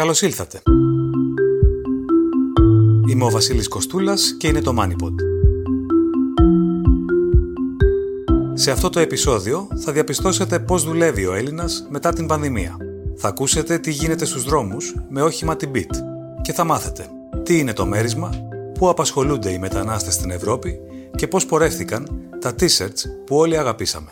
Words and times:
Καλώς 0.00 0.22
ήλθατε. 0.22 0.62
Είμαι 3.08 3.24
ο 3.24 3.30
Βασίλης 3.30 3.68
Κοστούλας 3.68 4.36
και 4.38 4.48
είναι 4.48 4.60
το 4.60 4.74
MoneyPod. 4.78 5.14
Σε 8.54 8.70
αυτό 8.70 8.90
το 8.90 9.00
επεισόδιο 9.00 9.68
θα 9.76 9.92
διαπιστώσετε 9.92 10.58
πώς 10.58 10.84
δουλεύει 10.84 11.26
ο 11.26 11.34
Έλληνας 11.34 11.86
μετά 11.90 12.12
την 12.12 12.26
πανδημία. 12.26 12.76
Θα 13.16 13.28
ακούσετε 13.28 13.78
τι 13.78 13.90
γίνεται 13.90 14.24
στους 14.24 14.44
δρόμους 14.44 14.94
με 15.08 15.22
όχημα 15.22 15.56
την 15.56 15.70
Beat 15.74 15.94
και 16.42 16.52
θα 16.52 16.64
μάθετε 16.64 17.06
τι 17.42 17.58
είναι 17.58 17.72
το 17.72 17.86
μέρισμα, 17.86 18.30
πού 18.78 18.88
απασχολούνται 18.88 19.50
οι 19.50 19.58
μετανάστες 19.58 20.14
στην 20.14 20.30
Ευρώπη 20.30 20.80
και 21.16 21.28
πώς 21.28 21.46
πορεύτηκαν 21.46 22.08
τα 22.40 22.50
t-shirts 22.50 23.02
που 23.26 23.36
όλοι 23.36 23.56
αγαπήσαμε. 23.56 24.10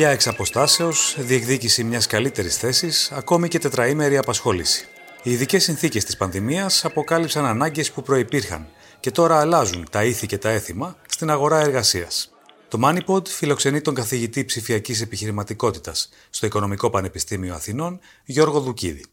Δουλειά 0.00 0.14
εξ 0.14 0.26
αποστάσεως, 0.26 1.16
διεκδίκηση 1.18 1.84
μιας 1.84 2.06
καλύτερης 2.06 2.56
θέσης, 2.56 3.12
ακόμη 3.12 3.48
και 3.48 3.58
τετραήμερη 3.58 4.16
απασχόληση. 4.16 4.86
Οι 5.22 5.30
ειδικές 5.30 5.62
συνθήκες 5.62 6.04
της 6.04 6.16
πανδημίας 6.16 6.84
αποκάλυψαν 6.84 7.44
ανάγκες 7.44 7.90
που 7.90 8.02
προϋπήρχαν 8.02 8.68
και 9.00 9.10
τώρα 9.10 9.40
αλλάζουν 9.40 9.86
τα 9.90 10.04
ήθη 10.04 10.26
και 10.26 10.38
τα 10.38 10.48
έθιμα 10.48 10.96
στην 11.08 11.30
αγορά 11.30 11.60
εργασίας. 11.60 12.32
Το 12.68 12.78
MoneyPod 12.84 13.28
φιλοξενεί 13.28 13.80
τον 13.80 13.94
καθηγητή 13.94 14.44
ψηφιακής 14.44 15.00
επιχειρηματικότητας 15.00 16.08
στο 16.30 16.46
Οικονομικό 16.46 16.90
Πανεπιστήμιο 16.90 17.54
Αθηνών, 17.54 18.00
Γιώργο 18.24 18.60
Δουκίδη. 18.60 19.04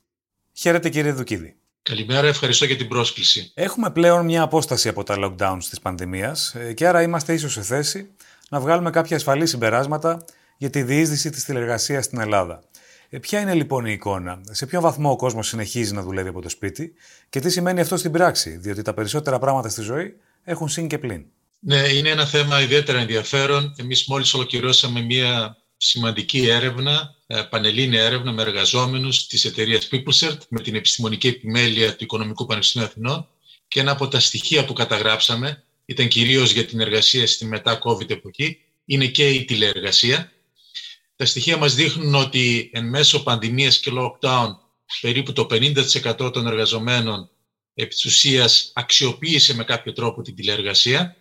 Χαίρετε 0.53 0.89
κύριε 0.89 1.11
Δουκίδη. 1.11 1.55
Καλημέρα, 1.81 2.27
ευχαριστώ 2.27 2.65
για 2.65 2.77
την 2.77 2.87
πρόσκληση. 2.87 3.51
Έχουμε 3.53 3.91
πλέον 3.91 4.25
μια 4.25 4.41
απόσταση 4.41 4.87
από 4.89 5.03
τα 5.03 5.15
lockdowns 5.19 5.63
της 5.69 5.79
πανδημίας 5.79 6.55
ε, 6.55 6.73
και 6.73 6.87
άρα 6.87 7.01
είμαστε 7.01 7.33
ίσως 7.33 7.53
σε 7.53 7.61
θέση 7.61 8.09
να 8.49 8.59
βγάλουμε 8.59 8.89
κάποια 8.89 9.15
ασφαλή 9.15 9.45
συμπεράσματα 9.45 10.25
για 10.57 10.69
τη 10.69 10.83
διείσδυση 10.83 11.29
της 11.29 11.43
τηλεργασίας 11.43 12.05
στην 12.05 12.19
Ελλάδα. 12.19 12.63
Ε, 13.09 13.19
ποια 13.19 13.39
είναι 13.39 13.53
λοιπόν 13.53 13.85
η 13.85 13.91
εικόνα, 13.91 14.41
σε 14.51 14.65
ποιο 14.65 14.81
βαθμό 14.81 15.11
ο 15.11 15.15
κόσμος 15.15 15.47
συνεχίζει 15.47 15.93
να 15.93 16.01
δουλεύει 16.01 16.29
από 16.29 16.41
το 16.41 16.49
σπίτι 16.49 16.93
και 17.29 17.39
τι 17.39 17.49
σημαίνει 17.49 17.79
αυτό 17.79 17.97
στην 17.97 18.11
πράξη, 18.11 18.57
διότι 18.57 18.81
τα 18.81 18.93
περισσότερα 18.93 19.39
πράγματα 19.39 19.69
στη 19.69 19.81
ζωή 19.81 20.13
έχουν 20.43 20.69
συν 20.69 20.87
και 20.87 20.97
πλήν. 20.97 21.25
Ναι, 21.59 21.77
είναι 21.77 22.09
ένα 22.09 22.25
θέμα 22.25 22.61
ιδιαίτερα 22.61 22.99
ενδιαφέρον. 22.99 23.75
Εμείς 23.77 24.05
μόλις 24.05 24.33
ολοκληρώσαμε 24.33 25.01
μια 25.01 25.57
σημαντική 25.77 26.47
έρευνα, 26.47 27.15
ε, 27.27 27.41
πανελλήνια 27.49 28.03
έρευνα 28.03 28.31
με 28.31 28.41
εργαζόμενους 28.41 29.27
της 29.27 29.45
εταιρείας 29.45 29.89
PeopleCert 29.91 30.37
με 30.49 30.61
την 30.61 30.75
επιστημονική 30.75 31.27
επιμέλεια 31.27 31.89
του 31.89 32.03
Οικονομικού 32.03 32.45
Πανεπιστημίου 32.45 32.87
Αθηνών 32.87 33.27
και 33.67 33.79
ένα 33.79 33.91
από 33.91 34.07
τα 34.07 34.19
στοιχεία 34.19 34.65
που 34.65 34.73
καταγράψαμε 34.73 35.63
ήταν 35.85 36.07
κυρίως 36.07 36.51
για 36.51 36.65
την 36.65 36.79
εργασία 36.79 37.27
στη 37.27 37.45
μετά-COVID 37.45 38.09
εποχή, 38.09 38.59
είναι 38.85 39.05
και 39.05 39.29
η 39.29 39.45
τηλεεργασία 39.45 40.31
τα 41.17 41.25
στοιχεία 41.25 41.57
μας 41.57 41.75
δείχνουν 41.75 42.15
ότι 42.15 42.69
εν 42.73 42.85
μέσω 42.85 43.23
πανδημίας 43.23 43.79
και 43.79 43.91
lockdown 43.93 44.55
περίπου 45.01 45.33
το 45.33 45.47
50% 45.51 46.33
των 46.33 46.47
εργαζομένων 46.47 47.29
επί 47.73 47.89
της 47.89 48.05
ουσίας 48.05 48.71
αξιοποίησε 48.73 49.55
με 49.55 49.63
κάποιο 49.63 49.93
τρόπο 49.93 50.21
την 50.21 50.35
τηλεεργασία. 50.35 51.15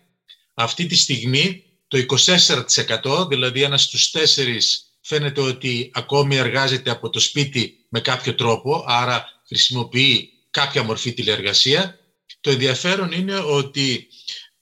Αυτή 0.53 0.85
τη 0.85 0.95
στιγμή 0.95 1.63
το 1.87 1.97
24%, 1.97 3.27
δηλαδή 3.29 3.61
ένας 3.61 3.83
στους 3.83 4.11
τέσσερις 4.11 4.81
φαίνεται 5.01 5.41
ότι 5.41 5.91
ακόμη 5.93 6.35
εργάζεται 6.35 6.89
από 6.89 7.09
το 7.09 7.19
σπίτι 7.19 7.85
με 7.89 7.99
κάποιο 7.99 8.35
τρόπο, 8.35 8.83
άρα 8.87 9.25
χρησιμοποιεί 9.47 10.29
κάποια 10.51 10.83
μορφή 10.83 11.13
τηλεεργασία. 11.13 11.99
Το 12.41 12.49
ενδιαφέρον 12.49 13.11
είναι 13.11 13.37
ότι 13.37 14.07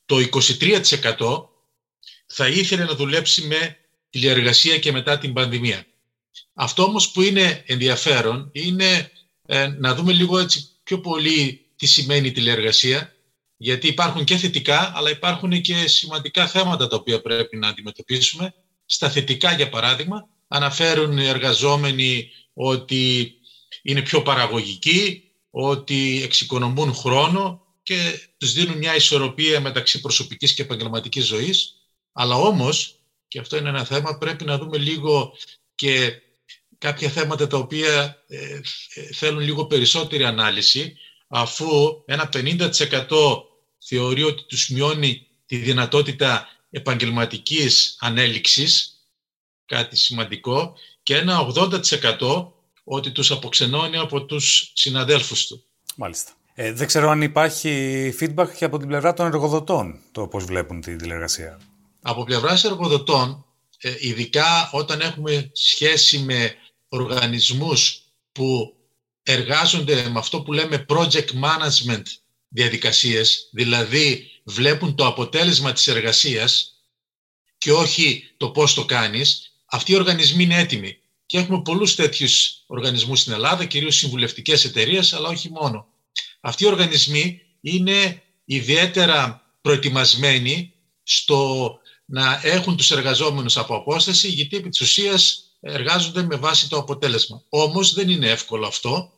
το 0.05 0.17
23% 0.17 1.47
θα 2.25 2.47
ήθελε 2.47 2.83
να 2.83 2.95
δουλέψει 2.95 3.41
με 3.41 3.77
τηλεεργασία 4.19 4.77
και 4.79 4.91
μετά 4.91 5.17
την 5.17 5.33
πανδημία. 5.33 5.85
Αυτό 6.53 6.83
όμως 6.83 7.11
που 7.11 7.21
είναι 7.21 7.63
ενδιαφέρον 7.65 8.49
είναι 8.51 9.11
ε, 9.45 9.67
να 9.67 9.95
δούμε 9.95 10.13
λίγο 10.13 10.39
έτσι 10.39 10.69
πιο 10.83 10.99
πολύ 10.99 11.65
τι 11.75 11.85
σημαίνει 11.85 12.31
τηλεεργασία, 12.31 13.13
γιατί 13.57 13.87
υπάρχουν 13.87 14.23
και 14.23 14.37
θετικά, 14.37 14.91
αλλά 14.95 15.09
υπάρχουν 15.09 15.61
και 15.61 15.87
σημαντικά 15.87 16.47
θέματα 16.47 16.87
τα 16.87 16.95
οποία 16.95 17.21
πρέπει 17.21 17.57
να 17.57 17.67
αντιμετωπίσουμε. 17.67 18.53
Στα 18.85 19.09
θετικά, 19.09 19.53
για 19.53 19.69
παράδειγμα, 19.69 20.27
αναφέρουν 20.47 21.17
οι 21.17 21.27
εργαζόμενοι 21.27 22.29
ότι 22.53 23.33
είναι 23.81 24.01
πιο 24.01 24.21
παραγωγικοί, 24.21 25.23
ότι 25.49 26.21
εξοικονομούν 26.23 26.93
χρόνο 26.93 27.61
και 27.83 28.29
τους 28.37 28.53
δίνουν 28.53 28.77
μια 28.77 28.95
ισορροπία 28.95 29.59
μεταξύ 29.59 30.01
προσωπικής 30.01 30.53
και 30.53 30.61
επαγγελματικής 30.61 31.25
ζωής. 31.25 31.75
Αλλά 32.13 32.35
όμως 32.35 32.94
και 33.35 33.41
αυτό 33.41 33.57
είναι 33.57 33.69
ένα 33.69 33.85
θέμα, 33.85 34.17
πρέπει 34.17 34.45
να 34.45 34.57
δούμε 34.57 34.77
λίγο 34.77 35.33
και 35.75 36.21
κάποια 36.77 37.09
θέματα 37.09 37.47
τα 37.47 37.57
οποία 37.57 38.23
ε, 38.27 38.59
ε, 38.93 39.13
θέλουν 39.13 39.39
λίγο 39.39 39.65
περισσότερη 39.65 40.23
ανάλυση, 40.23 40.97
αφού 41.27 41.67
ένα 42.05 42.29
50% 42.33 42.69
θεωρεί 43.79 44.23
ότι 44.23 44.43
τους 44.43 44.69
μειώνει 44.69 45.27
τη 45.45 45.57
δυνατότητα 45.57 46.47
επαγγελματικής 46.69 47.97
ανέλυξης, 47.99 49.03
κάτι 49.65 49.97
σημαντικό, 49.97 50.73
και 51.03 51.15
ένα 51.15 51.47
80% 52.19 52.47
ότι 52.83 53.11
τους 53.11 53.31
αποξενώνει 53.31 53.97
από 53.97 54.25
τους 54.25 54.71
συναδέλφους 54.73 55.47
του. 55.47 55.63
Μάλιστα. 55.95 56.31
Ε, 56.53 56.73
δεν 56.73 56.87
ξέρω 56.87 57.09
αν 57.09 57.21
υπάρχει 57.21 58.13
feedback 58.19 58.47
και 58.57 58.65
από 58.65 58.77
την 58.77 58.87
πλευρά 58.87 59.13
των 59.13 59.25
εργοδοτών 59.25 59.99
το 60.11 60.27
πώς 60.27 60.45
βλέπουν 60.45 60.81
τη 60.81 60.95
τηλεργασία. 60.95 61.59
Από 62.07 62.23
πλευράς 62.23 62.63
εργοδοτών, 62.63 63.45
ε, 63.77 63.95
ειδικά 63.99 64.69
όταν 64.71 65.01
έχουμε 65.01 65.49
σχέση 65.53 66.19
με 66.19 66.55
οργανισμούς 66.87 68.01
που 68.31 68.75
εργάζονται 69.23 70.09
με 70.09 70.19
αυτό 70.19 70.41
που 70.41 70.53
λέμε 70.53 70.85
project 70.89 71.27
management 71.27 72.01
διαδικασίες, 72.47 73.49
δηλαδή 73.51 74.31
βλέπουν 74.43 74.95
το 74.95 75.05
αποτέλεσμα 75.05 75.73
της 75.73 75.87
εργασίας 75.87 76.73
και 77.57 77.71
όχι 77.71 78.23
το 78.37 78.49
πώς 78.49 78.73
το 78.73 78.85
κάνεις, 78.85 79.53
αυτοί 79.65 79.91
οι 79.91 79.95
οργανισμοί 79.95 80.43
είναι 80.43 80.59
έτοιμοι. 80.59 80.97
Και 81.25 81.37
έχουμε 81.37 81.61
πολλούς 81.61 81.95
τέτοιους 81.95 82.63
οργανισμούς 82.67 83.19
στην 83.19 83.33
Ελλάδα, 83.33 83.65
κυρίως 83.65 83.95
συμβουλευτικές 83.95 84.65
εταιρείες, 84.65 85.13
αλλά 85.13 85.29
όχι 85.29 85.49
μόνο. 85.49 85.87
Αυτοί 86.41 86.63
οι 86.63 86.67
οργανισμοί 86.67 87.41
είναι 87.61 88.23
ιδιαίτερα 88.45 89.49
προετοιμασμένοι 89.61 90.73
στο 91.03 91.79
να 92.05 92.39
έχουν 92.43 92.77
τους 92.77 92.91
εργαζόμενους 92.91 93.57
από 93.57 93.75
απόσταση, 93.75 94.27
γιατί 94.27 94.57
επί 94.57 94.69
της 94.69 94.81
ουσίας 94.81 95.43
εργάζονται 95.59 96.23
με 96.23 96.35
βάση 96.35 96.69
το 96.69 96.77
αποτέλεσμα. 96.77 97.43
Όμως 97.49 97.93
δεν 97.93 98.09
είναι 98.09 98.29
εύκολο 98.29 98.67
αυτό 98.67 99.13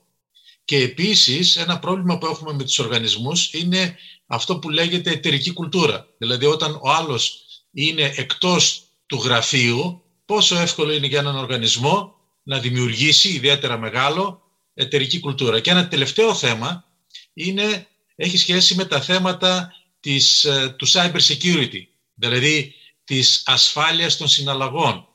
και 0.66 0.78
επίσης 0.78 1.56
ένα 1.56 1.80
πρόβλημα 1.80 2.18
που 2.18 2.26
έχουμε 2.26 2.54
με 2.54 2.64
τους 2.64 2.80
οργανισμούς 2.80 3.54
είναι 3.54 3.98
αυτό 4.26 4.60
που 4.60 4.70
λέγεται 4.70 5.12
εταιρική 5.12 5.54
κουλτούρα. 5.54 6.08
Δηλαδή 6.18 6.46
όταν 6.46 6.80
ο 6.82 6.90
άλλος 6.90 7.46
είναι 7.72 8.14
εκτός 8.16 8.82
του 9.06 9.16
γραφείου, 9.16 10.04
πόσο 10.26 10.58
εύκολο 10.58 10.94
είναι 10.94 11.08
για 11.08 11.20
έναν 11.20 11.36
οργανισμό 11.36 12.16
να 12.44 12.60
δημιουργήσει, 12.60 13.30
ιδιαίτερα 13.30 13.78
μεγάλο, 13.78 14.42
εταιρική 14.74 15.20
κουλτούρα. 15.20 15.60
Και 15.60 15.72
ένα 15.72 15.88
τελευταίο 15.88 16.34
θέμα 16.34 16.86
είναι, 17.34 17.88
έχει 18.16 18.38
σχέση 18.38 18.76
με 18.76 18.86
τα 18.86 19.02
θέματα 19.02 19.74
της, 20.00 20.44
ε, 20.44 20.76
του 20.78 20.88
cyber 20.88 21.20
security. 21.20 21.84
Δηλαδή 22.18 22.74
της 23.04 23.44
ασφάλειας 23.46 24.18
των 24.18 24.28
συναλλαγών. 24.28 25.08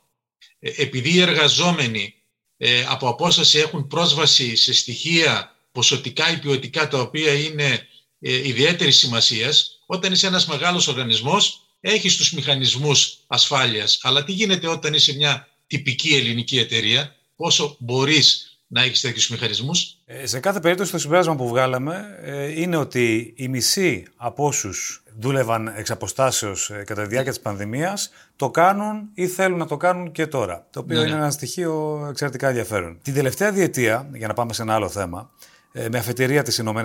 Ε, 0.58 0.70
επειδή 0.76 1.14
οι 1.14 1.20
εργαζόμενοι 1.20 2.14
ε, 2.56 2.84
από 2.88 3.08
απόσταση 3.08 3.58
έχουν 3.58 3.86
πρόσβαση 3.86 4.56
σε 4.56 4.72
στοιχεία 4.72 5.56
ποσοτικά 5.72 6.30
ή 6.30 6.38
ποιοτικά 6.38 6.88
τα 6.88 7.00
οποία 7.00 7.32
είναι 7.32 7.86
ε, 8.20 8.48
ιδιαίτερης 8.48 8.96
σημασίας, 8.96 9.82
όταν 9.86 10.12
είσαι 10.12 10.26
ένας 10.26 10.46
μεγάλος 10.46 10.88
οργανισμός 10.88 11.62
έχεις 11.80 12.16
τους 12.16 12.32
μηχανισμούς 12.32 13.18
ασφάλειας. 13.26 13.98
Αλλά 14.02 14.24
τι 14.24 14.32
γίνεται 14.32 14.66
όταν 14.68 14.94
είσαι 14.94 15.14
μια 15.14 15.48
τυπική 15.66 16.14
ελληνική 16.14 16.58
εταιρεία, 16.58 17.16
πόσο 17.36 17.76
μπορείς 17.78 18.56
να 18.66 18.82
έχεις 18.82 19.00
τέτοιους 19.00 19.28
μηχανισμούς; 19.28 19.96
Ε, 20.04 20.26
σε 20.26 20.40
κάθε 20.40 20.60
περίπτωση, 20.60 20.90
το 20.90 20.98
συμπέρασμα 20.98 21.36
που 21.36 21.48
βγάλαμε 21.48 22.18
ε, 22.22 22.60
είναι 22.60 22.76
ότι 22.76 23.34
οι 23.36 23.48
μισοί 23.48 24.04
από 24.16 24.46
όσους 24.46 25.01
δούλευαν 25.18 25.72
εξ 25.76 25.90
αποστάσεως 25.90 26.70
ε, 26.70 26.84
κατά 26.84 27.02
τη 27.02 27.08
διάρκεια 27.08 27.32
της 27.32 27.40
πανδημίας 27.40 28.10
το 28.36 28.50
κάνουν 28.50 29.08
ή 29.14 29.26
θέλουν 29.26 29.58
να 29.58 29.66
το 29.66 29.76
κάνουν 29.76 30.12
και 30.12 30.26
τώρα. 30.26 30.66
Το 30.70 30.80
οποίο 30.80 30.96
ναι, 30.96 31.02
είναι 31.02 31.12
ναι. 31.12 31.20
ένα 31.20 31.30
στοιχείο 31.30 32.06
εξαιρετικά 32.10 32.48
ενδιαφέρον. 32.48 32.98
Την 33.02 33.14
τελευταία 33.14 33.52
διετία, 33.52 34.08
για 34.12 34.26
να 34.26 34.34
πάμε 34.34 34.52
σε 34.52 34.62
ένα 34.62 34.74
άλλο 34.74 34.88
θέμα, 34.88 35.30
με 35.72 35.98
αφετηρία 35.98 36.42
τις 36.42 36.58
ΗΠΑ, 36.58 36.84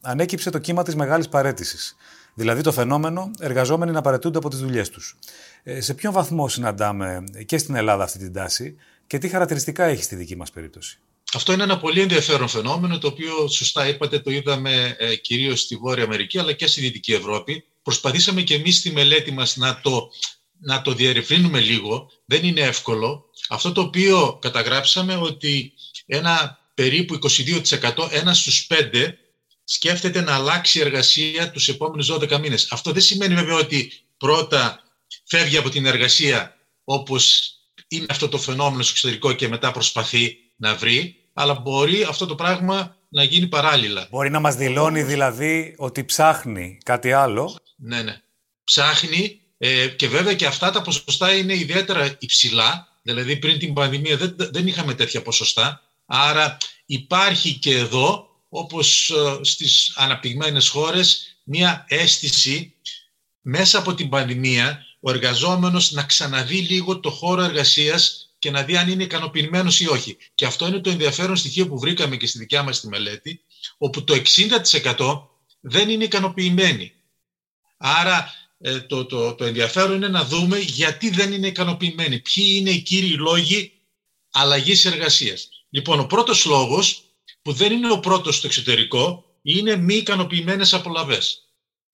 ανέκυψε 0.00 0.50
το 0.50 0.58
κύμα 0.58 0.82
της 0.82 0.96
μεγάλης 0.96 1.28
παρέτησης. 1.28 1.96
Δηλαδή 2.34 2.62
το 2.62 2.72
φαινόμενο 2.72 3.30
εργαζόμενοι 3.40 3.92
να 3.92 4.00
παρετούνται 4.00 4.38
από 4.38 4.48
τις 4.48 4.58
δουλειές 4.58 4.88
τους. 4.88 5.18
Σε 5.78 5.94
ποιον 5.94 6.12
βαθμό 6.12 6.48
συναντάμε 6.48 7.24
και 7.46 7.58
στην 7.58 7.74
Ελλάδα 7.74 8.04
αυτή 8.04 8.18
την 8.18 8.32
τάση 8.32 8.76
και 9.06 9.18
τι 9.18 9.28
χαρακτηριστικά 9.28 9.84
έχει 9.84 10.02
στη 10.02 10.16
δική 10.16 10.36
μας 10.36 10.50
περίπτωση; 10.50 11.00
Αυτό 11.34 11.52
είναι 11.52 11.62
ένα 11.62 11.78
πολύ 11.78 12.00
ενδιαφέρον 12.00 12.48
φαινόμενο, 12.48 12.98
το 12.98 13.06
οποίο 13.06 13.48
σωστά 13.48 13.88
είπατε 13.88 14.18
το 14.18 14.30
είδαμε 14.30 14.96
ε, 14.98 15.16
κυρίως 15.16 15.60
στη 15.60 15.76
Βόρεια 15.76 16.04
Αμερική 16.04 16.38
αλλά 16.38 16.52
και 16.52 16.66
στη 16.66 16.80
Δυτική 16.80 17.12
Ευρώπη. 17.12 17.64
Προσπαθήσαμε 17.82 18.42
και 18.42 18.54
εμείς 18.54 18.76
στη 18.76 18.92
μελέτη 18.92 19.32
μας 19.32 19.56
να 19.56 19.80
το, 19.80 20.10
να 20.60 20.82
το 20.82 20.92
διερευνήσουμε 20.92 21.60
λίγο. 21.60 22.10
Δεν 22.24 22.44
είναι 22.44 22.60
εύκολο. 22.60 23.24
Αυτό 23.48 23.72
το 23.72 23.80
οποίο 23.80 24.38
καταγράψαμε 24.40 25.16
ότι 25.16 25.72
ένα 26.06 26.58
περίπου 26.74 27.18
22%, 27.22 28.08
ένας 28.10 28.38
στους 28.38 28.66
πέντε, 28.66 29.18
σκέφτεται 29.64 30.20
να 30.20 30.34
αλλάξει 30.34 30.78
η 30.78 30.80
εργασία 30.80 31.50
τους 31.50 31.68
επόμενους 31.68 32.12
12 32.12 32.38
μήνες. 32.38 32.66
Αυτό 32.70 32.92
δεν 32.92 33.02
σημαίνει 33.02 33.34
βέβαια 33.34 33.56
ότι 33.56 33.92
πρώτα 34.16 34.82
φεύγει 35.24 35.56
από 35.56 35.68
την 35.68 35.86
εργασία 35.86 36.56
όπως 36.84 37.52
είναι 37.88 38.06
αυτό 38.08 38.28
το 38.28 38.38
φαινόμενο 38.38 38.82
στο 38.82 38.92
εξωτερικό 38.92 39.32
και 39.32 39.48
μετά 39.48 39.70
προσπαθεί 39.70 40.36
να 40.56 40.74
βρει, 40.74 41.19
αλλά 41.32 41.54
μπορεί 41.54 42.02
αυτό 42.02 42.26
το 42.26 42.34
πράγμα 42.34 42.96
να 43.08 43.22
γίνει 43.22 43.46
παράλληλα. 43.46 44.06
Μπορεί 44.10 44.30
να 44.30 44.40
μας 44.40 44.54
δηλώνει 44.54 45.02
δηλαδή 45.02 45.74
ότι 45.76 46.04
ψάχνει 46.04 46.78
κάτι 46.84 47.12
άλλο. 47.12 47.58
Ναι, 47.76 48.02
ναι. 48.02 48.20
Ψάχνει 48.64 49.40
ε, 49.58 49.86
και 49.88 50.08
βέβαια 50.08 50.34
και 50.34 50.46
αυτά 50.46 50.70
τα 50.70 50.82
ποσοστά 50.82 51.34
είναι 51.34 51.54
ιδιαίτερα 51.54 52.16
υψηλά. 52.18 52.88
Δηλαδή 53.02 53.36
πριν 53.36 53.58
την 53.58 53.72
πανδημία 53.72 54.16
δεν, 54.16 54.34
δεν 54.38 54.66
είχαμε 54.66 54.94
τέτοια 54.94 55.22
ποσοστά. 55.22 55.82
Άρα 56.06 56.56
υπάρχει 56.86 57.52
και 57.52 57.76
εδώ, 57.76 58.28
όπως 58.48 59.10
ε, 59.10 59.44
στις 59.44 59.92
αναπτυγμένες 59.96 60.68
χώρες, 60.68 61.36
μια 61.44 61.84
αίσθηση 61.88 62.74
μέσα 63.40 63.78
από 63.78 63.94
την 63.94 64.08
πανδημία 64.08 64.84
ο 65.00 65.10
εργαζόμενος 65.10 65.90
να 65.90 66.02
ξαναδεί 66.02 66.58
λίγο 66.58 67.00
το 67.00 67.10
χώρο 67.10 67.42
εργασίας 67.42 68.29
και 68.40 68.50
να 68.50 68.62
δει 68.62 68.76
αν 68.76 68.88
είναι 68.88 69.02
ικανοποιημένος 69.02 69.80
ή 69.80 69.88
όχι. 69.88 70.16
Και 70.34 70.46
αυτό 70.46 70.66
είναι 70.66 70.80
το 70.80 70.90
ενδιαφέρον 70.90 71.36
στοιχείο 71.36 71.68
που 71.68 71.78
βρήκαμε 71.78 72.16
και 72.16 72.26
στη 72.26 72.38
δικιά 72.38 72.62
μας 72.62 72.80
τη 72.80 72.88
μελέτη, 72.88 73.40
όπου 73.78 74.04
το 74.04 74.22
60% 74.96 75.22
δεν 75.60 75.88
είναι 75.88 76.04
ικανοποιημένοι. 76.04 76.92
Άρα 77.76 78.34
ε, 78.60 78.80
το, 78.80 79.04
το, 79.04 79.34
το 79.34 79.44
ενδιαφέρον 79.44 79.96
είναι 79.96 80.08
να 80.08 80.24
δούμε 80.24 80.58
γιατί 80.58 81.10
δεν 81.10 81.32
είναι 81.32 81.46
ικανοποιημένοι. 81.46 82.18
Ποιοι 82.18 82.56
είναι 82.58 82.70
οι 82.70 82.80
κύριοι 82.80 83.12
λόγοι 83.12 83.72
αλλαγής 84.30 84.84
εργασίας. 84.84 85.48
Λοιπόν, 85.70 86.00
ο 86.00 86.06
πρώτος 86.06 86.44
λόγος, 86.44 87.02
που 87.42 87.52
δεν 87.52 87.72
είναι 87.72 87.92
ο 87.92 88.00
πρώτος 88.00 88.36
στο 88.36 88.46
εξωτερικό, 88.46 89.24
είναι 89.42 89.76
μη 89.76 89.94
ικανοποιημένες 89.94 90.74
απολαβές. 90.74 91.44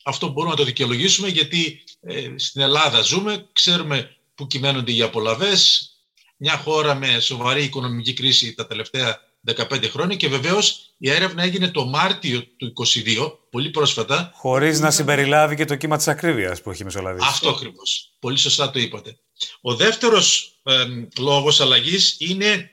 Αυτό 0.05 0.29
μπορούμε 0.29 0.53
να 0.53 0.59
το 0.59 0.65
δικαιολογήσουμε 0.65 1.29
γιατί 1.29 1.83
ε, 2.01 2.35
στην 2.37 2.61
Ελλάδα 2.61 3.01
ζούμε, 3.01 3.49
ξέρουμε 3.53 4.17
που 4.35 4.47
κυμαίνονται 4.47 4.93
οι 4.93 5.03
απολαβές, 5.03 5.91
μια 6.37 6.57
χώρα 6.57 6.95
με 6.95 7.21
σοβαρή 7.21 7.63
οικονομική 7.65 8.13
κρίση 8.13 8.55
τα 8.55 8.67
τελευταία 8.67 9.21
15 9.55 9.89
χρόνια 9.91 10.17
και 10.17 10.29
βεβαίως 10.29 10.95
η 10.99 11.11
έρευνα 11.11 11.43
έγινε 11.43 11.69
το 11.69 11.85
Μάρτιο 11.85 12.43
του 12.57 12.73
2022, 12.95 13.39
πολύ 13.51 13.71
πρόσφατα. 13.71 14.31
Χωρίς 14.35 14.81
να 14.81 14.91
συμπεριλάβει 14.91 15.57
και 15.57 15.65
το 15.65 15.77
κύμα 15.77 15.97
της 15.97 16.09
ακρίβειας 16.09 16.63
που 16.63 16.71
έχει 16.71 16.85
μεσολαβήσει. 16.85 17.27
Αυτό 17.31 17.49
ακριβώς. 17.49 18.17
Πολύ 18.19 18.39
σωστά 18.39 18.71
το 18.71 18.79
είπατε. 18.79 19.19
Ο 19.61 19.75
δεύτερος 19.75 20.59
ε, 20.63 20.85
λόγος 21.19 21.61
αλλαγής 21.61 22.17
είναι 22.19 22.71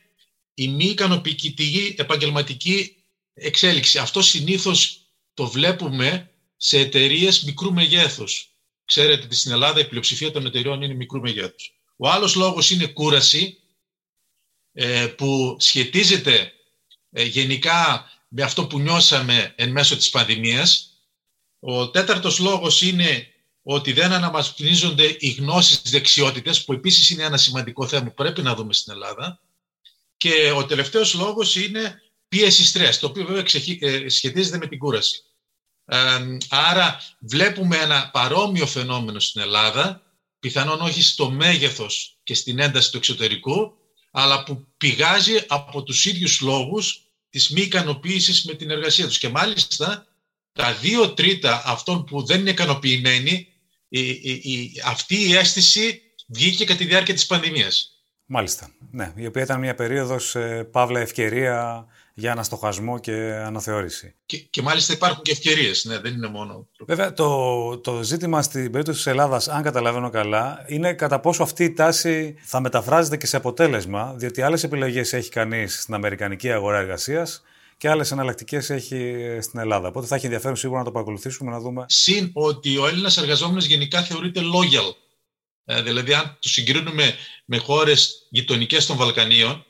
η 0.53 0.67
μη 0.67 0.85
ικανοποιητική 0.85 1.95
επαγγελματική 1.97 2.95
εξέλιξη. 3.33 3.97
Αυτό 3.97 4.21
συνήθως 4.21 4.97
το 5.33 5.47
βλέπουμε 5.47 6.31
σε 6.57 6.79
εταιρείες 6.79 7.43
μικρού 7.43 7.73
μεγέθους. 7.73 8.47
Ξέρετε 8.85 9.25
ότι 9.25 9.35
στην 9.35 9.51
Ελλάδα 9.51 9.79
η 9.79 9.85
πλειοψηφία 9.87 10.31
των 10.31 10.45
εταιρεών 10.45 10.81
είναι 10.81 10.93
μικρού 10.93 11.19
μεγέθους. 11.19 11.73
Ο 12.03 12.09
άλλος 12.09 12.35
λόγος 12.35 12.69
είναι 12.69 12.85
κούραση 12.85 13.59
ε, 14.73 15.07
που 15.07 15.55
σχετίζεται 15.59 16.53
ε, 17.11 17.23
γενικά 17.23 18.09
με 18.27 18.43
αυτό 18.43 18.67
που 18.67 18.79
νιώσαμε 18.79 19.53
εν 19.57 19.71
μέσω 19.71 19.97
της 19.97 20.09
πανδημίας. 20.09 20.97
Ο 21.59 21.89
τέταρτος 21.89 22.39
λόγος 22.39 22.81
είναι 22.81 23.27
ότι 23.61 23.93
δεν 23.93 24.11
αναμασπινίζονται 24.11 25.15
οι 25.19 25.29
γνώσεις 25.29 25.81
δεξιότητες, 25.81 26.63
που 26.63 26.73
επίσης 26.73 27.09
είναι 27.09 27.23
ένα 27.23 27.37
σημαντικό 27.37 27.87
θέμα 27.87 28.03
που 28.03 28.13
πρέπει 28.13 28.41
να 28.41 28.55
δούμε 28.55 28.73
στην 28.73 28.93
Ελλάδα. 28.93 29.39
Και 30.17 30.51
ο 30.55 30.65
τελευταίος 30.65 31.13
λόγος 31.13 31.55
είναι 31.55 32.01
πίεση 32.27 32.65
στρες, 32.65 32.99
το 32.99 33.07
οποίο 33.07 33.25
βέβαια 33.25 33.45
ε, 33.79 34.09
σχετίζεται 34.09 34.57
με 34.57 34.67
την 34.67 34.77
κούραση. 34.77 35.23
άρα 36.49 37.01
βλέπουμε 37.19 37.77
ένα 37.77 38.09
παρόμοιο 38.13 38.65
φαινόμενο 38.67 39.19
στην 39.19 39.41
Ελλάδα, 39.41 40.02
πιθανόν 40.43 40.81
όχι 40.81 41.01
στο 41.01 41.29
μέγεθος 41.29 42.19
και 42.23 42.33
στην 42.33 42.59
ένταση 42.59 42.91
του 42.91 42.97
εξωτερικού, 42.97 43.73
αλλά 44.11 44.43
που 44.43 44.67
πηγάζει 44.77 45.43
από 45.47 45.83
τους 45.83 46.05
ίδιους 46.05 46.41
λόγους 46.41 47.01
της 47.29 47.49
μη 47.49 47.61
ικανοποίησης 47.61 48.43
με 48.43 48.53
την 48.53 48.69
εργασία 48.69 49.07
τους. 49.07 49.17
Και 49.17 49.29
μάλιστα 49.29 50.07
τα 50.51 50.73
δύο 50.73 51.13
τρίτα 51.13 51.61
αυτών 51.65 52.03
που 52.05 52.25
δεν 52.25 52.39
είναι 52.39 52.49
ικανοποιημένοι, 52.49 53.47
η, 53.87 54.09
η, 54.09 54.81
αυτή 54.85 55.27
η 55.27 55.35
αίσθηση 55.35 56.01
βγήκε 56.27 56.65
κατά 56.65 56.77
τη 56.77 56.85
διάρκεια 56.85 57.13
της 57.13 57.25
πανδημίας. 57.25 58.03
Μάλιστα. 58.25 58.73
Ναι, 58.91 59.13
η 59.15 59.25
οποία 59.25 59.43
ήταν 59.43 59.59
μια 59.59 59.75
περίοδος 59.75 60.35
ε, 60.35 60.63
παύλα 60.71 60.99
ευκαιρία 60.99 61.85
για 62.13 62.31
αναστοχασμό 62.31 62.99
και 62.99 63.13
αναθεώρηση. 63.45 64.15
Και, 64.25 64.37
και 64.37 64.61
μάλιστα 64.61 64.93
υπάρχουν 64.93 65.21
και 65.21 65.31
ευκαιρίες, 65.31 65.85
ναι, 65.85 65.99
δεν 65.99 66.13
είναι 66.13 66.27
μόνο... 66.27 66.67
Βέβαια, 66.87 67.13
το, 67.13 67.77
το 67.77 68.03
ζήτημα 68.03 68.41
στην 68.41 68.71
περίπτωση 68.71 68.97
της 68.97 69.07
Ελλάδας, 69.07 69.47
αν 69.47 69.63
καταλαβαίνω 69.63 70.09
καλά, 70.09 70.65
είναι 70.67 70.93
κατά 70.93 71.19
πόσο 71.19 71.43
αυτή 71.43 71.63
η 71.63 71.73
τάση 71.73 72.35
θα 72.41 72.59
μεταφράζεται 72.59 73.17
και 73.17 73.25
σε 73.25 73.37
αποτέλεσμα, 73.37 74.13
διότι 74.17 74.41
άλλες 74.41 74.63
επιλογές 74.63 75.13
έχει 75.13 75.29
κανείς 75.29 75.81
στην 75.81 75.93
Αμερικανική 75.93 76.51
αγορά 76.51 76.77
εργασίας 76.77 77.43
και 77.77 77.89
άλλες 77.89 78.11
εναλλακτικές 78.11 78.69
έχει 78.69 79.15
στην 79.41 79.59
Ελλάδα. 79.59 79.87
Οπότε 79.87 80.07
θα 80.07 80.15
έχει 80.15 80.25
ενδιαφέρον 80.25 80.55
σίγουρα 80.55 80.79
να 80.79 80.85
το 80.85 80.91
παρακολουθήσουμε, 80.91 81.51
να 81.51 81.59
δούμε. 81.59 81.85
Συν 81.87 82.29
ότι 82.33 82.77
ο 82.77 82.87
Έλληνας 82.87 83.17
εργαζόμενος 83.17 83.65
γενικά 83.65 84.01
θεωρείται 84.01 84.41
loyal 84.41 84.95
ε, 85.65 85.81
δηλαδή, 85.81 86.13
αν 86.13 86.37
το 86.41 86.49
συγκρίνουμε 86.49 87.15
με 87.45 87.57
χώρες 87.57 88.27
γειτονικές 88.29 88.85
των 88.85 88.97
Βαλκανίων, 88.97 89.65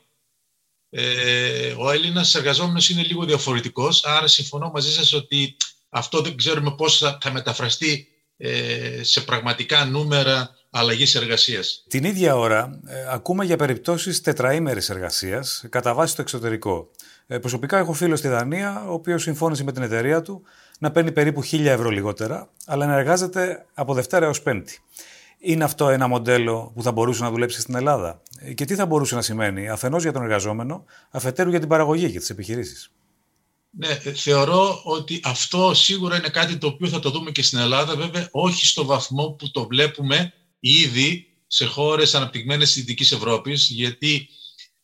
ε, 0.96 1.74
ο 1.78 1.90
Έλληνας 1.90 2.34
εργαζόμενος 2.34 2.88
είναι 2.88 3.02
λίγο 3.02 3.24
διαφορετικός, 3.24 4.04
άρα 4.04 4.26
συμφωνώ 4.26 4.70
μαζί 4.74 4.92
σας 4.92 5.12
ότι 5.12 5.56
αυτό 5.88 6.20
δεν 6.20 6.36
ξέρουμε 6.36 6.74
πώς 6.76 6.98
θα, 6.98 7.18
θα 7.20 7.32
μεταφραστεί 7.32 8.08
ε, 8.36 9.02
σε 9.02 9.20
πραγματικά 9.20 9.84
νούμερα 9.84 10.50
αλλαγής 10.70 11.14
εργασίας. 11.14 11.84
Την 11.88 12.04
ίδια 12.04 12.36
ώρα 12.36 12.80
ε, 12.86 12.94
ακούμε 13.08 13.44
για 13.44 13.56
περιπτώσεις 13.56 14.20
τετραήμερης 14.20 14.90
εργασίας 14.90 15.64
κατά 15.68 15.94
βάση 15.94 16.12
στο 16.12 16.22
εξωτερικό. 16.22 16.90
Ε, 17.26 17.38
προσωπικά 17.38 17.78
έχω 17.78 17.92
φίλο 17.92 18.16
στη 18.16 18.28
Δανία, 18.28 18.84
ο 18.88 18.92
οποίος 18.92 19.22
συμφώνησε 19.22 19.64
με 19.64 19.72
την 19.72 19.82
εταιρεία 19.82 20.22
του 20.22 20.42
να 20.78 20.90
παίρνει 20.90 21.12
περίπου 21.12 21.44
1000 21.44 21.64
ευρώ 21.64 21.90
λιγότερα, 21.90 22.48
αλλά 22.66 22.86
να 22.86 22.98
εργάζεται 22.98 23.66
από 23.74 23.94
Δευτέρα 23.94 24.26
έως 24.26 24.42
Πέμπτη. 24.42 24.78
Είναι 25.46 25.64
αυτό 25.64 25.88
ένα 25.88 26.06
μοντέλο 26.06 26.72
που 26.74 26.82
θα 26.82 26.92
μπορούσε 26.92 27.22
να 27.22 27.30
δουλέψει 27.30 27.60
στην 27.60 27.74
Ελλάδα; 27.74 28.22
Και 28.54 28.64
τι 28.64 28.74
θα 28.74 28.86
μπορούσε 28.86 29.14
να 29.14 29.22
σημαίνει; 29.22 29.68
Αφενός 29.68 30.02
για 30.02 30.12
τον 30.12 30.22
εργαζόμενο, 30.22 30.84
αφετέρου 31.10 31.50
για 31.50 31.60
την 31.60 31.68
παραγωγή 31.68 32.10
και 32.12 32.18
τις 32.18 32.30
επιχειρήσεις. 32.30 32.90
Ναι, 33.70 33.94
θεωρώ 34.14 34.80
ότι 34.84 35.20
αυτό 35.24 35.74
σίγουρα 35.74 36.16
είναι 36.16 36.28
κάτι 36.28 36.56
το 36.56 36.66
οποίο 36.66 36.88
θα 36.88 36.98
το 37.00 37.10
δούμε 37.10 37.30
και 37.30 37.42
στην 37.42 37.58
Ελλάδα, 37.58 37.96
βέβαια 37.96 38.28
όχι 38.30 38.66
στο 38.66 38.84
βαθμό 38.84 39.30
που 39.30 39.50
το 39.50 39.66
βλέπουμε 39.66 40.32
ήδη 40.60 41.26
σε 41.46 41.66
χώρες 41.66 42.14
αναπτυγμένες 42.14 42.72
της 42.72 42.82
Δυτικής 42.82 43.12
Ευρώπης, 43.12 43.68
γιατί 43.70 44.28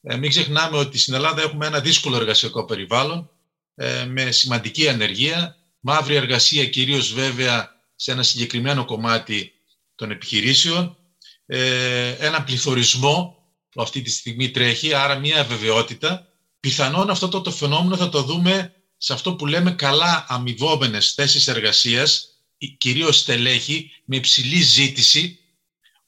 ε, 0.02 0.16
μην 0.16 0.30
ξεχνάμε 0.30 0.76
ότι 0.76 0.98
στην 0.98 1.14
Ελλάδα 1.14 1.42
έχουμε 1.42 1.66
ένα 1.66 1.80
δύσκολο 1.80 2.16
εργασιακό 2.16 2.64
περιβάλλον, 2.64 3.30
ε, 3.74 4.04
με 4.04 4.30
σημαντική 4.30 4.88
ανεργία, 4.88 5.56
μαύρη 5.80 6.14
εργασία 6.14 6.66
κυρίως 6.66 7.12
βέβαια 7.12 7.70
σε 7.96 8.12
ένα 8.12 8.22
συγκεκριμένο 8.22 8.84
κομμάτι 8.84 9.52
των 10.00 10.10
επιχειρήσεων, 10.10 10.96
ε, 11.46 12.08
ένα 12.10 12.42
πληθωρισμό 12.42 13.36
που 13.70 13.82
αυτή 13.82 14.02
τη 14.02 14.10
στιγμή 14.10 14.50
τρέχει, 14.50 14.94
άρα 14.94 15.18
μια 15.18 15.40
αβεβαιότητα. 15.40 16.28
Πιθανόν 16.60 17.10
αυτό 17.10 17.28
το, 17.28 17.40
το 17.40 17.50
φαινόμενο 17.50 17.96
θα 17.96 18.08
το 18.08 18.22
δούμε 18.22 18.72
σε 18.96 19.12
αυτό 19.12 19.34
που 19.34 19.46
λέμε 19.46 19.72
καλά 19.72 20.24
αμοιβόμενες 20.28 21.12
θέσεις 21.12 21.48
εργασίας, 21.48 22.28
κυρίως 22.78 23.18
στελέχη, 23.18 23.90
με 24.04 24.16
υψηλή 24.16 24.62
ζήτηση, 24.62 25.38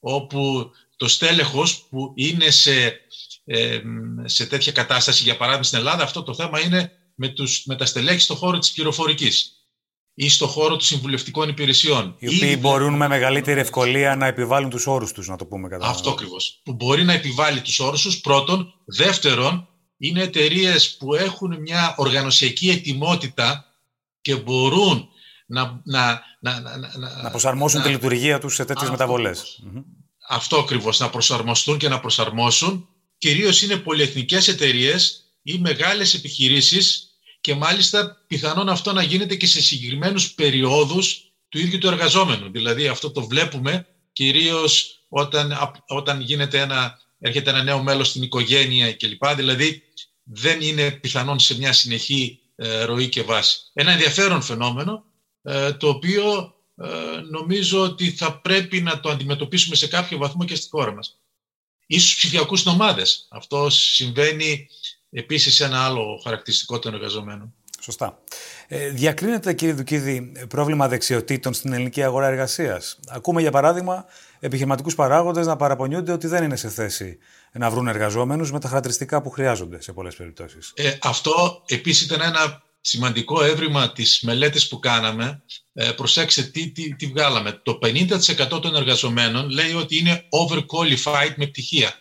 όπου 0.01 0.71
το 0.97 1.09
στέλεχος 1.09 1.87
που 1.91 2.13
είναι 2.15 2.51
σε, 2.51 3.01
ε, 3.45 3.81
σε 4.25 4.47
τέτοια 4.47 4.73
κατάσταση, 4.73 5.23
για 5.23 5.37
παράδειγμα 5.37 5.65
στην 5.65 5.79
Ελλάδα, 5.79 6.03
αυτό 6.03 6.23
το 6.23 6.35
θέμα 6.35 6.61
είναι 6.61 6.93
με, 7.15 7.29
τους, 7.29 7.65
με 7.65 7.77
τα 7.77 7.87
στελέχη 7.87 8.21
στον 8.21 8.37
χώρο 8.37 8.59
της 8.59 8.73
πληροφορικής 8.73 9.62
ή 10.15 10.29
στο 10.29 10.47
χώρο 10.47 10.69
των 10.69 10.81
συμβουλευτικών 10.81 11.49
υπηρεσιών. 11.49 12.15
Οι 12.19 12.37
οποίοι 12.37 12.57
μπορούν 12.61 12.95
με 12.95 13.09
μεγαλύτερη 13.09 13.61
ευκολία 13.61 14.17
να 14.17 14.27
επιβάλλουν 14.27 14.71
τους 14.71 14.87
όρους 14.87 15.13
τους, 15.13 15.29
να 15.29 15.37
το 15.37 15.45
πούμε 15.45 15.69
κατά 15.69 15.87
Αυτό 15.87 16.11
ακριβώς. 16.11 16.61
Που 16.65 16.73
μπορεί 16.73 17.05
να 17.05 17.13
επιβάλλει 17.13 17.61
τους 17.61 17.79
όρους 17.79 18.03
τους, 18.03 18.21
πρώτον. 18.21 18.75
Δεύτερον, 18.85 19.69
είναι 19.97 20.23
εταιρείες 20.23 20.97
που 20.97 21.15
έχουν 21.15 21.61
μια 21.61 21.95
οργανωσιακή 21.97 22.71
ετοιμότητα 22.71 23.65
και 24.21 24.37
μπορούν 24.37 25.09
να, 25.47 25.81
να, 25.85 26.23
να, 26.41 26.61
να, 26.61 27.23
να 27.23 27.31
προσαρμόσουν 27.31 27.79
να, 27.79 27.87
τη 27.87 27.93
λειτουργία 27.93 28.39
τους 28.39 28.55
σε 28.55 28.65
τέτοιες 28.65 28.91
μεταβολές. 28.91 29.63
Αυτό 30.29 30.59
ακριβώς, 30.59 30.99
να 30.99 31.11
προσαρμοστούν 31.11 31.79
και 31.79 31.89
να 31.89 32.01
προσαρμόσουν. 32.01 32.89
Κυρίως 33.19 33.63
είναι 33.63 33.77
πολυεθνικές 33.77 34.49
εταιρείες 34.49 35.23
ή 35.43 35.59
μεγάλες 35.59 36.15
επιχειρήσεις 36.15 37.12
και 37.43 37.55
μάλιστα 37.55 38.25
πιθανόν 38.27 38.69
αυτό 38.69 38.93
να 38.93 39.03
γίνεται 39.03 39.35
και 39.35 39.47
σε 39.47 39.63
συγκεκριμένους 39.63 40.33
περιόδους 40.35 41.33
του 41.49 41.59
ίδιου 41.59 41.79
του 41.79 41.87
εργαζόμενου. 41.87 42.51
Δηλαδή 42.51 42.89
αυτό 42.89 43.11
το 43.11 43.27
βλέπουμε 43.27 43.87
κυρίως 44.13 45.05
όταν, 45.09 45.59
όταν 45.87 46.21
γίνεται 46.21 46.61
ένα, 46.61 47.01
έρχεται 47.19 47.51
ένα 47.51 47.63
νέο 47.63 47.83
μέλος 47.83 48.09
στην 48.09 48.23
οικογένεια 48.23 48.93
κλπ. 48.93 49.27
Δηλαδή 49.37 49.83
δεν 50.23 50.61
είναι 50.61 50.91
πιθανόν 50.91 51.39
σε 51.39 51.57
μια 51.57 51.73
συνεχή 51.73 52.41
ε, 52.57 52.83
ροή 52.83 53.09
και 53.09 53.23
βάση. 53.23 53.59
Ένα 53.73 53.93
ενδιαφέρον 53.93 54.43
φαινόμενο 54.43 55.05
ε, 55.43 55.73
το 55.73 55.89
οποίο 55.89 56.55
ε, 56.77 56.89
νομίζω 57.31 57.83
ότι 57.83 58.11
θα 58.11 58.41
πρέπει 58.41 58.81
να 58.81 59.01
το 59.01 59.09
αντιμετωπίσουμε 59.09 59.77
σε 59.77 59.87
κάποιο 59.87 60.19
βαθμό 60.19 60.45
και 60.45 60.55
στη 60.55 60.69
χώρα 60.69 60.93
μας. 60.93 61.19
Ίσως 61.87 62.15
ψηφιακούς 62.15 62.65
νομάδες. 62.65 63.27
Αυτό 63.31 63.71
συμβαίνει 63.71 64.69
επίσης 65.13 65.61
ένα 65.61 65.85
άλλο 65.85 66.21
χαρακτηριστικό 66.25 66.79
των 66.79 66.95
εργαζομένων. 66.95 67.55
Σωστά. 67.81 68.19
Ε, 68.69 68.89
διακρίνεται, 68.89 69.53
κύριε 69.53 69.75
Δουκίδη, 69.75 70.33
πρόβλημα 70.49 70.89
δεξιοτήτων 70.89 71.55
στην 71.55 71.73
ελληνική 71.73 72.03
αγορά 72.03 72.27
εργασίας; 72.27 72.99
Ακούμε, 73.09 73.41
για 73.41 73.51
παράδειγμα, 73.51 74.05
επιχειρηματικούς 74.41 74.95
παράγοντες 74.95 75.47
να 75.47 75.57
παραπονιούνται 75.57 76.13
ότι 76.13 76.27
δεν 76.27 76.45
είναι 76.45 76.57
σε 76.57 76.69
θέση 76.69 77.19
να 77.53 77.71
βρουν 77.71 77.89
εργαζόμενους 77.89 78.53
με 78.53 78.61
τα 78.61 78.69
χαρακτηριστικά 78.69 79.23
που 79.23 79.31
χρειάζονται 79.31 79.83
σε 79.83 79.93
πολλές 79.93 80.15
περιπτώσεις. 80.15 80.73
Ε, 80.75 80.93
αυτό 81.03 81.63
επίσης 81.67 82.03
ήταν 82.03 82.21
ένα 82.21 82.63
σημαντικό 82.81 83.45
έβριμα 83.45 83.93
της 83.93 84.21
μελέτης 84.23 84.69
που 84.69 84.79
κάναμε. 84.79 85.43
Ε, 85.73 85.91
προσέξτε 85.91 86.43
τι, 86.43 86.71
τι, 86.71 86.95
τι 86.97 87.07
βγάλαμε. 87.07 87.61
Το 87.63 87.79
50% 87.83 88.61
των 88.63 88.77
εργαζομένων 88.77 89.51
λέει 89.51 89.73
ότι 89.73 89.99
είναι 89.99 90.25
overqualified 90.31 91.35
με 91.37 91.47
πτυχία. 91.47 91.93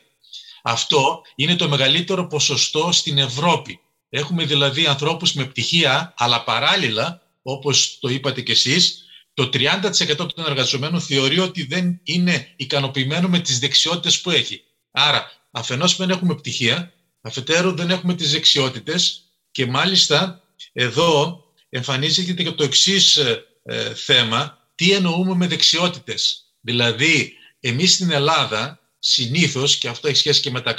Αυτό 0.62 1.22
είναι 1.36 1.56
το 1.56 1.70
μεγαλύτερο 1.70 2.28
ποσοστό 2.28 2.92
στην 2.92 3.18
Ευρώπη. 3.18 3.80
Έχουμε 4.10 4.46
δηλαδή 4.46 4.86
ανθρώπους 4.86 5.34
με 5.34 5.46
πτυχία, 5.46 6.14
αλλά 6.18 6.44
παράλληλα, 6.44 7.22
όπως 7.42 7.98
το 8.00 8.10
είπατε 8.10 8.42
κι 8.42 8.52
εσείς, 8.52 9.06
το 9.34 9.50
30% 9.54 10.16
των 10.16 10.46
εργαζομένων 10.46 11.02
θεωρεί 11.02 11.40
ότι 11.40 11.64
δεν 11.64 12.00
είναι 12.04 12.54
ικανοποιημένο 12.56 13.28
με 13.28 13.40
τις 13.40 13.60
δεξιότητες 13.60 14.22
που 14.22 14.30
έχει. 14.30 14.64
Άρα, 14.92 15.32
αφενός 15.52 15.96
δεν 15.96 16.10
έχουμε 16.10 16.36
πτυχία, 16.36 16.94
αφετέρου 17.22 17.76
δεν 17.76 17.90
έχουμε 17.90 18.16
τις 18.16 18.32
δεξιότητες 18.32 19.24
και 19.52 19.66
μάλιστα 19.66 20.44
εδώ 20.74 21.44
εμφανίζεται 21.70 22.44
και 22.44 22.52
το 22.52 22.64
εξής 22.64 23.18
ε, 23.18 23.46
ε, 23.64 23.94
θέμα, 23.94 24.68
τι 24.76 24.92
εννοούμε 24.92 25.36
με 25.36 25.48
δεξιότητες; 25.48 26.46
Δηλαδή, 26.62 27.34
εμείς 27.60 27.94
στην 27.94 28.12
Ελλάδα 28.12 28.80
συνήθως, 29.04 29.78
και 29.78 29.88
αυτό 29.88 30.08
έχει 30.08 30.18
σχέση 30.18 30.42
και 30.42 30.52
με 30.52 30.62
τα 30.62 30.76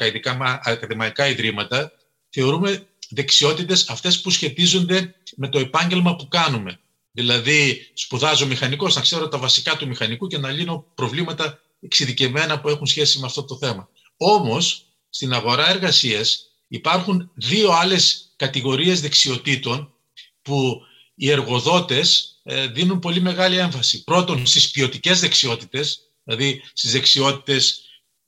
ακαδημαϊκά 0.63 1.29
ιδρύματα, 1.29 1.93
θεωρούμε 2.31 2.87
δεξιότητες 3.09 3.89
αυτές 3.89 4.21
που 4.21 4.31
σχετίζονται 4.31 5.15
με 5.37 5.49
το 5.49 5.59
επάγγελμα 5.59 6.17
που 6.17 6.29
κάνουμε. 6.29 6.81
Δηλαδή, 7.13 7.91
σπουδάζω 7.95 8.47
μηχανικός, 8.47 8.95
να 8.95 9.01
ξέρω 9.01 9.29
τα 9.29 9.39
βασικά 9.39 9.77
του 9.77 9.87
μηχανικού 9.87 10.27
και 10.27 10.39
να 10.39 10.51
λύνω 10.51 10.87
προβλήματα 10.95 11.61
εξειδικευμένα 11.81 12.61
που 12.61 12.69
έχουν 12.69 12.87
σχέση 12.87 13.19
με 13.19 13.27
αυτό 13.27 13.45
το 13.45 13.57
θέμα. 13.57 13.89
Όμως, 14.17 14.85
στην 15.11 15.33
αγορά 15.33 15.71
εργασίας 15.71 16.47
υπάρχουν 16.69 17.31
δύο 17.35 17.71
άλλες 17.71 18.33
κατηγορίες 18.37 19.01
δεξιοτήτων 19.01 19.93
που 20.43 20.81
οι 21.15 21.31
εργοδότες 21.31 22.37
ε, 22.43 22.67
δίνουν 22.67 22.99
πολύ 22.99 23.21
μεγάλη 23.21 23.57
έμφαση. 23.57 24.05
Πρώτον, 24.05 24.47
στις 24.47 24.71
ποιοτικές 24.71 25.21
δεξιότητες, 25.21 26.01
δηλαδή 26.25 26.63
στις 26.73 26.93
δεξιότητες 26.93 27.82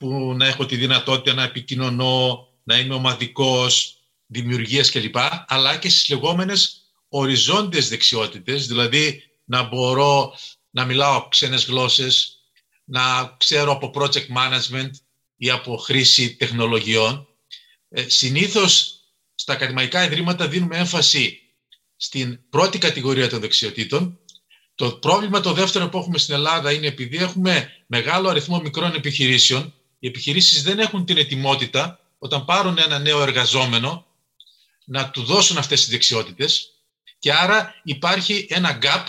που 0.04 0.34
να 0.36 0.46
έχω 0.46 0.66
τη 0.66 0.76
δυνατότητα 0.76 1.34
να 1.34 1.42
επικοινωνώ, 1.42 2.48
να 2.62 2.78
είμαι 2.78 2.94
ομαδικός, 2.94 3.98
δημιουργίας 4.26 4.90
κλπ. 4.90 5.16
Αλλά 5.46 5.76
και 5.76 5.88
στις 5.88 6.08
λεγόμενες 6.08 6.80
οριζόντιες 7.08 7.88
δεξιότητες, 7.88 8.66
δηλαδή 8.66 9.22
να 9.44 9.62
μπορώ 9.62 10.34
να 10.70 10.84
μιλάω 10.84 11.28
ξένες 11.28 11.64
γλώσσες, 11.64 12.38
να 12.84 13.34
ξέρω 13.36 13.72
από 13.72 13.90
project 13.94 14.26
management 14.36 14.90
ή 15.36 15.50
από 15.50 15.76
χρήση 15.76 16.36
τεχνολογιών. 16.36 17.26
Ε, 17.88 18.08
συνήθως 18.08 19.00
στα 19.34 19.52
ακαδημαϊκά 19.52 20.04
ιδρύματα 20.04 20.48
δίνουμε 20.48 20.76
έμφαση 20.76 21.38
στην 21.96 22.40
πρώτη 22.50 22.78
κατηγορία 22.78 23.28
των 23.28 23.40
δεξιοτήτων. 23.40 24.18
Το 24.74 24.92
πρόβλημα 24.92 25.40
το 25.40 25.52
δεύτερο 25.52 25.88
που 25.88 25.98
έχουμε 25.98 26.18
στην 26.18 26.34
Ελλάδα 26.34 26.72
είναι 26.72 26.86
επειδή 26.86 27.16
έχουμε 27.16 27.70
μεγάλο 27.86 28.28
αριθμό 28.28 28.60
μικρών 28.60 28.94
επιχειρήσεων, 28.94 29.74
οι 30.04 30.06
επιχειρήσεις 30.06 30.62
δεν 30.62 30.78
έχουν 30.78 31.04
την 31.04 31.16
ετοιμότητα 31.16 32.00
όταν 32.18 32.44
πάρουν 32.44 32.78
ένα 32.78 32.98
νέο 32.98 33.22
εργαζόμενο 33.22 34.06
να 34.84 35.10
του 35.10 35.22
δώσουν 35.22 35.58
αυτές 35.58 35.80
τις 35.80 35.88
δεξιότητες 35.88 36.70
και 37.18 37.32
άρα 37.32 37.74
υπάρχει 37.84 38.46
ένα 38.50 38.78
gap, 38.82 39.04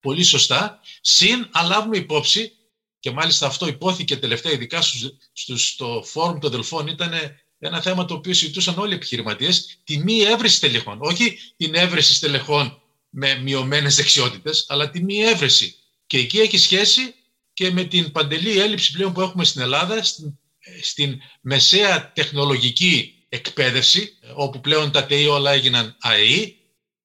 πολύ 0.00 0.22
σωστά, 0.22 0.80
συν 1.00 1.48
αν 1.52 1.66
λάβουμε 1.66 1.96
υπόψη 1.96 2.52
και 2.98 3.10
μάλιστα 3.10 3.46
αυτό 3.46 3.66
υπόθηκε 3.66 4.16
τελευταία 4.16 4.52
ειδικά 4.52 4.82
στους, 4.82 5.68
στο 5.68 6.02
φόρουμ 6.06 6.38
των 6.38 6.50
Δελφών 6.50 6.86
ήταν 6.86 7.12
ένα 7.58 7.80
θέμα 7.80 8.04
το 8.04 8.14
οποίο 8.14 8.34
συζητούσαν 8.34 8.78
όλοι 8.78 8.92
οι 8.92 8.96
επιχειρηματίες, 8.96 9.80
τη 9.84 9.98
μη 9.98 10.20
έβρεση 10.20 10.60
τελεχών. 10.60 10.98
Όχι 11.00 11.38
την 11.56 11.74
έβρεση 11.74 12.14
στελεχών 12.14 12.82
με 13.10 13.34
μειωμένες 13.34 13.96
δεξιότητες, 13.96 14.64
αλλά 14.68 14.90
τη 14.90 15.02
μη 15.02 15.18
έβρεση. 15.18 15.76
Και 16.06 16.18
εκεί 16.18 16.38
έχει 16.38 16.58
σχέση 16.58 17.14
και 17.56 17.70
με 17.70 17.84
την 17.84 18.12
παντελή 18.12 18.60
έλλειψη 18.60 18.92
πλέον 18.92 19.12
που 19.12 19.20
έχουμε 19.20 19.44
στην 19.44 19.60
Ελλάδα, 19.60 20.02
στην, 20.02 20.38
στην 20.82 21.18
μεσαία 21.40 22.12
τεχνολογική 22.12 23.14
εκπαίδευση, 23.28 24.12
όπου 24.34 24.60
πλέον 24.60 24.90
τα 24.90 25.06
ΤΕΙ 25.06 25.26
όλα 25.26 25.52
έγιναν 25.52 25.96
ΑΕΗ 26.00 26.56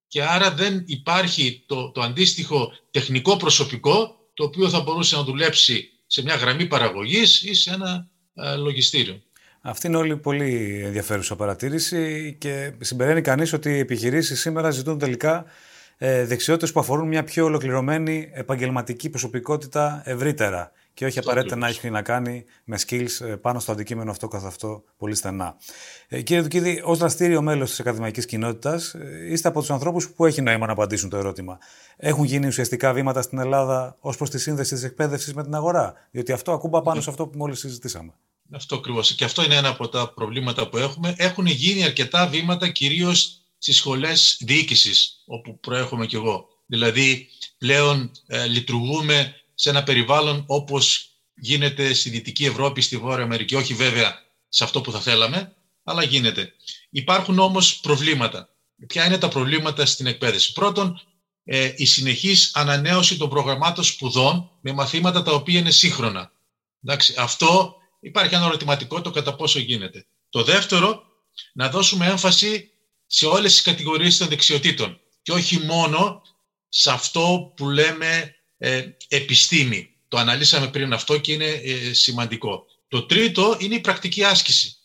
και 0.07 0.23
άρα 0.23 0.51
δεν 0.53 0.83
υπάρχει 0.85 1.63
το, 1.65 1.91
το 1.91 2.01
αντίστοιχο 2.01 2.73
τεχνικό 2.91 3.37
προσωπικό 3.37 4.15
το 4.33 4.43
οποίο 4.43 4.69
θα 4.69 4.81
μπορούσε 4.81 5.15
να 5.15 5.23
δουλέψει 5.23 5.89
σε 6.07 6.21
μια 6.21 6.35
γραμμή 6.35 6.65
παραγωγής 6.65 7.41
ή 7.43 7.53
σε 7.53 7.71
ένα 7.71 8.07
λογιστήριο. 8.57 9.21
Αυτή 9.61 9.87
είναι 9.87 9.97
όλη 9.97 10.17
πολύ 10.17 10.81
ενδιαφέρουσα 10.85 11.35
παρατήρηση 11.35 12.35
και 12.39 12.73
συμπεραίνει 12.79 13.21
κανείς 13.21 13.53
ότι 13.53 13.69
οι 13.69 13.79
επιχειρήσεις 13.79 14.39
σήμερα 14.39 14.71
ζητούν 14.71 14.97
τελικά 14.97 15.45
ε, 16.03 16.25
δεξιότητες 16.25 16.71
που 16.71 16.79
αφορούν 16.79 17.07
μια 17.07 17.23
πιο 17.23 17.45
ολοκληρωμένη 17.45 18.29
επαγγελματική 18.33 19.09
προσωπικότητα 19.09 20.01
ευρύτερα 20.05 20.71
και 20.93 21.05
όχι 21.05 21.19
απαραίτητα 21.19 21.55
να 21.55 21.67
έχει 21.67 21.89
να 21.89 22.01
κάνει 22.01 22.43
με 22.63 22.79
skills 22.87 23.25
ε, 23.25 23.35
πάνω 23.35 23.59
στο 23.59 23.71
αντικείμενο 23.71 24.11
αυτό 24.11 24.27
καθ' 24.27 24.45
αυτό 24.45 24.83
πολύ 24.97 25.15
στενά. 25.15 25.55
Ε, 26.07 26.21
κύριε 26.21 26.41
Δουκίδη, 26.41 26.81
ως 26.85 26.97
δραστήριο 26.97 27.41
μέλος 27.41 27.69
της 27.69 27.79
ακαδημαϊκής 27.79 28.25
κοινότητας, 28.25 28.93
ε, 28.93 29.27
είστε 29.31 29.47
από 29.47 29.59
τους 29.59 29.71
ανθρώπους 29.71 30.09
που 30.09 30.25
έχει 30.25 30.41
νόημα 30.41 30.65
να 30.65 30.71
απαντήσουν 30.71 31.09
το 31.09 31.17
ερώτημα. 31.17 31.57
Έχουν 31.97 32.23
γίνει 32.23 32.47
ουσιαστικά 32.47 32.93
βήματα 32.93 33.21
στην 33.21 33.39
Ελλάδα 33.39 33.97
ως 33.99 34.17
προς 34.17 34.29
τη 34.29 34.39
σύνδεση 34.39 34.73
της 34.73 34.83
εκπαίδευσης 34.83 35.33
με 35.33 35.43
την 35.43 35.55
αγορά; 35.55 35.93
Διότι 36.11 36.31
αυτό 36.31 36.51
ακούμπα 36.51 36.81
πάνω 36.81 37.01
σε 37.01 37.09
αυτό 37.09 37.27
που 37.27 37.37
μόλις 37.37 37.59
συζητήσαμε. 37.59 38.13
Αυτό 38.51 38.75
ακριβώς. 38.75 39.15
Και 39.15 39.25
αυτό 39.25 39.43
είναι 39.43 39.55
ένα 39.55 39.69
από 39.69 39.89
τα 39.89 40.13
προβλήματα 40.15 40.69
που 40.69 40.77
έχουμε. 40.77 41.13
Έχουν 41.17 41.45
γίνει 41.45 41.83
αρκετά 41.83 42.27
βήματα 42.27 42.69
κυρίως 42.69 43.40
στις 43.61 43.77
σχολές 43.77 44.37
διοίκησης, 44.39 45.21
όπου 45.25 45.59
προέρχομαι 45.59 46.05
κι 46.05 46.15
εγώ. 46.15 46.47
Δηλαδή, 46.65 47.29
πλέον 47.57 48.11
ε, 48.27 48.45
λειτουργούμε 48.45 49.35
σε 49.53 49.69
ένα 49.69 49.83
περιβάλλον 49.83 50.43
όπως 50.47 51.09
γίνεται 51.35 51.93
στη 51.93 52.09
Δυτική 52.09 52.45
Ευρώπη, 52.45 52.81
στη 52.81 52.97
Βόρεια 52.97 53.23
Αμερική. 53.23 53.55
Όχι 53.55 53.73
βέβαια 53.73 54.19
σε 54.49 54.63
αυτό 54.63 54.81
που 54.81 54.91
θα 54.91 54.99
θέλαμε, 54.99 55.55
αλλά 55.83 56.03
γίνεται. 56.03 56.53
Υπάρχουν 56.89 57.39
όμως 57.39 57.79
προβλήματα. 57.79 58.49
Ποια 58.87 59.05
είναι 59.05 59.17
τα 59.17 59.27
προβλήματα 59.27 59.85
στην 59.85 60.05
εκπαίδευση; 60.05 60.53
Πρώτον, 60.53 61.01
ε, 61.43 61.73
η 61.75 61.85
συνεχής 61.85 62.51
ανανέωση 62.53 63.17
των 63.17 63.29
προγραμμάτων 63.29 63.83
σπουδών 63.83 64.51
με 64.61 64.71
μαθήματα 64.71 65.23
τα 65.23 65.31
οποία 65.31 65.59
είναι 65.59 65.71
σύγχρονα. 65.71 66.31
Εντάξει, 66.83 67.15
αυτό 67.17 67.75
υπάρχει 67.99 68.35
ένα 68.35 68.45
ερωτηματικό 68.45 69.01
το 69.01 69.11
κατά 69.11 69.35
πόσο 69.35 69.59
γίνεται. 69.59 70.05
Το 70.29 70.43
δεύτερο, 70.43 71.03
να 71.53 71.69
δώσουμε 71.69 72.05
έμφαση 72.05 72.71
σε 73.13 73.25
όλες 73.25 73.51
τις 73.51 73.61
κατηγορίες 73.61 74.17
των 74.17 74.27
δεξιοτήτων 74.27 74.99
και 75.21 75.31
όχι 75.31 75.59
μόνο 75.59 76.21
σε 76.69 76.91
αυτό 76.91 77.53
που 77.55 77.69
λέμε 77.69 78.35
ε, 78.57 78.83
επιστήμη. 79.07 79.89
Το 80.07 80.17
αναλύσαμε 80.17 80.67
πριν 80.67 80.93
αυτό 80.93 81.17
και 81.17 81.31
είναι 81.31 81.45
ε, 81.45 81.93
σημαντικό. 81.93 82.65
Το 82.87 83.05
τρίτο 83.05 83.57
είναι 83.59 83.75
η 83.75 83.79
πρακτική 83.79 84.23
άσκηση. 84.23 84.75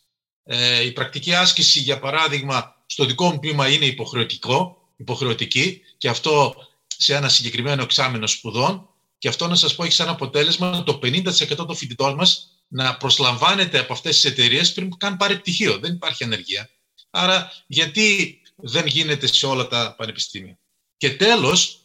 Ε, 0.43 0.83
η 0.83 0.91
πρακτική 0.91 1.33
άσκηση, 1.33 1.79
για 1.79 1.99
παράδειγμα, 1.99 2.83
στο 2.85 3.05
δικό 3.05 3.31
μου 3.31 3.39
πείμα 3.39 3.69
είναι 3.69 3.85
υποχρεωτικό, 3.85 4.77
υποχρεωτική 4.97 5.81
και 5.97 6.09
αυτό 6.09 6.55
σε 6.87 7.15
ένα 7.15 7.29
συγκεκριμένο 7.29 7.81
εξάμενο 7.81 8.27
σπουδών 8.27 8.89
και 9.17 9.27
αυτό 9.27 9.47
να 9.47 9.55
σας 9.55 9.75
πω 9.75 9.83
έχει 9.83 9.93
σαν 9.93 10.09
αποτέλεσμα 10.09 10.83
το 10.83 10.99
50% 11.03 11.55
των 11.55 11.75
φοιτητών 11.75 12.15
μας 12.15 12.61
να 12.67 12.97
προσλαμβάνεται 12.97 13.79
από 13.79 13.93
αυτές 13.93 14.21
τις 14.21 14.31
εταιρείες 14.31 14.73
πριν 14.73 14.97
καν 14.97 15.17
πάρει 15.17 15.37
πτυχίο. 15.37 15.77
Δεν 15.77 15.93
υπάρχει 15.93 16.23
ανεργία. 16.23 16.69
Άρα 17.09 17.51
γιατί 17.67 18.39
δεν 18.55 18.85
γίνεται 18.85 19.27
σε 19.27 19.45
όλα 19.45 19.67
τα 19.67 19.95
πανεπιστήμια. 19.97 20.59
Και 20.97 21.15
τέλος, 21.15 21.79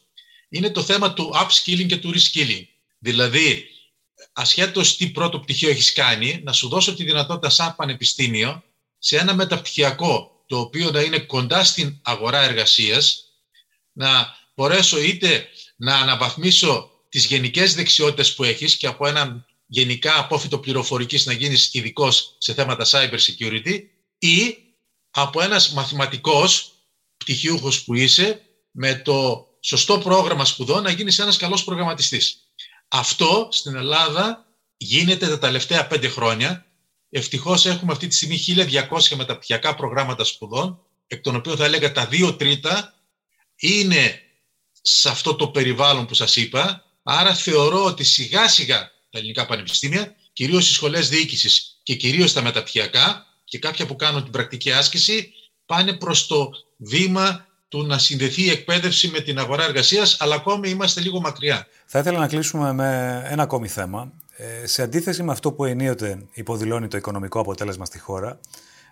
είναι 0.48 0.70
το 0.70 0.82
θέμα 0.82 1.12
του 1.12 1.32
upskilling 1.34 1.86
και 1.86 1.96
του 1.96 2.12
reskilling. 2.14 2.64
Δηλαδή, 2.98 3.66
ασχέτως 4.32 4.96
τι 4.96 5.10
πρώτο 5.10 5.40
πτυχίο 5.40 5.70
έχεις 5.70 5.92
κάνει, 5.92 6.40
να 6.44 6.52
σου 6.52 6.68
δώσω 6.68 6.94
τη 6.94 7.04
δυνατότητα 7.04 7.50
σαν 7.50 7.76
πανεπιστήμιο 7.76 8.62
σε 8.98 9.18
ένα 9.18 9.34
μεταπτυχιακό 9.34 10.44
το 10.46 10.58
οποίο 10.58 10.90
να 10.90 11.00
είναι 11.00 11.18
κοντά 11.18 11.64
στην 11.64 11.98
αγορά 12.02 12.42
εργασίας, 12.42 13.24
να 13.92 14.36
μπορέσω 14.54 15.02
είτε 15.02 15.48
να 15.76 15.96
αναβαθμίσω 15.96 16.90
τις 17.08 17.26
γενικές 17.26 17.74
δεξιότητες 17.74 18.34
που 18.34 18.44
έχεις 18.44 18.76
και 18.76 18.86
από 18.86 19.06
έναν 19.06 19.46
γενικά 19.66 20.18
απόφυτο 20.18 20.58
πληροφορικής 20.58 21.26
να 21.26 21.32
γίνεις 21.32 21.74
ειδικός 21.74 22.36
σε 22.38 22.54
θέματα 22.54 22.86
cyber 22.86 23.18
security 23.18 23.80
ή 24.18 24.56
από 25.14 25.42
ένας 25.42 25.72
μαθηματικός 25.72 26.72
πτυχιούχος 27.16 27.84
που 27.84 27.94
είσαι 27.94 28.42
με 28.70 28.94
το 28.94 29.46
σωστό 29.60 29.98
πρόγραμμα 29.98 30.44
σπουδών 30.44 30.82
να 30.82 30.90
γίνεις 30.90 31.18
ένας 31.18 31.36
καλός 31.36 31.64
προγραμματιστής. 31.64 32.36
Αυτό 32.88 33.48
στην 33.50 33.76
Ελλάδα 33.76 34.46
γίνεται 34.76 35.28
τα 35.28 35.38
τελευταία 35.38 35.86
πέντε 35.86 36.08
χρόνια. 36.08 36.66
Ευτυχώς 37.10 37.66
έχουμε 37.66 37.92
αυτή 37.92 38.06
τη 38.06 38.14
στιγμή 38.14 38.44
1.200 38.46 39.16
μεταπτυχιακά 39.16 39.74
προγράμματα 39.74 40.24
σπουδών, 40.24 40.80
εκ 41.06 41.22
των 41.22 41.36
οποίων 41.36 41.56
θα 41.56 41.64
έλεγα 41.64 41.92
τα 41.92 42.06
δύο 42.06 42.34
τρίτα 42.34 42.94
είναι 43.56 44.20
σε 44.82 45.08
αυτό 45.08 45.34
το 45.34 45.48
περιβάλλον 45.48 46.06
που 46.06 46.14
σας 46.14 46.36
είπα. 46.36 46.84
Άρα 47.02 47.34
θεωρώ 47.34 47.84
ότι 47.84 48.04
σιγά 48.04 48.48
σιγά 48.48 48.78
τα 49.10 49.18
ελληνικά 49.18 49.46
πανεπιστήμια, 49.46 50.16
κυρίως 50.32 50.68
οι 50.68 50.72
σχολές 50.72 51.08
διοίκησης 51.08 51.80
και 51.82 51.94
κυρίως 51.94 52.32
τα 52.32 52.42
μεταπτυχιακά 52.42 53.26
και 53.52 53.58
κάποια 53.58 53.86
που 53.86 53.96
κάνουν 53.96 54.22
την 54.22 54.32
πρακτική 54.32 54.72
άσκηση, 54.72 55.32
πάνε 55.66 55.92
προς 55.92 56.26
το 56.26 56.50
βήμα 56.76 57.46
του 57.68 57.86
να 57.86 57.98
συνδεθεί 57.98 58.42
η 58.42 58.50
εκπαίδευση 58.50 59.08
με 59.08 59.20
την 59.20 59.38
αγορά 59.38 59.64
εργασίας, 59.64 60.16
αλλά 60.20 60.34
ακόμη 60.34 60.68
είμαστε 60.68 61.00
λίγο 61.00 61.20
μακριά. 61.20 61.66
Θα 61.86 61.98
ήθελα 61.98 62.18
να 62.18 62.26
κλείσουμε 62.26 62.72
με 62.72 63.22
ένα 63.28 63.42
ακόμη 63.42 63.68
θέμα. 63.68 64.12
Ε, 64.36 64.66
σε 64.66 64.82
αντίθεση 64.82 65.22
με 65.22 65.32
αυτό 65.32 65.52
που 65.52 65.64
ενίοτε 65.64 66.26
υποδηλώνει 66.32 66.88
το 66.88 66.96
οικονομικό 66.96 67.40
αποτέλεσμα 67.40 67.84
στη 67.84 67.98
χώρα, 67.98 68.40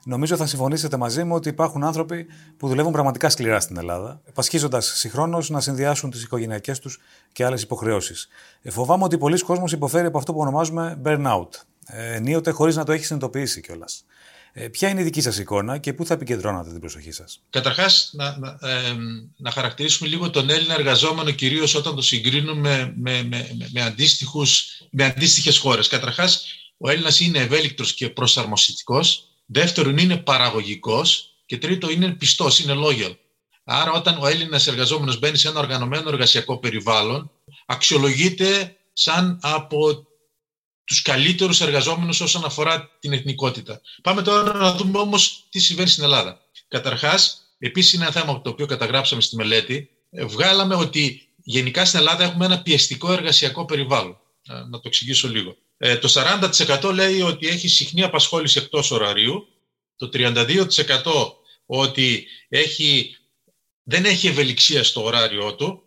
νομίζω 0.04 0.36
θα 0.36 0.46
συμφωνήσετε 0.46 0.96
μαζί 0.96 1.24
μου 1.24 1.34
ότι 1.34 1.48
υπάρχουν 1.48 1.84
άνθρωποι 1.84 2.26
που 2.56 2.68
δουλεύουν 2.68 2.92
πραγματικά 2.92 3.30
σκληρά 3.30 3.60
στην 3.60 3.76
Ελλάδα, 3.76 4.20
πασχίζοντα 4.34 4.80
συγχρόνως 4.80 5.50
να 5.50 5.60
συνδυάσουν 5.60 6.10
τις 6.10 6.22
οικογενειακές 6.22 6.78
τους 6.78 7.00
και 7.32 7.44
άλλες 7.44 7.62
υποχρεώσεις. 7.62 8.28
Ε, 8.62 8.70
φοβάμαι 8.70 9.04
ότι 9.04 9.18
πολλοί 9.18 9.40
κόσμοι 9.40 9.64
υποφέρει 9.72 10.06
από 10.06 10.18
αυτό 10.18 10.32
που 10.32 10.40
ονομάζουμε 10.40 11.00
burnout. 11.04 11.48
Ε, 11.86 12.14
ενίοτε 12.14 12.50
χωρίς 12.50 12.76
να 12.76 12.84
το 12.84 12.92
έχει 12.92 13.04
συνειδητοποιήσει 13.04 13.60
κιόλας. 13.60 14.04
Ε, 14.52 14.68
ποια 14.68 14.88
είναι 14.88 15.00
η 15.00 15.04
δική 15.04 15.20
σας 15.20 15.38
εικόνα 15.38 15.78
και 15.78 15.92
πού 15.92 16.06
θα 16.06 16.14
επικεντρώνατε 16.14 16.70
την 16.70 16.80
προσοχή 16.80 17.12
σας; 17.12 17.40
Καταρχάς, 17.50 18.10
να, 18.12 18.38
να, 18.38 18.58
ε, 18.68 18.96
να 19.36 19.50
χαρακτηρίσουμε 19.50 20.08
λίγο 20.08 20.30
τον 20.30 20.50
Έλληνα 20.50 20.74
εργαζόμενο 20.74 21.30
κυρίως 21.30 21.74
όταν 21.74 21.94
το 21.94 22.02
συγκρίνουμε 22.02 22.94
με, 22.96 23.22
με, 23.22 23.26
με, 23.28 23.68
με, 23.72 23.82
αντίστοιχους, 23.82 24.82
με 24.90 25.04
αντίστοιχες 25.04 25.58
χώρες. 25.58 25.88
Καταρχάς, 25.88 26.44
ο 26.76 26.90
Έλληνας 26.90 27.20
είναι 27.20 27.38
ευέλικτος 27.38 27.94
και 27.94 28.08
προσαρμοστικός. 28.08 29.24
Δεύτερον, 29.46 29.98
είναι 29.98 30.16
παραγωγικός. 30.16 31.34
Και 31.46 31.58
τρίτο, 31.58 31.90
είναι 31.90 32.10
πιστός, 32.10 32.60
είναι 32.60 32.74
loyal. 32.76 33.16
Άρα, 33.64 33.92
όταν 33.92 34.18
ο 34.22 34.26
Έλληνας 34.26 34.66
εργαζόμενος 34.66 35.18
μπαίνει 35.18 35.36
σε 35.36 35.48
ένα 35.48 35.58
οργανωμένο 35.60 36.08
εργασιακό 36.08 36.58
περιβάλλον, 36.58 37.30
αξιολογείται 37.66 38.76
σαν 38.92 39.38
από 39.42 40.06
τους 40.90 41.02
καλύτερους 41.02 41.60
εργαζόμενους 41.60 42.20
όσον 42.20 42.44
αφορά 42.44 42.96
την 43.00 43.12
εθνικότητα. 43.12 43.80
Πάμε 44.02 44.22
τώρα 44.22 44.54
να 44.54 44.74
δούμε 44.74 44.98
όμως 44.98 45.46
τι 45.50 45.58
συμβαίνει 45.58 45.88
στην 45.88 46.04
Ελλάδα. 46.04 46.40
Καταρχάς, 46.68 47.42
επίσης 47.58 47.92
είναι 47.92 48.02
ένα 48.02 48.12
θέμα 48.12 48.40
το 48.40 48.50
οποίο 48.50 48.66
καταγράψαμε 48.66 49.20
στη 49.20 49.36
μελέτη. 49.36 49.90
Ε, 50.10 50.24
βγάλαμε 50.24 50.74
ότι 50.74 51.28
γενικά 51.42 51.84
στην 51.84 51.98
Ελλάδα 51.98 52.24
έχουμε 52.24 52.44
ένα 52.44 52.62
πιεστικό 52.62 53.12
εργασιακό 53.12 53.64
περιβάλλον. 53.64 54.18
Να 54.46 54.70
το 54.70 54.82
εξηγήσω 54.84 55.28
λίγο. 55.28 55.56
Ε, 55.76 55.96
το 55.96 56.08
40% 56.08 56.92
λέει 56.94 57.20
ότι 57.20 57.48
έχει 57.48 57.68
συχνή 57.68 58.02
απασχόληση 58.02 58.58
εκτός 58.58 58.90
ωραρίου, 58.90 59.48
το 59.96 60.10
32% 60.12 60.66
ότι 61.66 62.26
έχει, 62.48 63.16
δεν 63.82 64.04
έχει 64.04 64.28
ευελιξία 64.28 64.84
στο 64.84 65.04
ωράριό 65.04 65.54
του 65.54 65.82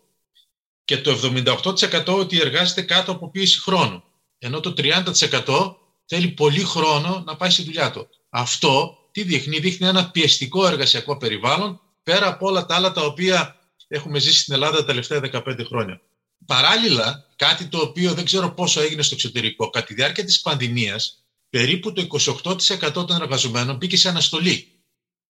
και 0.84 0.98
το 0.98 1.18
78% 1.22 2.04
ότι 2.06 2.40
εργάζεται 2.40 2.82
κάτω 2.82 3.12
από 3.12 3.30
πίεση 3.30 3.60
χρόνου 3.60 4.02
ενώ 4.44 4.60
το 4.60 4.74
30% 4.76 5.74
θέλει 6.06 6.28
πολύ 6.28 6.64
χρόνο 6.64 7.22
να 7.26 7.36
πάει 7.36 7.50
στη 7.50 7.62
δουλειά 7.62 7.90
του. 7.90 8.08
Αυτό 8.28 8.98
τι 9.10 9.22
δείχνει, 9.22 9.58
δείχνει 9.58 9.86
ένα 9.86 10.10
πιεστικό 10.10 10.66
εργασιακό 10.66 11.16
περιβάλλον 11.16 11.80
πέρα 12.02 12.26
από 12.26 12.46
όλα 12.46 12.66
τα 12.66 12.74
άλλα 12.74 12.92
τα 12.92 13.04
οποία 13.04 13.56
έχουμε 13.88 14.18
ζήσει 14.18 14.40
στην 14.40 14.54
Ελλάδα 14.54 14.76
τα 14.76 14.84
τελευταία 14.84 15.20
15 15.32 15.64
χρόνια. 15.66 16.00
Παράλληλα, 16.46 17.26
κάτι 17.36 17.66
το 17.66 17.78
οποίο 17.78 18.14
δεν 18.14 18.24
ξέρω 18.24 18.54
πόσο 18.54 18.80
έγινε 18.80 19.02
στο 19.02 19.14
εξωτερικό, 19.14 19.70
κατά 19.70 19.86
τη 19.86 19.94
διάρκεια 19.94 20.24
της 20.24 20.40
πανδημίας, 20.40 21.24
περίπου 21.50 21.92
το 21.92 22.06
28% 22.42 22.92
των 22.92 23.20
εργαζομένων 23.20 23.76
μπήκε 23.76 23.96
σε 23.96 24.08
αναστολή. 24.08 24.68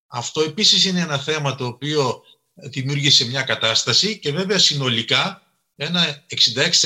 Αυτό 0.07 0.41
επίσης 0.41 0.85
είναι 0.85 1.01
ένα 1.01 1.19
θέμα 1.19 1.55
το 1.55 1.67
οποίο 1.67 2.23
δημιούργησε 2.55 3.25
μια 3.25 3.43
κατάσταση 3.43 4.19
και 4.19 4.33
βέβαια 4.33 4.59
συνολικά 4.59 5.43
ένα 5.77 6.25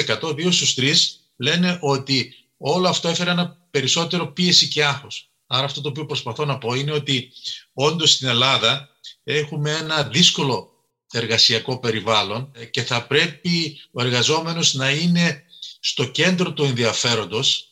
66%, 0.06 0.20
2 0.20 0.52
στους 0.52 0.74
3, 0.74 0.94
λένε 1.38 1.78
ότι 1.80 2.34
όλο 2.56 2.88
αυτό 2.88 3.08
έφερε 3.08 3.30
ένα 3.30 3.66
περισσότερο 3.70 4.26
πίεση 4.32 4.68
και 4.68 4.84
άγχος. 4.84 5.30
Άρα 5.46 5.64
αυτό 5.64 5.80
το 5.80 5.88
οποίο 5.88 6.06
προσπαθώ 6.06 6.44
να 6.44 6.58
πω 6.58 6.74
είναι 6.74 6.92
ότι 6.92 7.32
όντως 7.72 8.12
στην 8.12 8.28
Ελλάδα 8.28 8.88
έχουμε 9.24 9.70
ένα 9.70 10.02
δύσκολο 10.02 10.72
εργασιακό 11.12 11.78
περιβάλλον 11.78 12.52
και 12.70 12.82
θα 12.82 13.06
πρέπει 13.06 13.80
ο 13.90 14.02
εργαζόμενος 14.02 14.74
να 14.74 14.90
είναι 14.90 15.44
στο 15.80 16.04
κέντρο 16.04 16.52
του 16.52 16.64
ενδιαφέροντος 16.64 17.68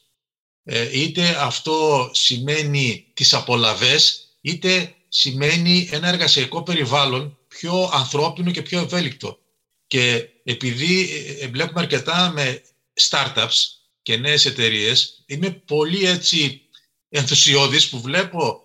ε, 0.64 1.00
είτε 1.00 1.36
αυτό 1.38 2.10
σημαίνει 2.12 3.06
τις 3.14 3.34
απολαβές 3.34 4.28
είτε 4.40 4.94
σημαίνει 5.08 5.88
ένα 5.92 6.08
εργασιακό 6.08 6.62
περιβάλλον 6.62 7.38
πιο 7.48 7.90
ανθρώπινο 7.92 8.50
και 8.50 8.62
πιο 8.62 8.80
ευέλικτο. 8.80 9.38
Και 9.86 10.28
επειδή 10.44 11.08
εμπλέκουμε 11.40 11.80
αρκετά 11.80 12.30
με 12.34 12.62
startups 13.00 13.64
και 14.02 14.16
νέες 14.16 14.44
εταιρείες, 14.44 15.22
είμαι 15.26 15.50
πολύ 15.50 16.04
έτσι 16.06 16.60
ενθουσιώδης 17.08 17.88
που 17.88 18.00
βλέπω 18.00 18.60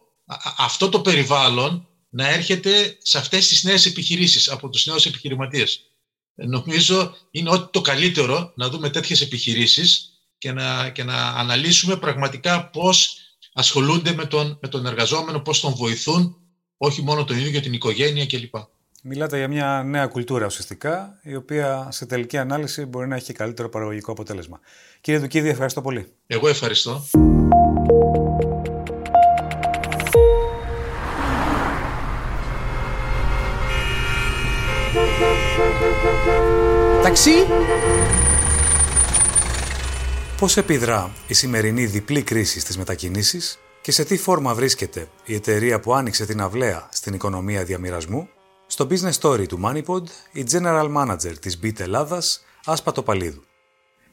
αυτό 0.58 0.90
το 0.90 1.02
περιβάλλον 1.02 1.88
να 2.10 2.28
έρχεται 2.30 2.98
σε 3.02 3.18
αυτές 3.18 3.48
τις 3.48 3.64
νέες 3.64 3.86
επιχειρήσεις 3.86 4.50
από 4.50 4.70
τους 4.70 4.86
νέους 4.86 5.06
επιχειρηματίες. 5.06 5.82
Νομίζω 6.36 7.16
είναι 7.32 7.50
ό,τι 7.50 7.72
το 7.72 7.82
καλύτερο 7.82 8.54
να 8.56 8.70
δούμε 8.70 8.90
τέτοιες 8.90 9.22
επιχειρήσεις 9.22 10.10
και 10.38 10.52
να, 10.52 10.90
και 10.90 11.04
να 11.04 11.28
αναλύσουμε 11.28 11.98
πραγματικά 11.98 12.70
πώς 12.70 13.18
ασχολούνται 13.54 14.14
με 14.14 14.26
τον, 14.26 14.58
με 14.62 14.68
τον 14.68 14.86
εργαζόμενο, 14.86 15.40
πώς 15.40 15.60
τον 15.60 15.74
βοηθούν, 15.74 16.36
όχι 16.78 17.02
μόνο 17.02 17.24
τον 17.24 17.38
ίδιο 17.38 17.52
και 17.52 17.60
την 17.60 17.74
οικογένεια 17.74 18.26
κλπ. 18.26 18.56
Μιλάτε 19.04 19.38
για 19.38 19.48
μια 19.48 19.84
νέα 19.86 20.08
κουλτούρα 20.08 20.46
ουσιαστικά, 20.46 21.20
η 21.22 21.36
οποία 21.36 21.88
σε 21.92 22.06
τελική 22.06 22.38
ανάλυση 22.38 22.86
μπορεί 22.86 23.08
να 23.08 23.16
έχει 23.16 23.34
καλύτερο 23.34 23.70
παραγωγικό 23.70 24.12
αποτέλεσμα. 24.12 24.60
Κύριε 25.02 25.20
Δουκίδη, 25.20 25.50
ευχαριστώ 25.50 25.82
πολύ. 25.82 26.08
Εγώ 26.28 26.48
ευχαριστώ. 26.48 27.04
Ταξί! 37.04 37.32
Πώς 40.38 40.58
επιδρά 40.58 41.12
η 41.28 41.34
σημερινή 41.34 41.86
διπλή 41.86 42.22
κρίση 42.24 42.60
στις 42.60 42.78
μετακινήσεις 42.78 43.60
και 43.82 43.92
σε 43.92 44.04
τι 44.06 44.18
φόρμα 44.18 44.54
βρίσκεται 44.54 45.08
η 45.26 45.34
εταιρεία 45.34 45.80
που 45.80 45.94
άνοιξε 45.94 46.26
την 46.26 46.42
αυλαία 46.42 46.90
στην 46.92 47.14
οικονομία 47.14 47.64
διαμοιρασμού; 47.64 48.30
Στο 48.72 48.88
business 48.90 49.20
story 49.20 49.48
του 49.48 49.60
Moneypod, 49.66 50.04
η 50.32 50.46
General 50.52 50.96
Manager 50.98 51.34
της 51.40 51.60
Beat 51.64 51.80
Ελλάδας, 51.80 52.44
Άσπα 52.66 52.92
Τοπαλίδου. 52.92 53.44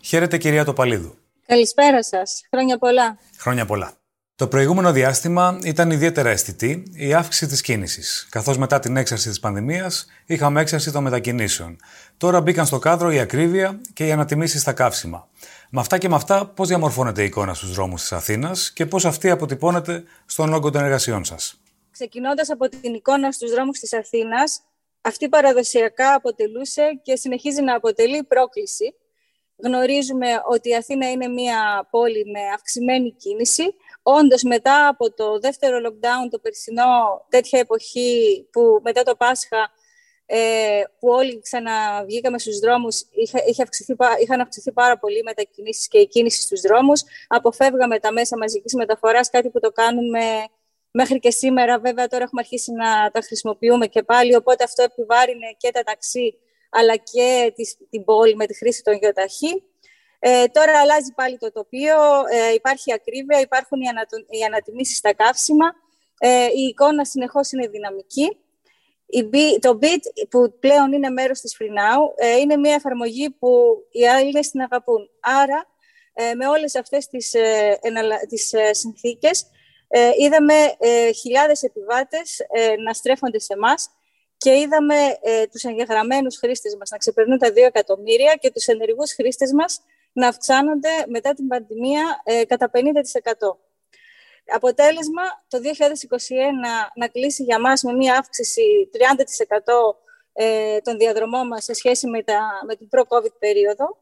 Χαίρετε 0.01 0.39
κυρία 0.39 0.65
Τοπαλίδου. 0.65 1.15
Καλησπέρα 1.47 2.03
σας. 2.03 2.43
Χρόνια 2.51 2.79
πολλά. 2.79 3.19
Χρόνια 3.39 3.67
πολλά. 3.67 3.93
Το 4.35 4.47
προηγούμενο 4.47 4.93
διάστημα 4.93 5.59
ήταν 5.63 5.91
ιδιαίτερα 5.91 6.29
αισθητή 6.29 6.83
η 6.93 7.15
αύξηση 7.15 7.47
της 7.47 7.61
κίνησης, 7.61 8.27
καθώς 8.31 8.59
μετά 8.59 8.79
την 8.79 8.97
έξαρση 8.97 9.29
της 9.29 9.41
πανδημίας 9.41 10.07
είχαμε 10.27 10.61
έξαρση 10.61 10.93
των 10.93 11.03
μετακινήσεων. 11.03 11.77
Τώρα 12.17 12.41
μπήκαν 12.41 12.67
στο 12.67 12.79
κάδρο 12.79 13.11
η 13.11 13.19
ακρίβεια 13.19 13.81
και 13.93 14.07
οι 14.07 14.13
ανατιμήσεις 14.13 14.61
στα 14.61 14.73
καύσιμα. 14.73 15.29
Με 15.71 15.81
αυτά 15.81 15.99
και 15.99 16.09
με 16.09 16.15
αυτά, 16.15 16.47
πώς 16.47 16.69
διαμορφώνεται 16.69 17.23
η 17.23 17.25
εικόνα 17.25 17.55
στους 17.55 17.73
δρόμους 17.75 18.01
της 18.01 18.13
Αθήνας 18.13 18.71
και 18.71 18.87
πώς 18.87 19.05
αυτή 19.05 19.31
αποτυπώνεται 19.31 20.05
στον 20.27 20.53
όγκο 20.53 20.71
των 20.71 20.83
εργασιών 20.83 21.25
σας; 21.25 21.61
Ξεκινώντας 21.99 22.51
από 22.51 22.69
την 22.69 22.95
εικόνα 22.95 23.33
στους 23.33 23.51
δρόμους 23.51 23.79
της 23.79 23.93
Αθήνας, 23.93 24.61
αυτή 25.01 25.29
παραδοσιακά 25.29 26.15
αποτελούσε 26.15 27.01
και 27.03 27.17
συνεχίζει 27.17 27.63
να 27.63 27.75
αποτελεί 27.75 28.25
πρόκληση. 28.25 28.95
Γνωρίζουμε 29.57 30.27
ότι 30.49 30.69
η 30.69 30.75
Αθήνα 30.75 31.11
είναι 31.11 31.29
μια 31.29 31.89
πόλη 31.91 32.25
με 32.31 32.41
αυξημένη 32.55 33.13
κίνηση. 33.13 33.75
Όντως, 34.03 34.43
μετά 34.43 34.89
από 34.89 35.13
το 35.13 35.39
δεύτερο 35.39 35.79
lockdown, 35.87 36.29
το 36.31 36.39
περσινό, 36.39 37.27
τέτοια 37.29 37.59
εποχή 37.59 38.49
που 38.53 38.81
μετά 38.83 39.03
το 39.03 39.17
Πάσχα, 39.17 39.71
ε, 40.27 40.83
που 40.99 41.09
όλοι 41.09 41.41
ξαναβγήκαμε 41.41 42.39
στους 42.39 42.59
δρόμους, 42.59 43.01
είχε, 43.47 43.63
αυξηθεί, 43.63 43.97
είχαν 44.23 44.41
αυξηθεί 44.41 44.73
πάρα 44.73 44.99
πολύ 44.99 45.19
οι 45.19 45.23
μετακινήσεις 45.25 45.89
και 45.89 45.99
η 45.99 46.07
κίνηση 46.07 46.41
στους 46.43 46.61
δρόμους. 46.61 47.03
Αποφεύγαμε 47.29 47.99
τα 47.99 48.13
μέσα 48.13 48.37
μαζικής 48.37 48.75
μεταφοράς, 48.75 49.31
κάτι 49.31 49.51
που 49.51 49.61
το 49.61 49.73
κάνουμε 49.73 50.21
Μέχρι 51.01 51.19
και 51.19 51.31
σήμερα, 51.31 51.79
βέβαια, 51.79 52.07
τώρα 52.07 52.23
έχουμε 52.23 52.41
αρχίσει 52.41 52.73
να 52.73 53.11
τα 53.11 53.21
χρησιμοποιούμε 53.21 53.87
και 53.87 54.03
πάλι, 54.03 54.35
οπότε 54.35 54.65
αυτό 54.65 54.83
επιβάρυνε 54.83 55.47
και 55.57 55.71
τα 55.71 55.83
ταξί, 55.83 56.35
αλλά 56.71 56.97
και 56.97 57.55
την 57.91 58.05
πόλη 58.05 58.37
με 58.37 58.47
τη 58.47 58.57
χρήση 58.57 58.83
των 58.83 58.95
γεωταχή. 58.95 59.63
Ε, 60.19 60.45
τώρα 60.47 60.81
αλλάζει 60.81 61.13
πάλι 61.15 61.39
το 61.39 61.53
τοπίο, 61.53 61.97
ε, 62.31 62.53
υπάρχει 62.55 62.93
ακρίβεια, 62.93 63.41
υπάρχουν 63.41 63.81
οι, 63.81 63.89
ανατο... 63.89 64.17
οι 64.17 64.43
ανατιμήσεις 64.45 64.97
στα 64.97 65.15
καύσιμα, 65.15 65.67
ε, 66.19 66.45
η 66.45 66.63
εικόνα 66.63 67.05
συνεχώς 67.05 67.53
είναι 67.53 67.67
δυναμική. 67.67 68.37
το 69.61 69.79
BIT 69.83 70.27
που 70.29 70.59
πλέον 70.61 70.93
είναι 70.93 71.11
μέρος 71.11 71.41
της 71.41 71.57
FreeNow 71.61 72.01
ε, 72.17 72.37
είναι 72.37 72.57
μια 72.57 72.75
εφαρμογή 72.75 73.31
που 73.31 73.49
οι 73.91 74.05
Έλληνες 74.05 74.51
την 74.51 74.61
αγαπούν. 74.61 75.11
Άρα, 75.21 75.67
ε, 76.13 76.35
με 76.35 76.47
όλες 76.47 76.75
αυτές 76.75 77.07
τις, 77.07 77.35
ε, 77.35 77.79
τις 78.29 78.55
συνθήκες, 78.71 79.47
είδαμε 80.19 80.55
χιλιάδες 81.21 81.63
επιβάτες 81.63 82.41
να 82.85 82.93
στρέφονται 82.93 83.39
σε 83.39 83.53
εμάς 83.53 83.89
και 84.37 84.59
είδαμε 84.59 84.95
τους 85.51 85.63
εγγεγραμμένους 85.63 86.37
χρήστες 86.37 86.77
μας 86.79 86.91
να 86.91 86.97
ξεπερνούν 86.97 87.39
τα 87.39 87.49
2 87.49 87.57
εκατομμύρια 87.57 88.35
και 88.35 88.51
τους 88.51 88.67
ενεργούς 88.67 89.13
χρήστες 89.13 89.53
μας 89.53 89.81
να 90.19 90.29
αυξάνονται 90.29 90.89
μετά 91.09 91.35
την 91.35 91.47
πανδημία 91.49 92.21
ε, 92.25 92.45
κατά 92.45 92.71
50%. 92.75 92.79
Αποτέλεσμα, 94.55 95.23
το 95.49 95.59
2021 95.59 95.63
να 96.95 97.09
κλείσει 97.09 97.43
για 97.43 97.61
μας 97.61 97.83
με 97.83 97.93
μία 97.93 98.17
αύξηση 98.19 98.91
30% 98.93 98.99
ε, 100.33 100.81
των 100.81 100.99
διαδρομών 100.99 101.47
μας 101.47 101.65
σε 101.65 101.75
σχέση 101.75 102.07
με, 102.07 102.23
τα, 102.23 102.63
με 102.67 102.77
την 102.77 102.89
προ-COVID 102.89 103.33
περίοδο. 103.39 103.97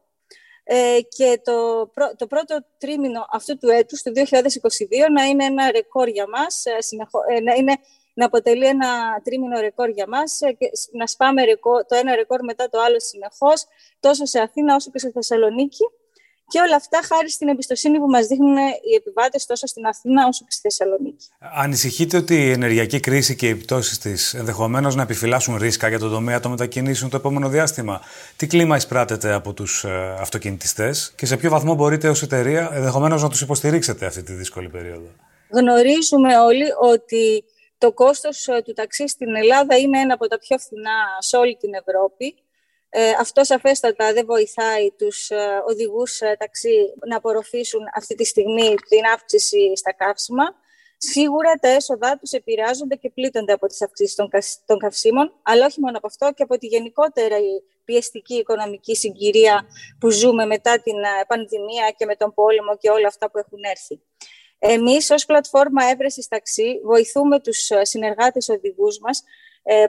Ε, 0.69 0.99
και 1.15 1.41
το, 1.43 1.89
το 2.15 2.27
πρώτο 2.27 2.65
τρίμηνο 2.77 3.25
αυτού 3.31 3.57
του 3.57 3.69
έτους, 3.69 4.01
το 4.01 4.11
2022, 4.15 4.21
να 5.11 5.23
είναι 5.23 5.45
ένα 5.45 5.71
ρεκόρ 5.71 6.07
για 6.07 6.27
μας, 6.27 6.65
ε, 6.65 6.81
συνεχώ, 6.81 7.19
ε, 7.29 7.39
να, 7.39 7.53
είναι, 7.53 7.75
να 8.13 8.25
αποτελεί 8.25 8.65
ένα 8.65 9.21
τρίμηνο 9.23 9.59
ρεκόρ 9.59 9.89
για 9.89 10.07
μας, 10.07 10.37
και 10.57 10.69
να 10.91 11.07
σπάμε 11.07 11.43
ρεκόρ, 11.43 11.85
το 11.85 11.95
ένα 11.95 12.15
ρεκόρ 12.15 12.43
μετά 12.43 12.69
το 12.69 12.79
άλλο 12.79 12.99
συνεχώς, 12.99 13.65
τόσο 13.99 14.25
σε 14.25 14.39
Αθήνα 14.39 14.75
όσο 14.75 14.91
και 14.91 14.99
σε 14.99 15.11
Θεσσαλονίκη. 15.11 15.85
Και 16.49 16.59
όλα 16.59 16.75
αυτά 16.75 16.99
χάρη 17.07 17.29
στην 17.29 17.47
εμπιστοσύνη 17.47 17.97
που 17.97 18.07
μας 18.07 18.27
δείχνουν 18.27 18.57
οι 18.57 18.95
επιβάτες 18.97 19.45
τόσο 19.45 19.67
στην 19.67 19.85
Αθήνα 19.85 20.27
όσο 20.27 20.43
και 20.45 20.51
στη 20.51 20.61
Θεσσαλονίκη. 20.61 21.25
Ανησυχείτε 21.39 22.17
ότι 22.17 22.35
η 22.35 22.51
ενεργειακή 22.51 22.99
κρίση 22.99 23.35
και 23.35 23.47
οι 23.47 23.49
επιπτώσεις 23.49 23.97
της 23.97 24.33
ενδεχομένως 24.33 24.95
να 24.95 25.01
επιφυλάσσουν 25.01 25.57
ρίσκα 25.57 25.87
για 25.87 25.99
τον 25.99 26.11
τομέα 26.11 26.39
των 26.39 26.51
μετακινήσεων 26.51 27.09
το 27.09 27.17
επόμενο 27.17 27.49
διάστημα; 27.49 28.01
Τι 28.35 28.47
κλίμα 28.47 28.75
εισπράτεται 28.75 29.33
από 29.33 29.53
τους 29.53 29.83
ε, 29.83 30.15
αυτοκινητιστές 30.19 31.13
και 31.15 31.25
σε 31.25 31.37
ποιο 31.37 31.49
βαθμό 31.49 31.75
μπορείτε 31.75 32.09
ως 32.09 32.21
εταιρεία 32.21 32.69
ενδεχομένως 32.73 33.21
να 33.21 33.29
τους 33.29 33.41
υποστηρίξετε 33.41 34.05
αυτή 34.05 34.23
τη 34.23 34.33
δύσκολη 34.33 34.69
περίοδο; 34.69 35.07
Γνωρίζουμε 35.49 36.37
όλοι 36.37 36.65
ότι 36.81 37.43
το 37.77 37.91
κόστος 37.91 38.47
ε, 38.47 38.61
του 38.65 38.73
ταξί 38.73 39.07
στην 39.07 39.35
Ελλάδα 39.35 39.77
είναι 39.77 39.99
ένα 39.99 40.13
από 40.13 40.27
τα 40.27 40.37
πιο 40.37 40.57
φθηνά 40.57 40.99
σε 41.19 41.37
όλη 41.37 41.55
την 41.55 41.73
Ευρώπη. 41.73 42.35
Ε, 42.89 43.11
αυτό 43.19 43.43
σαφέστατα 43.43 44.13
δεν 44.13 44.25
βοηθάει 44.25 44.91
τους 44.91 45.29
ε, 45.29 45.61
οδηγούς 45.67 46.21
ε, 46.21 46.35
ταξί 46.39 46.93
να 47.07 47.15
απορροφήσουν 47.17 47.81
αυτή 47.95 48.15
τη 48.15 48.25
στιγμή 48.25 48.75
την 48.89 49.05
αύξηση 49.13 49.75
στα 49.75 49.93
καύσιμα. 49.93 50.43
Σίγουρα 50.97 51.53
τα 51.53 51.67
έσοδά 51.67 52.17
τους 52.17 52.31
επηρεάζονται 52.31 52.95
και 52.95 53.09
πλήττονται 53.09 53.53
από 53.53 53.67
τις 53.67 53.81
αυξήσεις 53.81 54.15
των, 54.15 54.29
των 54.65 54.77
καυσίμων, 54.79 55.33
αλλά 55.43 55.65
όχι 55.65 55.79
μόνο 55.79 55.97
από 55.97 56.07
αυτό 56.07 56.31
και 56.35 56.43
από 56.43 56.57
τη 56.57 56.67
γενικότερα 56.67 57.35
πιεστική 57.83 58.35
οικονομική 58.35 58.95
συγκυρία 58.95 59.65
που 59.99 60.09
ζούμε 60.09 60.45
μετά 60.45 60.81
την 60.81 60.97
ε, 60.97 61.25
πανδημία 61.27 61.93
και 61.97 62.05
με 62.05 62.15
τον 62.15 62.33
πόλεμο 62.33 62.77
και 62.77 62.89
όλα 62.89 63.07
αυτά 63.07 63.31
που 63.31 63.37
έχουν 63.37 63.59
έρθει. 63.63 64.01
Εμείς 64.59 65.09
ως 65.09 65.25
πλατφόρμα 65.25 65.85
έβρεσης 65.85 66.27
ταξί 66.27 66.79
βοηθούμε 66.83 67.39
τους 67.39 67.69
συνεργάτες 67.81 68.49
οδηγούς 68.49 68.99
μας 68.99 69.23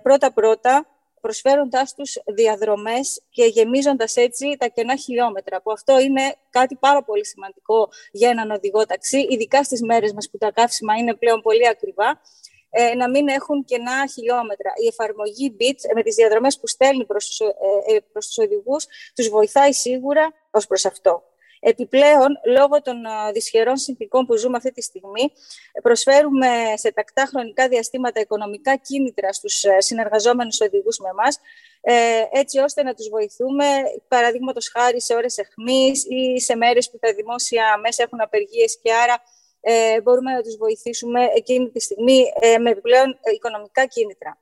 πρώτα-πρώτα 0.02 0.97
προσφέροντάς 1.28 1.94
τους 1.94 2.18
διαδρομές 2.26 3.22
και 3.30 3.44
γεμίζοντας 3.44 4.16
έτσι 4.16 4.56
τα 4.58 4.66
κενά 4.68 4.96
χιλιόμετρα, 4.96 5.62
που 5.62 5.70
αυτό 5.72 5.98
είναι 5.98 6.36
κάτι 6.50 6.76
πάρα 6.76 7.04
πολύ 7.04 7.26
σημαντικό 7.26 7.88
για 8.12 8.28
έναν 8.30 8.50
οδηγό 8.50 8.86
ταξί, 8.86 9.26
ειδικά 9.30 9.62
στις 9.64 9.82
μέρες 9.82 10.12
μας 10.12 10.30
που 10.30 10.38
τα 10.38 10.50
καύσιμα 10.50 10.94
είναι 10.94 11.14
πλέον 11.14 11.40
πολύ 11.40 11.68
ακριβά, 11.68 12.20
ε, 12.70 12.94
να 12.94 13.10
μην 13.10 13.28
έχουν 13.28 13.64
κενά 13.64 14.06
χιλιόμετρα. 14.06 14.70
Η 14.82 14.86
εφαρμογή 14.86 15.56
BIT 15.60 15.80
με 15.94 16.02
τις 16.02 16.14
διαδρομές 16.14 16.58
που 16.58 16.66
στέλνει 16.66 17.04
προς, 17.04 17.40
ε, 17.40 17.94
ε, 17.94 17.98
προς 18.12 18.26
τους 18.26 18.38
οδηγούς 18.38 18.86
τους 19.14 19.28
βοηθάει 19.28 19.72
σίγουρα 19.72 20.32
ως 20.50 20.66
προς 20.66 20.84
αυτό. 20.84 21.27
Επιπλέον, 21.60 22.40
λόγω 22.46 22.82
των 22.82 22.96
δυσχερών 23.32 23.76
συνθήκων 23.76 24.26
που 24.26 24.36
ζούμε 24.36 24.56
αυτή 24.56 24.72
τη 24.72 24.82
στιγμή, 24.82 25.32
προσφέρουμε 25.82 26.48
σε 26.74 26.92
τακτά 26.92 27.24
χρονικά 27.24 27.68
διαστήματα 27.68 28.20
οικονομικά 28.20 28.76
κίνητρα 28.76 29.32
στους 29.32 29.64
ε, 29.64 29.80
συνεργαζόμενους 29.80 30.60
οδηγούς 30.60 30.98
με 30.98 31.08
εμάς, 31.08 31.38
ε, 31.80 32.22
έτσι 32.32 32.58
ώστε 32.58 32.82
να 32.82 32.94
τους 32.94 33.08
βοηθούμε, 33.08 33.64
παραδείγματος 34.08 34.68
χάρη 34.68 35.00
σε 35.00 35.14
ώρες 35.14 35.38
εχμής 35.38 36.04
ή 36.08 36.40
σε 36.40 36.56
μέρες 36.56 36.90
που 36.90 36.98
τα 36.98 37.14
δημόσια 37.14 37.78
μέσα 37.82 38.02
έχουν 38.02 38.20
απεργίες 38.20 38.78
και 38.82 38.92
άρα 38.92 39.22
ε, 39.60 40.00
μπορούμε 40.00 40.32
να 40.32 40.42
τους 40.42 40.56
βοηθήσουμε 40.56 41.24
εκείνη 41.34 41.70
τη 41.70 41.80
στιγμή 41.80 42.24
με 42.60 42.70
επιπλέον 42.70 43.18
οικονομικά 43.34 43.86
κίνητρα. 43.86 44.38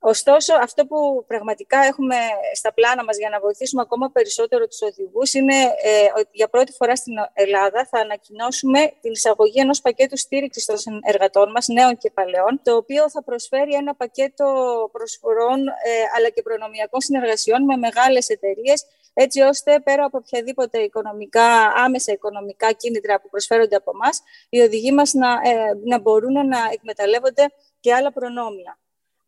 Ωστόσο, 0.00 0.54
αυτό 0.54 0.86
που 0.86 1.24
πραγματικά 1.26 1.78
έχουμε 1.78 2.16
στα 2.54 2.72
πλάνα 2.72 3.04
μας 3.04 3.16
για 3.18 3.28
να 3.28 3.40
βοηθήσουμε 3.40 3.82
ακόμα 3.82 4.10
περισσότερο 4.10 4.66
τους 4.66 4.82
οδηγούς 4.82 5.34
είναι 5.34 5.54
ε, 5.82 6.06
ότι 6.16 6.28
για 6.32 6.48
πρώτη 6.48 6.72
φορά 6.72 6.96
στην 6.96 7.14
Ελλάδα 7.32 7.86
θα 7.90 7.98
ανακοινώσουμε 7.98 8.92
την 9.00 9.12
εισαγωγή 9.12 9.60
ενός 9.60 9.80
πακέτου 9.80 10.18
στήριξης 10.18 10.64
των 10.64 10.76
εργατών 11.02 11.50
μας, 11.50 11.68
νέων 11.68 11.96
και 11.96 12.10
παλαιών, 12.10 12.60
το 12.62 12.76
οποίο 12.76 13.10
θα 13.10 13.22
προσφέρει 13.22 13.74
ένα 13.74 13.94
πακέτο 13.94 14.46
προσφορών 14.92 15.68
ε, 15.68 15.92
αλλά 16.16 16.28
και 16.28 16.42
προνομιακών 16.42 17.00
συνεργασιών 17.00 17.64
με 17.64 17.76
μεγάλες 17.76 18.28
εταιρείες, 18.28 18.86
έτσι 19.14 19.40
ώστε 19.40 19.80
πέρα 19.80 20.04
από 20.04 20.18
οποιαδήποτε 20.18 20.78
οικονομικά, 20.78 21.72
άμεσα 21.76 22.12
οικονομικά 22.12 22.72
κίνητρα 22.72 23.20
που 23.20 23.28
προσφέρονται 23.28 23.76
από 23.76 23.90
εμά, 23.94 24.10
οι 24.48 24.60
οδηγοί 24.60 24.92
μας 24.92 25.12
να, 25.12 25.28
ε, 25.28 25.54
να 25.84 25.98
μπορούν 25.98 26.32
να 26.32 26.58
εκμεταλλεύονται 26.72 27.44
και 27.80 27.94
άλλα 27.94 28.12
προνόμια. 28.12 28.78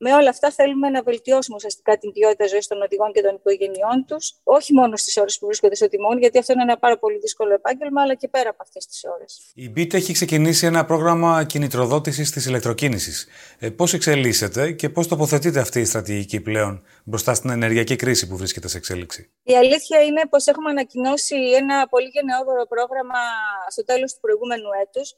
Με 0.02 0.12
όλα 0.14 0.28
αυτά 0.28 0.50
θέλουμε 0.50 0.88
να 0.88 1.02
βελτιώσουμε 1.02 1.56
ουσιαστικά 1.56 1.98
την 1.98 2.12
ποιότητα 2.12 2.46
ζωής 2.46 2.66
των 2.66 2.82
οδηγών 2.82 3.12
και 3.12 3.22
των 3.22 3.34
οικογενειών 3.34 4.04
τους, 4.06 4.34
όχι 4.42 4.72
μόνο 4.72 4.96
στις 4.96 5.16
ώρες 5.16 5.38
που 5.38 5.46
βρίσκονται 5.46 5.74
στο 5.74 5.88
τιμόνι, 5.88 6.20
γιατί 6.20 6.38
αυτό 6.38 6.52
είναι 6.52 6.62
ένα 6.62 6.78
πάρα 6.78 6.98
πολύ 6.98 7.18
δύσκολο 7.18 7.52
επάγγελμα, 7.54 8.02
αλλά 8.02 8.14
και 8.14 8.28
πέρα 8.28 8.50
από 8.50 8.62
αυτές 8.62 8.86
τις 8.86 9.04
ώρες. 9.14 9.52
Η 9.54 9.72
BIT 9.76 9.94
έχει 9.94 10.12
ξεκινήσει 10.12 10.66
ένα 10.66 10.84
πρόγραμμα 10.84 11.44
κινητροδότησης 11.44 12.30
της 12.30 12.46
ηλεκτροκίνησης. 12.46 13.26
Ε, 13.58 13.70
πώς 13.70 13.92
εξελίσσεται 13.94 14.72
και 14.72 14.88
πώς 14.88 15.08
τοποθετείται 15.08 15.60
αυτή 15.60 15.80
η 15.80 15.84
στρατηγική 15.84 16.40
πλέον 16.40 16.82
μπροστά 17.04 17.34
στην 17.34 17.50
ενεργειακή 17.50 17.96
κρίση 17.96 18.28
που 18.28 18.36
βρίσκεται 18.36 18.68
σε 18.68 18.76
εξέλιξη; 18.76 19.30
Η 19.42 19.56
αλήθεια 19.56 20.02
είναι 20.02 20.22
πως 20.30 20.46
έχουμε 20.46 20.70
ανακοινώσει 20.70 21.36
ένα 21.36 21.88
πολύ 21.88 22.08
γενναιόδωρο 22.12 22.66
πρόγραμμα 22.66 23.20
στο 23.68 23.84
τέλος 23.84 24.12
του 24.12 24.20
προηγούμενου 24.20 24.68
έτους 24.82 25.10
ε, 25.10 25.16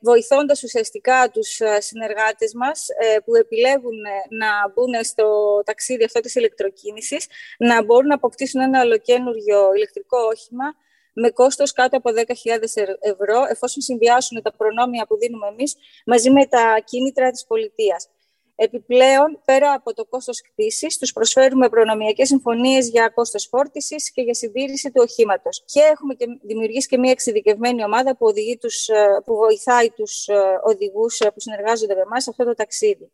βοηθώντας 0.00 0.62
ουσιαστικά 0.62 1.30
τους 1.30 1.60
ε, 1.60 1.80
συνεργάτες 1.80 2.54
μας 2.54 2.86
ε, 2.88 3.18
που 3.24 3.34
επιλέγουν 3.34 3.98
να 4.28 4.48
μπουν 4.68 5.04
στο 5.04 5.26
ταξίδι 5.64 6.04
αυτό 6.04 6.20
της 6.20 6.34
ηλεκτροκίνησης, 6.34 7.26
να 7.58 7.84
μπορούν 7.84 8.06
να 8.06 8.14
αποκτήσουν 8.14 8.60
ένα 8.60 8.80
ολοκένουργιο 8.80 9.74
ηλεκτρικό 9.74 10.18
όχημα 10.18 10.74
με 11.12 11.30
κόστος 11.30 11.72
κάτω 11.72 11.96
από 11.96 12.10
10.000 12.10 12.24
ευρώ, 13.00 13.44
εφόσον 13.50 13.82
συνδυάσουν 13.82 14.42
τα 14.42 14.52
προνόμια 14.52 15.06
που 15.06 15.16
δίνουμε 15.18 15.46
εμείς 15.46 15.76
μαζί 16.06 16.30
με 16.30 16.46
τα 16.46 16.80
κίνητρα 16.84 17.30
της 17.30 17.46
πολιτείας. 17.46 18.08
Επιπλέον, 18.58 19.40
πέρα 19.44 19.72
από 19.72 19.94
το 19.94 20.04
κόστος 20.04 20.40
κτήσης, 20.40 20.98
τους 20.98 21.12
προσφέρουμε 21.12 21.68
προνομιακές 21.68 22.28
συμφωνίες 22.28 22.88
για 22.88 23.08
κόστος 23.08 23.46
φόρτισης 23.46 24.10
και 24.10 24.22
για 24.22 24.34
συντήρηση 24.34 24.90
του 24.90 25.00
οχήματος. 25.08 25.62
Και 25.64 25.80
έχουμε 25.80 26.14
και 26.14 26.26
δημιουργήσει 26.42 26.88
και 26.88 26.98
μια 26.98 27.10
εξειδικευμένη 27.10 27.84
ομάδα 27.84 28.16
που, 28.16 28.26
οδηγεί 28.26 28.56
τους, 28.56 28.88
ε, 28.88 29.22
που 29.24 29.36
βοηθάει 29.36 29.90
τους 29.90 30.28
ε, 30.28 30.34
οδηγούς 30.64 31.20
ε, 31.20 31.30
που 31.30 31.40
συνεργάζονται 31.40 31.94
με 31.94 32.00
εμάς 32.00 32.22
σε 32.22 32.30
αυτό 32.30 32.44
το 32.44 32.54
ταξίδι. 32.54 33.10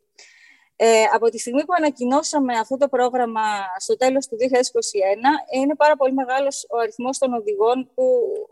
Ε, 0.85 1.03
από 1.13 1.29
τη 1.29 1.37
στιγμή 1.39 1.65
που 1.65 1.73
ανακοινώσαμε 1.77 2.57
αυτό 2.57 2.77
το 2.77 2.87
πρόγραμμα 2.87 3.41
στο 3.77 3.97
τέλος 3.97 4.27
του 4.27 4.35
2021, 4.39 5.57
είναι 5.61 5.75
πάρα 5.75 5.95
πολύ 5.95 6.13
μεγάλος 6.13 6.65
ο 6.69 6.77
αριθμός 6.77 7.17
των 7.17 7.33
οδηγών 7.33 7.89
που 7.95 8.05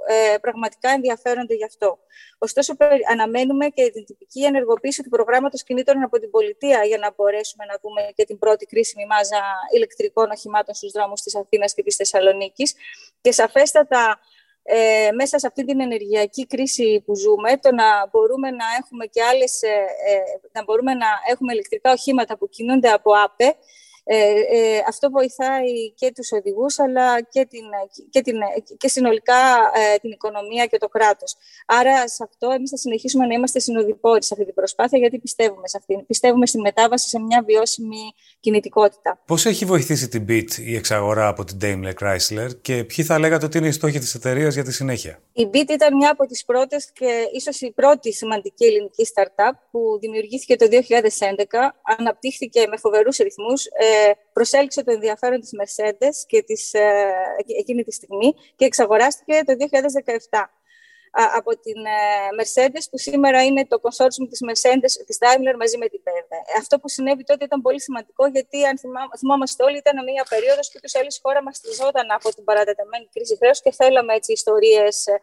ε, 0.08 0.38
πραγματικά 0.38 0.90
ενδιαφέρονται 0.90 1.54
γι' 1.54 1.64
αυτό. 1.64 2.00
Ωστόσο, 2.38 2.74
αναμένουμε 3.12 3.68
και 3.68 3.90
την 3.94 4.06
τυπική 4.06 4.44
ενεργοποίηση 4.44 5.04
του 5.04 5.10
προγράμματος 5.10 5.64
κινήτων 5.64 6.04
από 6.04 6.20
την 6.20 6.30
πολιτεία 6.30 6.84
για 6.84 6.98
να 6.98 7.14
μπορέσουμε 7.16 7.66
να 7.66 7.76
δούμε 7.82 8.02
και 8.16 8.26
την 8.26 8.40
πρώτη 8.40 8.66
κρίσιμη 8.66 9.06
μάζα 9.06 9.42
ηλεκτρικών 9.76 10.30
οχημάτων 10.32 10.74
στους 10.74 10.92
δρόμους 10.92 11.22
της 11.22 11.36
Αθήνας 11.36 11.74
και 11.74 11.84
της 11.84 11.96
Θεσσαλονίκης. 11.96 12.74
Και 13.22 13.32
σαφέστατα 13.32 14.20
ε, 14.64 15.10
μέσα 15.12 15.40
σε 15.40 15.48
αυτή 15.48 15.66
την 15.66 15.80
ενεργειακή 15.82 16.48
κρίση 16.48 17.04
που 17.06 17.16
ζούμε, 17.16 17.58
το 17.58 17.72
να 17.74 18.08
μπορούμε 18.12 18.52
να 18.52 18.66
έχουμε 18.80 19.06
και 19.06 19.24
άλλες, 19.24 19.62
ε, 19.62 19.68
ε, 19.68 20.50
να 20.52 20.64
μπορούμε 20.64 20.94
να 20.94 21.08
έχουμε 21.28 21.54
ηλεκτρικά 21.54 21.92
οχήματα 21.92 22.38
που 22.38 22.50
κινούνται 22.50 22.90
από 22.90 23.12
ΑΠΕ, 23.24 23.56
Ε, 24.04 24.16
ε, 24.16 24.84
αυτό 24.88 25.10
βοηθάει 25.10 25.92
και 25.96 26.12
τους 26.16 26.32
οδηγούς, 26.32 26.80
αλλά 26.80 27.22
και, 27.22 27.46
την, 27.50 27.64
και, 28.10 28.22
την, 28.22 28.36
και 28.78 28.88
συνολικά 28.88 29.42
ε, 29.94 29.98
την 29.98 30.12
οικονομία 30.12 30.66
και 30.66 30.78
το 30.78 30.88
κράτος. 30.88 31.36
Άρα, 31.66 32.08
σε 32.08 32.24
αυτό 32.24 32.50
εμείς 32.50 32.70
θα 32.70 32.78
συνεχίσουμε 32.78 33.26
να 33.26 33.34
είμαστε 33.34 33.60
συνοδοιπόροι 33.60 34.24
σε 34.24 34.34
αυτή 34.34 34.46
την 34.46 34.54
προσπάθεια, 34.54 34.98
γιατί 35.00 35.20
πιστεύουμε 35.20 35.68
σε 35.68 35.78
αυτή. 35.78 36.04
Πιστεύουμε 36.08 36.46
στη 36.46 36.60
μετάβαση 36.60 37.10
σε 37.10 37.20
μια 37.20 37.44
βιώσιμη 37.48 38.14
κινητικότητα. 38.40 39.20
Πώς 39.26 39.46
έχει 39.46 39.66
βοηθήσει 39.66 40.08
την 40.08 40.26
BIT 40.30 40.52
η 40.58 40.76
εξαγορά 40.76 41.28
από 41.28 41.44
την 41.44 41.58
Daimler 41.62 41.94
Chrysler 42.02 42.50
και 42.62 42.84
ποιοι 42.84 43.06
θα 43.06 43.20
λέγατε 43.20 43.46
ότι 43.46 43.58
είναι 43.58 43.68
οι 43.68 43.72
στόχοι 43.72 44.00
της 44.00 44.14
εταιρείας 44.16 44.54
για 44.54 44.64
τη 44.64 44.74
συνέχεια; 44.74 45.22
Η 45.34 45.50
BIT 45.54 45.70
ήταν 45.70 45.96
μια 45.96 46.12
από 46.12 46.26
τις 46.26 46.46
πρώτες 46.46 46.92
και 46.94 47.28
ίσως 47.34 47.62
η 47.62 47.72
πρώτη 47.72 48.14
σημαντική 48.14 48.66
ελληνική 48.66 49.08
startup 49.14 49.52
που 49.72 49.98
δημιουργήθηκε 50.00 50.56
το 50.56 50.66
2011, 50.70 51.76
αναπτύχθηκε 51.98 52.68
με 52.70 52.78
φοβερούς 52.78 53.18
ρυθμούς, 53.18 53.66
ε, 53.66 53.91
προσέλκυσε 54.34 54.84
το 54.84 54.92
ενδιαφέρον 54.92 55.40
της 55.40 55.52
Mercedes 55.62 56.16
και 56.28 56.44
της, 56.44 56.74
ε, 56.74 57.14
εκείνη 57.60 57.84
τη 57.84 57.92
στιγμή 57.92 58.34
και 58.56 58.66
εξαγοράστηκε 58.66 59.42
το 59.46 59.54
2017 60.30 60.50
από 61.12 61.60
την 61.60 61.86
ε, 61.86 62.00
Mercedes, 62.40 62.86
που 62.92 62.98
σήμερα 62.98 63.44
είναι 63.44 63.66
το 63.66 63.78
consortium 63.82 64.28
της 64.30 64.40
Mercedes, 64.50 64.92
της 65.06 65.18
Daimler 65.22 65.56
μαζί 65.60 65.78
με 65.78 65.88
την 65.88 66.02
BMW. 66.04 66.58
Αυτό 66.58 66.80
που 66.80 66.90
συνέβη 66.90 67.24
τότε 67.24 67.44
ήταν 67.44 67.62
πολύ 67.62 67.82
σημαντικό, 67.82 68.28
γιατί 68.28 68.66
αν 68.66 68.80
θυμάμαστε 69.18 69.64
όλοι, 69.64 69.78
ήταν 69.78 70.04
μια 70.04 70.26
περίοδος 70.30 70.70
που 70.72 70.80
τους 70.82 70.96
άλλες 70.96 71.20
χώρα 71.24 71.44
μας 71.44 71.62
τριζόταν 71.62 72.12
από 72.12 72.34
την 72.36 72.44
παρατεταμένη 72.44 73.10
κρίση 73.14 73.38
χρέους 73.38 73.62
και 73.62 73.72
θέλαμε 73.72 74.14
έτσι 74.14 74.32
ιστορίες 74.32 75.08
ε, 75.08 75.22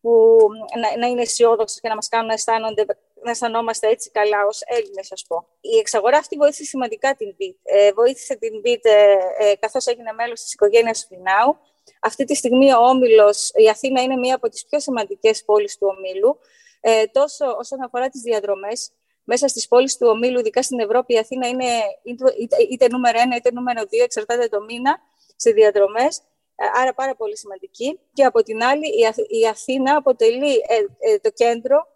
που 0.00 0.38
να, 0.80 0.96
να 0.98 1.06
είναι 1.06 1.22
αισιόδοξες 1.22 1.80
και 1.80 1.88
να 1.88 1.94
μας 1.94 2.08
κάνουν 2.08 2.26
να, 2.26 2.32
αισθάνονται, 2.32 2.84
να 3.22 3.30
αισθανόμαστε 3.30 3.88
έτσι 3.88 4.10
καλά 4.10 4.46
ως 4.46 4.60
Έλληνες, 4.66 5.12
ας 5.12 5.24
πω. 5.28 5.46
Η 5.60 5.78
εξαγορά 5.78 6.18
αυτή 6.18 6.36
βοήθησε 6.36 6.64
σημαντικά 6.64 7.14
την 7.14 7.34
BIT. 7.38 7.54
Ε, 7.62 7.92
βοήθησε 7.92 8.36
την 8.36 8.52
BIT 8.64 8.80
ε, 8.82 9.14
ε, 9.38 9.54
καθώς 9.54 9.86
έγινε 9.86 10.12
μέλος 10.12 10.40
της 10.42 10.52
οικογένειας 10.52 11.06
Φινάου 11.08 11.58
αυτή 12.00 12.24
τη 12.24 12.34
στιγμή 12.34 12.72
ο 12.72 12.78
Όμιλος, 12.78 13.50
η 13.54 13.68
Αθήνα 13.68 14.02
είναι 14.02 14.16
μία 14.16 14.34
από 14.34 14.48
τις 14.48 14.66
πιο 14.66 14.80
σημαντικές 14.80 15.44
πόλεις 15.44 15.78
του 15.78 15.94
Ομίλου, 15.96 16.38
ε, 16.80 17.06
τόσο 17.06 17.56
όσον 17.58 17.82
αφορά 17.82 18.08
τις 18.08 18.20
διαδρομές, 18.20 18.90
μέσα 19.24 19.48
στις 19.48 19.68
πόλεις 19.68 19.96
του 19.96 20.06
Ομίλου, 20.10 20.38
ειδικά 20.38 20.62
στην 20.62 20.80
Ευρώπη, 20.80 21.14
η 21.14 21.18
Αθήνα 21.18 21.48
είναι 21.48 21.64
είτε, 22.38 22.56
είτε 22.70 22.88
νούμερο 22.88 23.20
ένα 23.20 23.36
είτε 23.36 23.52
νούμερο 23.52 23.84
δύο, 23.88 24.04
εξαρτάται 24.04 24.48
το 24.48 24.60
μήνα, 24.60 24.98
σε 25.36 25.50
διαδρομές, 25.50 26.18
ε, 26.56 26.80
άρα 26.80 26.94
πάρα 26.94 27.14
πολύ 27.16 27.36
σημαντική. 27.36 28.00
Και 28.12 28.24
από 28.24 28.42
την 28.42 28.62
άλλη, 28.62 28.86
η 29.28 29.46
Αθήνα 29.46 29.96
αποτελεί 29.96 30.52
ε, 30.52 31.10
ε, 31.12 31.18
το 31.18 31.30
κέντρο 31.30 31.86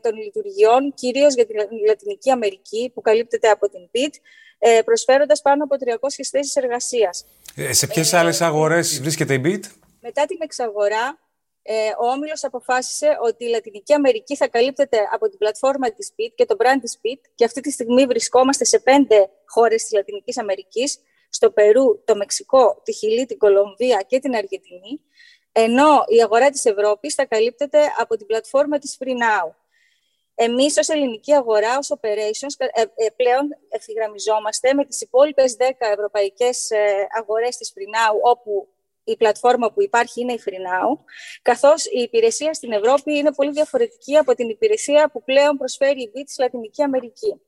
των 0.00 0.14
λειτουργιών, 0.16 0.94
κυρίως 0.94 1.34
για 1.34 1.46
τη 1.46 1.52
Λατινική 1.86 2.30
Αμερική, 2.30 2.90
που 2.94 3.00
καλύπτεται 3.00 3.48
από 3.48 3.68
την 3.68 3.90
ΠΙΤ, 3.90 4.14
προσφέροντας 4.84 5.42
πάνω 5.42 5.64
από 5.64 5.76
300 5.76 6.28
θέσεις 6.30 6.56
εργασίας. 6.56 7.24
Ε, 7.56 7.72
σε 7.72 7.86
ποιες 7.86 8.12
άλλες 8.12 8.40
αγορές 8.40 9.00
βρίσκεται 9.00 9.34
η 9.34 9.40
BIT? 9.44 9.60
Μετά 10.00 10.26
την 10.26 10.38
εξαγορά, 10.40 11.18
ε, 11.62 11.74
ο 12.00 12.10
Όμιλος 12.10 12.44
αποφάσισε 12.44 13.18
ότι 13.22 13.44
η 13.44 13.48
Λατινική 13.48 13.92
Αμερική 13.92 14.36
θα 14.36 14.48
καλύπτεται 14.48 14.98
από 15.12 15.28
την 15.28 15.38
πλατφόρμα 15.38 15.92
της 15.92 16.12
BIT 16.16 16.32
και 16.34 16.44
το 16.44 16.56
brand 16.58 16.80
της 16.80 16.98
BIT 17.02 17.20
και 17.34 17.44
αυτή 17.44 17.60
τη 17.60 17.70
στιγμή 17.70 18.06
βρισκόμαστε 18.06 18.64
σε 18.64 18.78
πέντε 18.78 19.30
χώρες 19.46 19.82
της 19.82 19.92
Λατινικής 19.92 20.38
Αμερικής, 20.38 20.98
στο 21.28 21.50
Περού, 21.50 22.04
το 22.04 22.16
Μεξικό, 22.16 22.80
τη 22.84 22.92
Χιλή, 22.92 23.26
την 23.26 23.38
Κολομβία 23.38 24.04
και 24.06 24.18
την 24.18 24.34
Αργεντινή, 24.34 25.00
ενώ 25.52 26.04
η 26.06 26.22
αγορά 26.22 26.50
της 26.50 26.64
Ευρώπης 26.64 27.14
θα 27.14 27.26
καλύπτεται 27.26 27.78
από 27.98 28.16
την 28.16 28.26
πλατφόρμα 28.26 28.78
της 28.78 28.98
Free 29.00 29.06
Now. 29.08 29.54
Εμείς 30.40 30.76
ως 30.76 30.88
ελληνική 30.88 31.32
αγορά, 31.32 31.78
ως 31.78 31.92
operations, 32.00 32.54
ε, 32.56 32.80
ε, 32.80 33.10
πλέον 33.16 33.56
ευθυγραμμιζόμαστε 33.68 34.74
με 34.74 34.84
τις 34.84 35.00
υπόλοιπες 35.00 35.56
10 35.56 35.86
ευρωπαϊκές 35.92 36.70
ε, 36.70 37.06
αγορές 37.18 37.56
της 37.56 37.72
Freenow, 37.74 38.14
όπου 38.22 38.68
η 39.04 39.16
πλατφόρμα 39.16 39.72
που 39.72 39.82
υπάρχει 39.82 40.20
είναι 40.20 40.32
η 40.32 40.40
Freenow, 40.46 41.04
καθώς 41.42 41.84
η 41.84 42.00
υπηρεσία 42.00 42.54
στην 42.54 42.72
Ευρώπη 42.72 43.16
είναι 43.16 43.32
πολύ 43.32 43.50
διαφορετική 43.50 44.16
από 44.16 44.34
την 44.34 44.48
υπηρεσία 44.48 45.10
που 45.10 45.22
πλέον 45.24 45.56
προσφέρει 45.56 46.02
η 46.02 46.10
BIT 46.14 46.24
στη 46.26 46.42
Λατινική 46.42 46.82
Αμερική. 46.82 47.40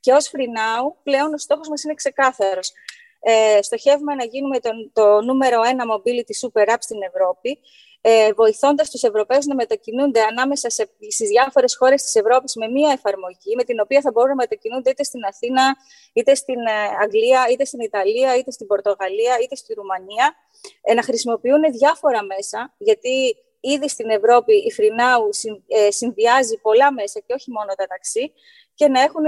Και 0.00 0.12
ως 0.12 0.30
Freenow, 0.30 0.94
πλέον 1.02 1.34
ο 1.34 1.38
στόχος 1.38 1.68
μας 1.68 1.82
είναι 1.82 1.94
ξεκάθαρος. 1.94 2.72
Ε, 3.20 3.62
στοχεύουμε 3.62 4.14
να 4.14 4.24
γίνουμε 4.24 4.60
το, 4.60 4.70
το 4.92 5.20
νούμερο 5.20 5.62
ένα 5.62 5.84
mobility 5.94 6.48
super 6.48 6.68
app 6.68 6.78
στην 6.80 7.02
Ευρώπη 7.02 7.58
ε, 8.00 8.32
βοηθώντας 8.32 8.90
τους 8.90 9.02
Ευρωπαίους 9.02 9.46
να 9.46 9.54
μετακινούνται 9.54 10.22
ανάμεσα 10.22 10.70
στις 10.70 11.28
διάφορες 11.28 11.76
χώρες 11.76 12.02
της 12.02 12.14
Ευρώπης 12.14 12.54
με 12.54 12.68
μία 12.68 12.92
εφαρμογή, 12.92 13.54
με 13.56 13.64
την 13.64 13.80
οποία 13.80 14.00
θα 14.00 14.10
μπορούν 14.10 14.28
να 14.28 14.34
μετακινούνται 14.34 14.90
είτε 14.90 15.02
στην 15.02 15.24
Αθήνα, 15.24 15.76
είτε 16.12 16.34
στην 16.34 16.58
ε, 16.58 16.72
Αγγλία, 17.02 17.46
είτε 17.50 17.64
στην 17.64 17.80
Ιταλία, 17.80 18.36
είτε 18.36 18.50
στην 18.50 18.66
Πορτογαλία, 18.66 19.38
είτε 19.42 19.56
στη 19.56 19.74
Ρουμανία, 19.74 20.34
ε, 20.82 20.94
να 20.94 21.02
χρησιμοποιούν 21.02 21.60
διάφορα 21.72 22.22
μέσα, 22.24 22.74
γιατί 22.78 23.36
ήδη 23.60 23.88
στην 23.88 24.10
Ευρώπη 24.10 24.54
η 24.54 24.72
Φρινάου 24.72 25.28
ε, 25.66 25.90
συνδυάζει 25.90 26.60
πολλά 26.60 26.92
μέσα 26.92 27.20
και 27.26 27.32
όχι 27.34 27.50
μόνο 27.50 27.74
τα 27.74 27.86
ταξί 27.86 28.32
και 28.74 28.88
να, 28.88 29.00
έχουν, 29.00 29.22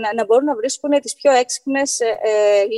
να, 0.00 0.14
να 0.14 0.24
μπορούν 0.24 0.44
να 0.44 0.54
βρίσκουν 0.54 1.00
τις 1.00 1.14
πιο 1.14 1.32
έξυπνες 1.32 2.00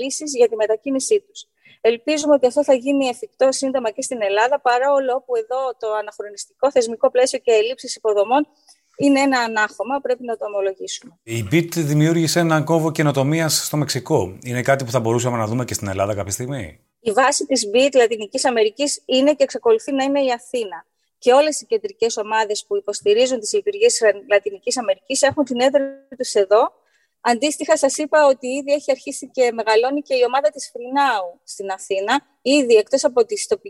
λύσεις 0.03 0.35
για 0.35 0.48
τη 0.48 0.57
μετακίνησή 0.57 1.20
τους. 1.20 1.46
Ελπίζουμε 1.87 2.35
ότι 2.35 2.47
αυτό 2.47 2.64
θα 2.64 2.75
γίνει 2.75 3.07
εφικτό 3.07 3.53
σύντομα 3.53 3.90
και 3.90 4.03
στην 4.03 4.23
Ελλάδα, 4.23 4.61
παρόλο 4.61 5.23
που 5.27 5.37
εδώ 5.37 5.61
το 5.79 5.92
αναχρονιστικό 6.01 6.70
θεσμικό 6.70 7.11
πλαίσιο 7.11 7.38
και 7.38 7.53
ελλείψεις 7.53 7.97
υποδομών 7.97 8.47
είναι 8.97 9.20
ένα 9.20 9.38
ανάχωμα, 9.38 10.01
πρέπει 10.01 10.25
να 10.25 10.37
το 10.37 10.44
ομολογήσουμε. 10.47 11.18
Η 11.23 11.49
BIT 11.51 11.68
δημιούργησε 11.77 12.38
έναν 12.38 12.64
κόβο 12.64 12.90
καινοτομίας 12.90 13.64
στο 13.66 13.77
Μεξικό. 13.77 14.38
Είναι 14.42 14.62
κάτι 14.62 14.85
που 14.85 14.90
θα 14.90 15.01
μπορούσαμε 15.01 15.37
να 15.37 15.47
δούμε 15.47 15.64
και 15.64 15.75
στην 15.75 15.88
Ελλάδα 15.88 16.14
κάποια 16.14 16.33
στιγμή; 16.33 16.81
Η 17.01 17.11
βάση 17.11 17.47
της 17.47 17.70
BIT 17.75 17.94
Λατινικής 17.94 18.44
Αμερικής 18.44 19.03
είναι 19.05 19.35
και 19.35 19.42
εξακολουθεί 19.42 19.92
να 19.92 20.05
είναι 20.05 20.20
η 20.25 20.33
Αθήνα. 20.33 20.87
Και 21.18 21.33
όλες 21.33 21.61
οι 21.61 21.66
κεντρικές 21.66 22.16
ομάδες 22.16 22.64
που 22.66 22.77
υποστηρίζουν 22.77 23.40
τις 23.40 23.53
λειτουργίες 23.53 23.92
της 23.92 24.03
Λατινικής 24.31 24.79
Αμερικής 24.79 25.23
έχουν 25.23 25.44
την 25.44 25.61
έδρα 25.61 25.85
τους 26.18 26.35
εδώ 26.35 26.73
Αντίστοιχα, 27.27 27.77
σας 27.77 27.97
είπα 27.97 28.27
ότι 28.27 28.47
ήδη 28.47 28.73
έχει 28.73 28.91
αρχίσει 28.91 29.31
και 29.31 29.53
μεγαλώνει 29.53 30.01
και 30.03 30.15
η 30.15 30.25
ομάδα 30.27 30.51
της 30.51 30.71
Φρινάου 30.73 31.41
στην 31.45 31.71
Αθήνα. 31.71 32.27
Ήδη, 32.43 32.75
εκτός 32.75 33.05
από, 33.05 33.21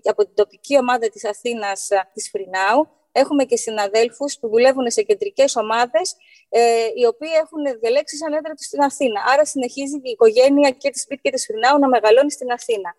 από 0.03 0.25
την 0.25 0.35
τοπική 0.35 0.77
ομάδα 0.79 1.09
της 1.09 1.25
Αθήνας 1.25 1.89
της 2.15 2.31
Φρινάου, 2.31 2.89
έχουμε 3.13 3.45
και 3.45 3.57
συναδέλφους 3.57 4.39
που 4.39 4.49
δουλεύουν 4.49 4.91
σε 4.91 5.03
κεντρικές 5.03 5.57
ομάδες, 5.57 6.17
ε, 6.49 6.87
οι 6.95 7.07
οποίοι 7.07 7.31
έχουν 7.43 7.79
διαλέξει 7.81 8.17
σαν 8.17 8.33
έδρα 8.33 8.55
τους 8.55 8.67
στην 8.67 8.81
Αθήνα. 8.83 9.23
Άρα, 9.27 9.45
συνεχίζει 9.45 9.97
η 9.97 10.11
οικογένεια 10.11 10.71
και 10.71 10.91
τη 10.91 10.99
Σπίτ 10.99 11.21
και 11.23 11.31
της 11.31 11.45
Φρινάου 11.45 11.79
να 11.79 11.89
μεγαλώνει 11.89 12.31
στην 12.31 12.53
Αθήνα. 12.53 12.95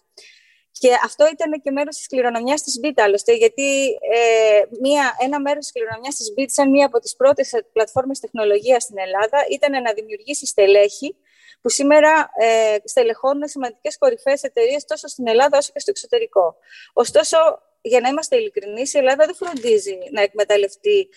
Και 0.79 0.89
αυτό 1.03 1.27
ήταν 1.31 1.61
και 1.61 1.71
μέρος 1.71 1.95
της 1.95 2.07
κληρονομιάς 2.07 2.61
της 2.61 2.79
BIT, 2.83 2.93
άλλωστε, 2.95 3.33
γιατί 3.33 3.85
ε, 3.87 4.61
μία, 4.81 5.15
ένα 5.19 5.39
μέρος 5.41 5.63
της 5.63 5.71
κληρονομιάς 5.71 6.15
της 6.15 6.33
BIT, 6.37 6.45
σαν 6.47 6.69
μία 6.69 6.85
από 6.85 6.99
τις 6.99 7.15
πρώτες 7.15 7.51
πλατφόρμες 7.73 8.19
τεχνολογίας 8.19 8.83
στην 8.83 8.97
Ελλάδα, 8.97 9.45
ήταν 9.49 9.81
να 9.81 9.93
δημιουργήσει 9.93 10.45
στελέχη 10.45 11.15
που 11.61 11.69
σήμερα 11.69 12.29
ε, 12.37 12.75
στελεχώνουν 12.83 13.47
σημαντικές 13.47 13.97
κορυφαίες 13.97 14.43
εταιρείες 14.43 14.85
τόσο 14.85 15.07
στην 15.07 15.27
Ελλάδα 15.27 15.57
όσο 15.57 15.71
και 15.73 15.79
στο 15.79 15.91
εξωτερικό. 15.91 16.55
Ωστόσο, 16.93 17.37
για 17.81 17.99
να 17.99 18.07
είμαστε 18.07 18.35
ειλικρινείς, 18.35 18.93
η 18.93 18.97
Ελλάδα 18.97 19.25
δεν 19.25 19.35
φροντίζει 19.35 19.97
να 20.11 20.21
εκμεταλλευτεί 20.21 21.09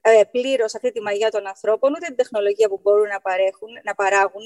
ε, 0.00 0.22
πλήρως 0.30 0.74
αυτή 0.74 0.92
τη 0.92 1.00
μαγιά 1.00 1.30
των 1.30 1.46
ανθρώπων, 1.46 1.90
ούτε 1.90 2.06
την 2.06 2.16
τεχνολογία 2.16 2.68
που 2.68 2.80
μπορούν 2.82 3.08
να, 3.08 3.20
παρέχουν, 3.20 3.68
να 3.84 3.94
παράγουν. 3.94 4.44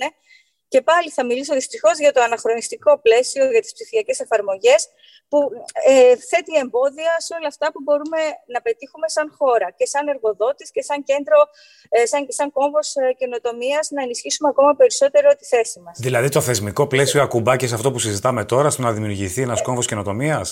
Και 0.75 0.83
πάλι 0.83 1.11
θα 1.11 1.25
μιλήσω 1.25 1.55
δυστυχώς 1.55 1.99
για 1.99 2.13
το 2.13 2.21
αναχρονιστικό 2.23 2.99
πλαίσιο, 3.05 3.51
για 3.51 3.61
τις 3.61 3.73
ψηφιακές 3.73 4.21
εφαρμογές, 4.21 4.81
που 5.29 5.39
ε, 5.87 6.17
θέτει 6.29 6.53
εμπόδια 6.65 7.13
σε 7.27 7.35
όλα 7.39 7.49
αυτά 7.53 7.67
που 7.73 7.81
μπορούμε 7.83 8.21
να 8.55 8.61
πετύχουμε 8.61 9.09
σαν 9.09 9.27
χώρα 9.39 9.69
και 9.79 9.87
σαν 9.87 10.09
εργοδότης 10.09 10.71
και 10.71 10.83
σαν 10.83 11.03
κέντρο, 11.03 11.39
ε, 11.89 12.07
σαν, 12.07 12.27
σαν 12.29 12.53
κόμβος 12.53 12.97
ε, 12.97 13.13
καινοτομίας 13.21 13.91
να 13.91 14.03
ενισχύσουμε 14.03 14.49
ακόμα 14.49 14.75
περισσότερο 14.75 15.29
τη 15.39 15.45
θέση 15.45 15.81
μας. 15.81 15.99
Δηλαδή, 16.01 16.29
το 16.29 16.41
θεσμικό 16.41 16.87
πλαίσιο 16.87 17.23
ακουμπά 17.23 17.57
και 17.57 17.67
σε 17.67 17.75
αυτό 17.75 17.93
που 17.93 17.99
συζητάμε 17.99 18.45
τώρα, 18.45 18.71
στο 18.71 18.83
να 18.83 18.93
δημιουργηθεί 18.93 19.43
ένας 19.43 19.63
κόμβος 19.63 19.87
καινοτομίας; 19.87 20.47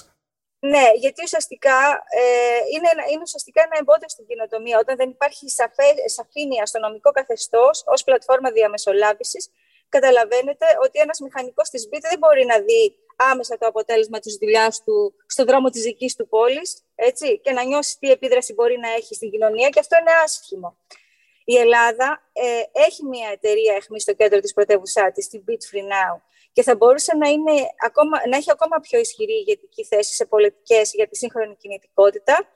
Ναι, 0.58 0.86
γιατί 1.02 1.20
ουσιαστικά 1.22 1.78
ε, 2.20 2.24
είναι, 2.74 2.88
είναι 3.12 3.22
ουσιαστικά 3.28 3.60
ένα 3.66 3.76
εμπόδιο 3.80 4.08
στην 4.08 4.26
κοινοτομία. 4.26 4.78
Όταν 4.78 4.96
δεν 4.96 5.08
υπάρχει 5.16 5.50
σαφέ, 5.50 5.88
σαφήνεια 6.16 6.66
στο 6.66 6.78
νομικό 6.78 7.10
καθεστώς 7.10 7.82
ως 7.86 8.04
πλατφόρμα 8.04 8.50
διαμεσολάβησης, 8.50 9.44
καταλαβαίνετε 9.96 10.66
ότι 10.84 10.96
ένας 11.04 11.18
μηχανικός 11.20 11.68
της 11.68 11.88
BIT 11.90 12.04
δεν 12.10 12.18
μπορεί 12.18 12.44
να 12.52 12.58
δει 12.66 12.82
άμεσα 13.16 13.58
το 13.58 13.66
αποτέλεσμα 13.66 14.18
της 14.18 14.34
δουλειάς 14.40 14.82
του 14.84 15.14
στον 15.26 15.46
δρόμο 15.46 15.68
της 15.70 15.82
δικής 15.82 16.16
του 16.16 16.28
πόλης 16.28 16.82
έτσι, 16.94 17.40
και 17.44 17.52
να 17.52 17.62
νιώσει 17.64 17.98
τι 18.00 18.10
επίδραση 18.10 18.52
μπορεί 18.54 18.78
να 18.78 18.88
έχει 18.98 19.14
στην 19.14 19.30
κοινωνία 19.30 19.68
και 19.68 19.80
αυτό 19.80 19.96
είναι 20.00 20.14
άσχημο. 20.24 20.76
Η 21.44 21.56
Ελλάδα 21.56 22.30
ε, 22.32 22.80
έχει 22.86 23.04
μια 23.04 23.28
εταιρεία 23.32 23.74
εχμή 23.74 24.00
στο 24.00 24.12
κέντρο 24.12 24.40
της 24.40 24.52
πρωτεύουσά 24.52 25.12
της, 25.12 25.28
την 25.28 25.44
Beat 25.46 25.62
Free 25.70 25.86
Now, 25.94 26.14
και 26.52 26.62
θα 26.62 26.74
μπορούσε 26.76 27.16
να, 27.16 27.28
είναι 27.28 27.54
ακόμα, 27.86 28.16
να 28.28 28.36
έχει 28.36 28.50
ακόμα 28.50 28.76
πιο 28.80 28.98
ισχυρή 28.98 29.32
ηγετική 29.32 29.84
θέση 29.84 30.14
σε 30.14 30.24
πολιτικές 30.24 30.92
για 30.94 31.08
τη 31.08 31.16
σύγχρονη 31.16 31.56
κινητικότητα, 31.56 32.32
ε, 32.32 32.46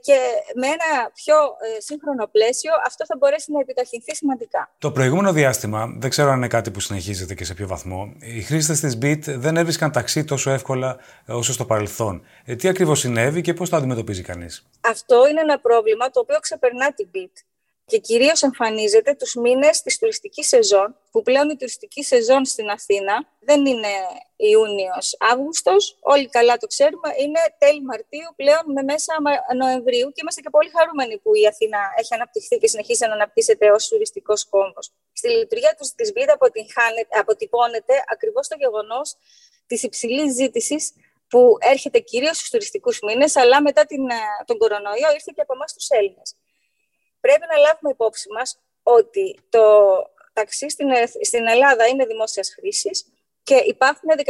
και 0.00 0.18
με 0.54 0.66
ένα 0.66 1.10
πιο 1.14 1.34
ε, 1.34 1.80
σύγχρονο 1.80 2.26
πλαίσιο 2.26 2.72
αυτό 2.86 3.04
θα 3.06 3.16
μπορέσει 3.18 3.52
να 3.52 3.60
επιταχυνθεί 3.60 4.14
σημαντικά. 4.14 4.70
Το 4.78 4.90
προηγούμενο 4.90 5.32
διάστημα, 5.32 5.94
δεν 5.98 6.10
ξέρω 6.10 6.30
αν 6.30 6.36
είναι 6.36 6.46
κάτι 6.46 6.70
που 6.70 6.80
συνεχίζεται 6.80 7.34
και 7.34 7.44
σε 7.44 7.54
ποιο 7.54 7.66
βαθμό, 7.66 8.12
οι 8.18 8.42
χρήστες 8.42 8.80
της 8.80 8.98
BIT 9.02 9.20
δεν 9.26 9.56
έβρισκαν 9.56 9.92
ταξί 9.92 10.24
τόσο 10.24 10.50
εύκολα 10.50 10.98
ε, 11.26 11.32
όσο 11.32 11.52
στο 11.52 11.64
παρελθόν. 11.64 12.24
Ε, 12.44 12.56
τι 12.56 12.68
ακριβώς 12.68 12.98
συνέβη 12.98 13.40
και 13.40 13.54
πώς 13.54 13.68
το 13.68 13.76
αντιμετωπίζει 13.76 14.22
κανείς; 14.22 14.66
Αυτό 14.80 15.28
είναι 15.28 15.40
ένα 15.40 15.58
πρόβλημα 15.58 16.10
το 16.10 16.20
οποίο 16.20 16.38
ξεπερνά 16.38 16.92
την 16.92 17.08
BIT 17.14 17.44
και 17.90 17.98
κυρίως 17.98 18.42
εμφανίζεται 18.42 19.14
τους 19.14 19.34
μήνες 19.34 19.82
της 19.82 19.98
τουριστικής 19.98 20.48
σεζόν, 20.48 20.96
που 21.10 21.22
πλέον 21.22 21.50
η 21.50 21.56
τουριστική 21.56 22.02
σεζόν 22.04 22.44
στην 22.44 22.68
Αθήνα 22.68 23.14
δεν 23.48 23.66
είναι 23.66 23.92
Ιούνιο-Αύγουστο. 24.36 25.74
Όλοι 26.00 26.28
καλά 26.28 26.56
το 26.56 26.66
ξέρουμε, 26.66 27.08
είναι 27.22 27.40
τέλη 27.58 27.82
Μαρτίου 27.82 28.28
πλέον 28.36 28.64
με 28.74 28.82
μέσα 28.82 29.12
Νοεμβρίου 29.60 30.08
και 30.12 30.20
είμαστε 30.22 30.40
και 30.40 30.50
πολύ 30.50 30.70
χαρούμενοι 30.76 31.18
που 31.22 31.30
η 31.34 31.46
Αθήνα 31.46 31.78
έχει 32.00 32.14
αναπτυχθεί 32.14 32.58
και 32.58 32.68
συνεχίζει 32.68 33.06
να 33.06 33.12
αναπτύσσεται 33.12 33.70
ως 33.70 33.88
τουριστικός 33.88 34.48
κόμβος. 34.48 34.92
Στη 35.12 35.28
λειτουργία 35.28 35.74
του 35.78 35.86
της 35.96 36.12
ΒΙΔ 36.12 36.30
αποτυπώνεται 37.20 37.94
ακριβώς 38.12 38.48
το 38.48 38.56
γεγονός 38.58 39.16
της 39.66 39.82
υψηλής 39.82 40.34
ζήτησης 40.34 40.92
που 41.28 41.56
έρχεται 41.58 41.98
κυρίως 41.98 42.36
στους 42.36 42.50
τουριστικούς 42.50 42.98
μήνες, 43.06 43.36
αλλά 43.36 43.62
μετά 43.62 43.82
την, 43.86 44.10
ε, 44.10 44.14
τον 44.44 44.58
κορονοϊό 44.58 45.10
ήρθε 45.12 45.32
και 45.34 45.40
από 45.40 45.54
εμάς 45.54 45.72
τους 45.74 45.88
Έλληνες 45.88 46.34
πρέπει 47.20 47.44
να 47.52 47.56
λάβουμε 47.56 47.90
υπόψη 47.90 48.28
μας 48.32 48.58
ότι 48.82 49.40
το 49.48 49.64
ταξί 50.32 50.68
στην, 51.20 51.46
Ελλάδα 51.46 51.86
είναι 51.86 52.06
δημόσιας 52.06 52.52
χρήσης 52.54 53.06
και 53.42 53.54
υπάρχουν 53.54 54.08
13.500 54.16 54.22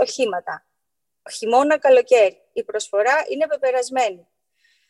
οχήματα. 0.00 0.66
Χειμώνα, 1.32 1.78
καλοκαίρι. 1.78 2.40
Η 2.52 2.64
προσφορά 2.64 3.24
είναι 3.28 3.46
πεπερασμένη. 3.46 4.26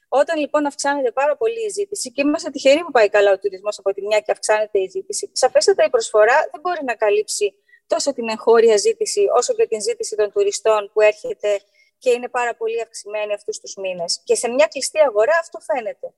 Όταν 0.09 0.39
λοιπόν 0.39 0.67
αυξάνεται 0.67 1.13
πάρα 1.13 1.37
πολύ 1.37 1.65
η 1.67 1.69
ζήτηση, 1.69 2.13
και 2.13 2.21
είμαστε 2.21 2.51
τυχεροί 2.51 2.81
που 2.81 2.91
πάει 2.91 3.09
καλά 3.09 3.33
ο 3.33 3.39
τουρισμός 3.39 3.79
από 3.79 3.93
τη 3.95 4.07
μια 4.07 4.21
και 4.21 4.33
αυξάνεται 4.33 4.79
η 4.79 4.89
ζήτηση, 4.89 5.31
σαφέστατα 5.33 5.85
η 5.85 5.91
προσφορά 5.91 6.49
δεν 6.53 6.61
μπορεί 6.61 6.85
να 6.85 6.95
καλύψει 6.95 7.55
τόσο 7.87 8.13
την 8.13 8.29
εγχώρια 8.29 8.77
ζήτηση, 8.77 9.27
όσο 9.37 9.55
και 9.55 9.67
την 9.67 9.81
ζήτηση 9.81 10.17
των 10.17 10.33
τουριστών 10.33 10.91
που 10.93 11.01
έρχεται 11.01 11.61
και 11.99 12.11
είναι 12.11 12.29
πάρα 12.29 12.55
πολύ 12.55 12.81
αυξημένη 12.81 13.33
αυτούς 13.33 13.59
τους 13.61 13.75
μήνες. 13.77 14.21
Και 14.25 14.35
σε 14.35 14.49
μια 14.49 14.67
κλειστή 14.67 15.01
αγορά 15.01 15.39
αυτό 15.41 15.59
φαίνεται. 15.61 16.15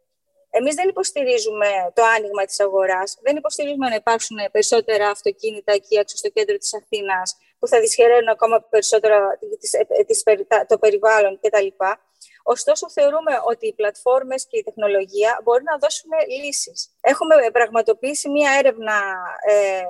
Εμείς 0.58 0.74
δεν 0.74 0.88
υποστηρίζουμε 0.88 1.68
το 1.94 2.02
άνοιγμα 2.16 2.44
της 2.44 2.60
αγοράς, 2.60 3.18
δεν 3.22 3.36
υποστηρίζουμε 3.36 3.88
να 3.88 3.94
υπάρξουν 3.94 4.38
περισσότερα 4.52 5.08
αυτοκίνητα 5.08 5.72
εκεί 5.72 5.96
έξω 5.96 6.16
στο 6.16 6.28
κέντρο 6.28 6.56
της 6.56 6.74
Αθήνας 6.74 7.36
που 7.58 7.66
θα 7.68 7.80
δυσχεραίνουν 7.80 8.28
ακόμα 8.28 8.60
περισσότερο 8.70 9.16
το 10.66 10.78
περιβάλλον 10.78 11.40
κτλ. 11.42 11.66
Ωστόσο, 12.42 12.90
θεωρούμε 12.90 13.32
ότι 13.44 13.66
οι 13.66 13.74
πλατφόρμες 13.74 14.46
και 14.46 14.58
η 14.58 14.62
τεχνολογία 14.62 15.40
μπορεί 15.44 15.62
να 15.62 15.78
δώσουν 15.78 16.10
λύσεις. 16.42 16.90
Έχουμε 17.00 17.34
πραγματοποιήσει 17.52 18.28
μία 18.28 18.52
έρευνα 18.58 18.98
ε, 19.48 19.82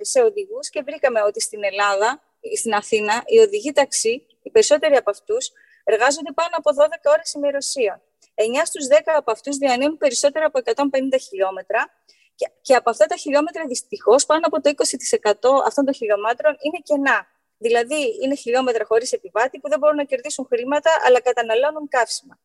σε 0.00 0.20
οδηγούς 0.22 0.68
και 0.68 0.82
βρήκαμε 0.82 1.22
ότι 1.22 1.40
στην 1.40 1.64
Ελλάδα, 1.64 2.22
στην 2.56 2.74
Αθήνα, 2.74 3.22
οι 3.26 3.38
οδηγοί 3.38 3.72
ταξί, 3.72 4.26
οι 4.42 4.50
περισσότεροι 4.50 4.96
από 4.96 5.10
αυτούς, 5.10 5.50
εργάζονται 5.84 6.32
πάνω 6.32 6.54
από 6.56 6.70
12 6.70 7.12
ώρες 7.12 7.32
ημεροσία. 7.32 8.02
9 8.34 8.42
στους 8.64 8.86
10 8.90 8.94
από 9.04 9.30
αυτούς 9.30 9.56
διανύουν 9.56 9.96
περισσότερα 9.96 10.46
από 10.46 10.60
150 10.64 11.20
χιλιόμετρα 11.28 11.90
και, 12.34 12.50
και 12.62 12.74
από 12.74 12.90
αυτά 12.90 13.06
τα 13.06 13.16
χιλιόμετρα 13.16 13.66
δυστυχώς 13.66 14.26
πάνω 14.26 14.42
από 14.46 14.60
το 14.60 14.70
20% 14.70 15.64
αυτών 15.66 15.84
των 15.84 15.94
χιλιόμετρων 15.94 16.56
είναι 16.60 16.78
κενά. 16.82 17.26
Δηλαδή 17.58 18.18
είναι 18.22 18.34
χιλιόμετρα 18.34 18.84
χωρίς 18.84 19.12
επιβάτη 19.12 19.58
που 19.58 19.68
δεν 19.68 19.78
μπορούν 19.78 19.96
να 19.96 20.04
κερδίσουν 20.04 20.46
χρήματα 20.46 20.90
αλλά 21.06 21.20
καταναλώνουν 21.20 21.88
καύσιμα. 21.88 22.38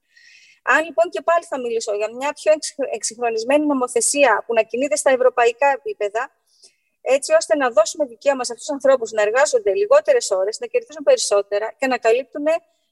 Αν 0.63 0.84
λοιπόν 0.86 1.10
και 1.10 1.21
πάλι 1.21 1.43
θα 1.43 1.60
μιλήσω 1.60 1.95
για 1.95 2.10
μια 2.15 2.34
πιο 2.34 2.52
εξυγχρονισμένη 2.93 3.65
νομοθεσία 3.65 4.43
που 4.45 4.54
να 4.54 4.63
κινείται 4.63 4.95
στα 4.95 5.12
ευρωπαϊκά 5.12 5.67
επίπεδα, 5.67 6.32
έτσι 7.02 7.34
ώστε 7.34 7.56
να 7.56 7.69
δώσουμε 7.69 8.06
δικαίωμα 8.06 8.43
σε 8.43 8.52
αυτούς 8.54 8.67
τους 8.67 8.75
ανθρώπους 8.75 9.12
να 9.12 9.21
εργάζονται 9.21 9.73
λιγότερες 9.73 10.32
ώρες, 10.32 10.60
να 10.60 10.67
κερδίζουν 10.67 11.04
περισσότερα 11.04 11.73
και 11.80 11.88
να 11.88 11.97
καλύπτουν 11.97 12.45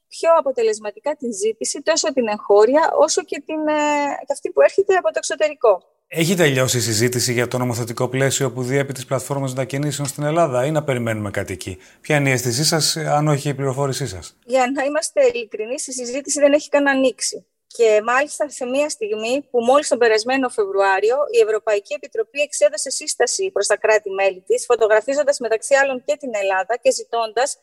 πιο 0.08 0.30
αποτελεσματικά 0.38 1.16
την 1.16 1.32
ζήτηση, 1.32 1.82
τόσο 1.82 2.12
την 2.12 2.28
εγχώρια, 2.28 2.90
όσο 2.98 3.22
και, 3.22 3.42
την, 3.46 3.68
ε, 3.68 3.82
και 4.26 4.32
αυτή 4.32 4.50
που 4.50 4.60
έρχεται 4.60 4.94
από 4.94 5.06
το 5.06 5.14
εξωτερικό. 5.16 5.82
Έχει 6.10 6.34
τελειώσει 6.34 6.76
η 6.76 6.80
συζήτηση 6.80 7.32
για 7.32 7.48
το 7.48 7.58
νομοθετικό 7.58 8.08
πλαίσιο 8.08 8.52
που 8.52 8.62
διέπει 8.62 8.92
τις 8.92 9.04
πλατφόρμες 9.04 9.50
μετακινήσεων 9.50 10.08
στην 10.08 10.22
Ελλάδα, 10.22 10.66
ή 10.66 10.70
να 10.70 10.84
περιμένουμε 10.84 11.30
κάτι 11.30 11.52
εκεί; 11.52 11.78
Ποια 12.00 12.16
είναι 12.16 12.28
η 12.28 12.32
αίσθησή 12.32 12.64
σας, 12.64 12.96
αν 12.96 13.28
όχι 13.28 13.48
η 13.48 13.54
πληροφόρησή 13.54 14.06
σας; 14.06 14.36
Για 14.44 14.70
να 14.74 14.84
είμαστε 14.84 15.20
ειλικρινεί, 15.34 15.74
η 15.74 15.92
συζήτηση 15.92 16.40
δεν 16.40 16.52
έχει 16.52 16.68
καν 16.68 16.88
ανοίξει. 16.88 17.46
Και 17.66 18.00
μάλιστα 18.04 18.50
σε 18.50 18.64
μια 18.64 18.88
στιγμή 18.88 19.42
που 19.50 19.60
μόλις 19.60 19.88
τον 19.88 19.98
περασμένο 19.98 20.48
Φεβρουάριο 20.48 21.16
η 21.36 21.38
Ευρωπαϊκή 21.46 21.94
Επιτροπή 21.94 22.40
εξέδωσε 22.40 22.90
σύσταση 22.90 23.50
προς 23.50 23.66
τα 23.66 23.76
κράτη-μέλη 23.76 24.40
της, 24.46 24.64
φωτογραφίζοντας 24.64 25.38
μεταξύ 25.38 25.74
άλλων 25.74 26.02
και 26.04 26.16
την 26.16 26.30
Ελλάδα 26.34 26.76
και 26.82 26.90
ζητώντας 26.92 27.58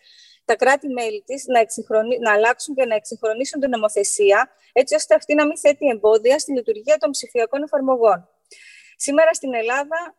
τα 0.46 0.56
κράτη-μέλη 0.56 1.22
της 1.22 1.46
να, 1.46 1.66
να 2.22 2.34
αλλάξουν 2.34 2.76
και 2.76 2.86
να 2.86 2.96
εξυγχρονίσουν 2.96 3.60
την 3.60 3.70
νομοθεσία, 3.70 4.50
έτσι 4.74 4.96
ώστε 4.96 5.16
αυτή 5.16 5.36
να 5.36 5.46
μην 5.46 5.58
θέτει 5.58 5.88
εμπόδια 5.88 6.40
στη 6.40 6.52
λειτουργία 6.52 6.98
των 6.98 7.12
ψηφιακών 7.12 7.64
εφαρμογών. 7.64 8.30
Σήμερα 8.96 9.34
στην 9.34 9.54
Ελλάδα 9.54 10.16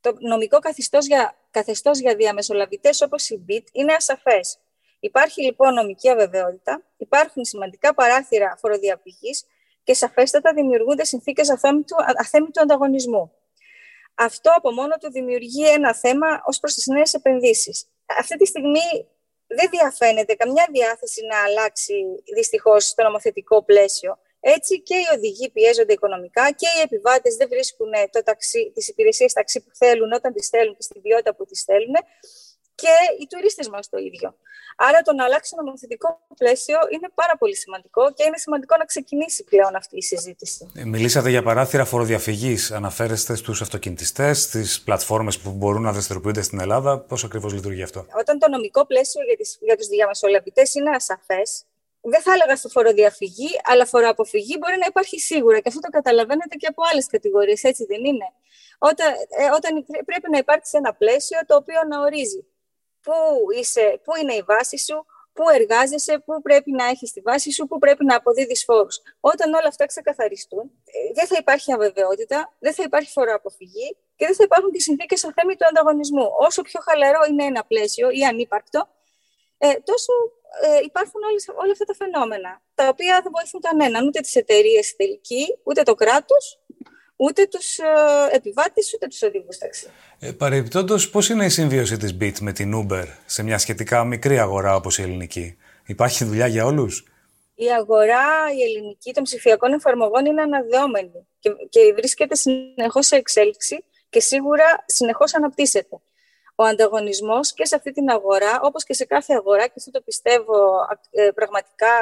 το 0.00 0.16
νομικό 0.18 0.58
καθεστώς 0.58 1.06
για, 1.06 1.36
καθεστώς 1.50 1.98
για 1.98 2.14
διαμεσολαβητές 2.14 3.00
όπως 3.00 3.28
η 3.28 3.44
BIT 3.48 3.64
είναι 3.72 3.92
ασαφές. 3.92 4.58
Υπάρχει 5.00 5.42
λοιπόν 5.42 5.74
νομική 5.74 6.10
αβεβαιότητα, 6.10 6.82
υπάρχουν 6.96 7.44
σημαντικά 7.44 7.94
παράθυρα 7.94 8.56
φοροδιαπηγής 8.60 9.44
και 9.82 9.94
σαφέστατα 9.94 10.52
δημιουργούνται 10.52 11.04
συνθήκες 11.04 11.50
αθέμητου, 11.50 11.96
αθέμητου 12.16 12.60
ανταγωνισμού. 12.60 13.32
Αυτό 14.14 14.50
από 14.54 14.72
μόνο 14.72 14.96
του 14.96 15.10
δημιουργεί 15.10 15.68
ένα 15.68 15.94
θέμα 15.94 16.42
ως 16.44 16.58
προς 16.58 16.74
τις 16.74 16.86
νέες 16.86 17.14
επενδύσεις. 17.14 17.86
Αυτή 18.18 18.36
τη 18.36 18.46
στιγμή 18.46 19.08
δεν 19.58 19.68
διαφαίνεται 19.70 20.34
καμιά 20.34 20.66
διάθεση 20.72 21.20
να 21.26 21.42
αλλάξει 21.42 21.94
δυστυχώς 22.34 22.94
το 22.94 23.02
νομοθετικό 23.02 23.64
πλαίσιο. 23.64 24.18
Έτσι 24.40 24.80
και 24.80 24.94
οι 24.94 25.06
οδηγοί 25.16 25.50
πιέζονται 25.50 25.92
οικονομικά 25.92 26.50
και 26.50 26.66
οι 26.76 26.80
επιβάτες 26.80 27.36
δεν 27.36 27.48
βρίσκουν 27.48 27.90
το 28.10 28.22
ταξί, 28.22 28.72
τις 28.74 28.88
υπηρεσίες 28.88 29.32
ταξί 29.32 29.60
που 29.60 29.70
θέλουν 29.74 30.12
όταν 30.12 30.32
τις 30.32 30.48
θέλουν 30.48 30.76
και 30.76 30.82
στην 30.82 31.02
ποιότητα 31.02 31.34
που 31.34 31.44
τις 31.44 31.62
θέλουν 31.62 31.94
και 32.74 32.94
οι 33.20 33.26
τουρίστες 33.26 33.68
μας 33.68 33.88
το 33.88 33.98
ίδιο. 33.98 34.34
Άρα 34.76 35.02
το 35.02 35.12
να 35.12 35.24
αλλάξει 35.24 35.54
το 35.56 35.62
νομοθετικό 35.62 36.20
πλαίσιο 36.36 36.78
είναι 36.90 37.08
πάρα 37.14 37.36
πολύ 37.38 37.56
σημαντικό 37.56 38.12
και 38.12 38.24
είναι 38.26 38.36
σημαντικό 38.36 38.76
να 38.76 38.84
ξεκινήσει 38.84 39.44
πλέον 39.44 39.76
αυτή 39.76 39.96
η 39.96 40.02
συζήτηση. 40.02 40.72
Ε, 40.74 40.84
μιλήσατε 40.84 41.30
για 41.30 41.42
παράθυρα 41.42 41.84
φοροδιαφυγής. 41.84 42.70
Αναφέρεστε 42.72 43.34
στους 43.34 43.60
αυτοκινητιστές, 43.60 44.42
στις 44.42 44.82
πλατφόρμες 44.82 45.38
που 45.38 45.50
μπορούν 45.50 45.82
να 45.82 45.92
δραστηριοποιούνται 45.92 46.42
στην 46.42 46.60
Ελλάδα. 46.60 46.98
Πώς 47.00 47.24
ακριβώς 47.24 47.52
λειτουργεί 47.52 47.82
αυτό; 47.82 48.06
Όταν 48.18 48.38
το 48.38 48.48
νομικό 48.48 48.86
πλαίσιο 48.86 49.22
για, 49.24 49.36
τις, 49.36 49.58
για 49.60 49.76
τους 49.76 49.86
διαμεσολαβητές 49.86 50.74
είναι 50.74 50.90
ασαφές, 50.90 51.64
δεν 52.00 52.22
θα 52.22 52.32
έλεγα 52.32 52.56
στο 52.56 52.68
φοροδιαφυγή, 52.68 53.50
αλλά 53.64 53.86
φοροαποφυγή 53.86 54.56
μπορεί 54.60 54.76
να 54.78 54.86
υπάρχει 54.88 55.20
σίγουρα 55.20 55.56
και 55.60 55.68
αυτό 55.68 55.80
το 55.80 55.88
καταλαβαίνετε 55.88 56.56
και 56.56 56.66
από 56.66 56.82
άλλες 56.92 57.06
κατηγορίες, 57.06 57.62
έτσι 57.62 57.84
δεν 57.84 58.04
είναι; 58.04 58.28
Όταν, 58.78 59.12
ε, 59.12 59.44
όταν 59.56 59.84
πρέπει 60.04 60.30
να 60.30 60.38
υπάρξει 60.38 60.76
ένα 60.76 60.94
πλαίσιο 60.94 61.38
το 61.46 61.54
οποίο 61.56 61.80
να 61.88 62.00
ορίζει 62.00 62.46
πού, 63.04 63.14
είσαι, 63.58 64.00
πού 64.04 64.12
είναι 64.20 64.34
η 64.34 64.42
βάση 64.42 64.78
σου, 64.78 65.06
πού 65.32 65.44
εργάζεσαι, 65.48 66.22
πού 66.24 66.42
πρέπει 66.42 66.70
να 66.70 66.84
έχεις 66.84 67.12
τη 67.12 67.20
βάση 67.20 67.50
σου, 67.52 67.66
πού 67.66 67.78
πρέπει 67.78 68.04
να 68.04 68.16
αποδίδεις 68.16 68.64
φόρους. 68.64 69.00
Όταν 69.20 69.54
όλα 69.54 69.68
αυτά 69.68 69.86
ξεκαθαριστούν, 69.86 70.64
ε, 70.84 71.12
δεν 71.14 71.26
θα 71.26 71.36
υπάρχει 71.38 71.72
αβεβαιότητα, 71.72 72.52
δεν 72.58 72.74
θα 72.74 72.82
υπάρχει 72.82 73.10
φοροαποφυγή 73.10 73.96
και 74.16 74.26
δεν 74.26 74.34
θα 74.34 74.44
υπάρχουν 74.44 74.70
και 74.70 74.80
συνθήκες 74.80 75.24
αθέμη 75.24 75.56
του 75.56 75.66
ανταγωνισμού. 75.66 76.26
Όσο 76.38 76.62
πιο 76.62 76.80
χαλαρό 76.80 77.20
είναι 77.30 77.44
ένα 77.44 77.64
πλαίσιο 77.64 78.10
ή 78.10 78.24
ανύπαρκτο, 78.24 78.88
ε, 79.58 79.74
τόσο 79.74 80.12
ε, 80.62 80.80
υπάρχουν 80.82 81.22
όλες, 81.28 81.48
όλα 81.62 81.72
αυτά 81.72 81.84
τα 81.84 81.94
φαινόμενα, 81.94 82.62
τα 82.74 82.88
οποία 82.88 83.20
δεν 83.22 83.32
βοηθούν 83.34 83.60
κανέναν, 83.60 84.06
ούτε 84.06 84.20
τις 84.20 84.34
εταιρείες 84.34 84.96
τελική, 84.96 85.58
ούτε 85.64 85.82
το 85.82 85.94
κράτος, 85.94 86.60
ούτε 87.16 87.46
τους 87.46 87.78
ε, 87.78 87.84
επιβάτες, 88.32 88.92
ούτε 88.94 89.06
τους 89.06 89.22
οδηγούς 89.22 89.58
ταξί. 89.58 89.86
Ε, 90.18 90.32
Παρεμπιπτόντως, 90.32 91.10
πώς 91.10 91.28
είναι 91.28 91.44
η 91.44 91.48
συμβίωση 91.48 91.96
της 91.96 92.16
BIT 92.20 92.38
με 92.40 92.52
την 92.52 92.72
Uber 92.74 93.04
σε 93.26 93.42
μια 93.42 93.58
σχετικά 93.58 94.04
μικρή 94.04 94.38
αγορά 94.38 94.74
όπως 94.74 94.98
η 94.98 95.02
ελληνική; 95.02 95.56
Υπάρχει 95.86 96.24
δουλειά 96.24 96.46
για 96.46 96.64
όλους; 96.64 97.04
Η 97.54 97.66
αγορά, 97.72 98.26
η 98.58 98.62
ελληνική 98.62 99.12
των 99.12 99.22
ψηφιακών 99.22 99.72
εφαρμογών 99.72 100.26
είναι 100.26 100.42
αναδεόμενη 100.42 101.26
και, 101.38 101.50
και 101.68 101.92
βρίσκεται 101.96 102.34
συνεχώς 102.34 103.06
σε 103.06 103.16
εξέλιξη 103.16 103.84
και 104.08 104.20
σίγουρα 104.20 104.64
συνεχώς 104.86 105.34
αναπτύσσεται. 105.34 105.96
Ο 106.56 106.64
ανταγωνισμός 106.64 107.52
και 107.52 107.66
σε 107.66 107.76
αυτή 107.76 107.92
την 107.92 108.08
αγορά, 108.08 108.60
όπως 108.62 108.84
και 108.84 108.94
σε 108.94 109.04
κάθε 109.04 109.34
αγορά, 109.34 109.66
και 109.66 109.72
αυτό 109.76 109.90
το 109.90 110.00
πιστεύω 110.00 110.86
ε, 111.10 111.30
πραγματικά 111.34 111.92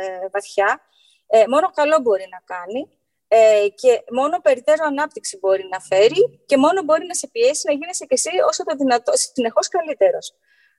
ε, 0.00 0.28
βαθιά, 0.32 0.80
ε, 1.26 1.44
μόνο 1.48 1.70
καλό 1.74 1.98
μπορεί 2.00 2.26
να 2.30 2.56
κάνει 2.56 2.88
ε, 3.34 3.68
και 3.74 4.04
μόνο 4.10 4.40
περιττέρω 4.40 4.84
ανάπτυξη 4.86 5.38
μπορεί 5.38 5.68
να 5.70 5.80
φέρει 5.80 6.40
και 6.46 6.56
μόνο 6.56 6.82
μπορεί 6.82 7.06
να 7.06 7.14
σε 7.14 7.28
πιέσει 7.28 7.62
να 7.66 7.72
γίνεσαι 7.72 8.04
και 8.04 8.14
εσύ 8.14 8.30
όσο 8.48 8.64
το 8.64 8.76
δυνατό, 8.76 9.12
συνεχώς 9.14 9.68
καλύτερος. 9.68 10.34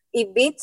Η 0.10 0.28
BIT 0.36 0.58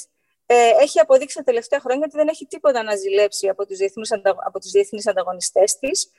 ε, 0.46 0.70
έχει 0.80 1.00
αποδείξει 1.00 1.36
τα 1.36 1.42
τελευταία 1.42 1.80
χρόνια 1.80 2.04
ότι 2.06 2.16
δεν 2.16 2.28
έχει 2.28 2.46
τίποτα 2.46 2.82
να 2.82 2.96
ζηλέψει 2.96 3.48
από 3.48 3.66
τους 3.66 3.76
διεθνείς, 3.76 4.12
από 4.46 4.60
τους 4.60 4.70
διεθνείς 4.70 5.06
ανταγωνιστές 5.06 5.78
της 5.78 6.10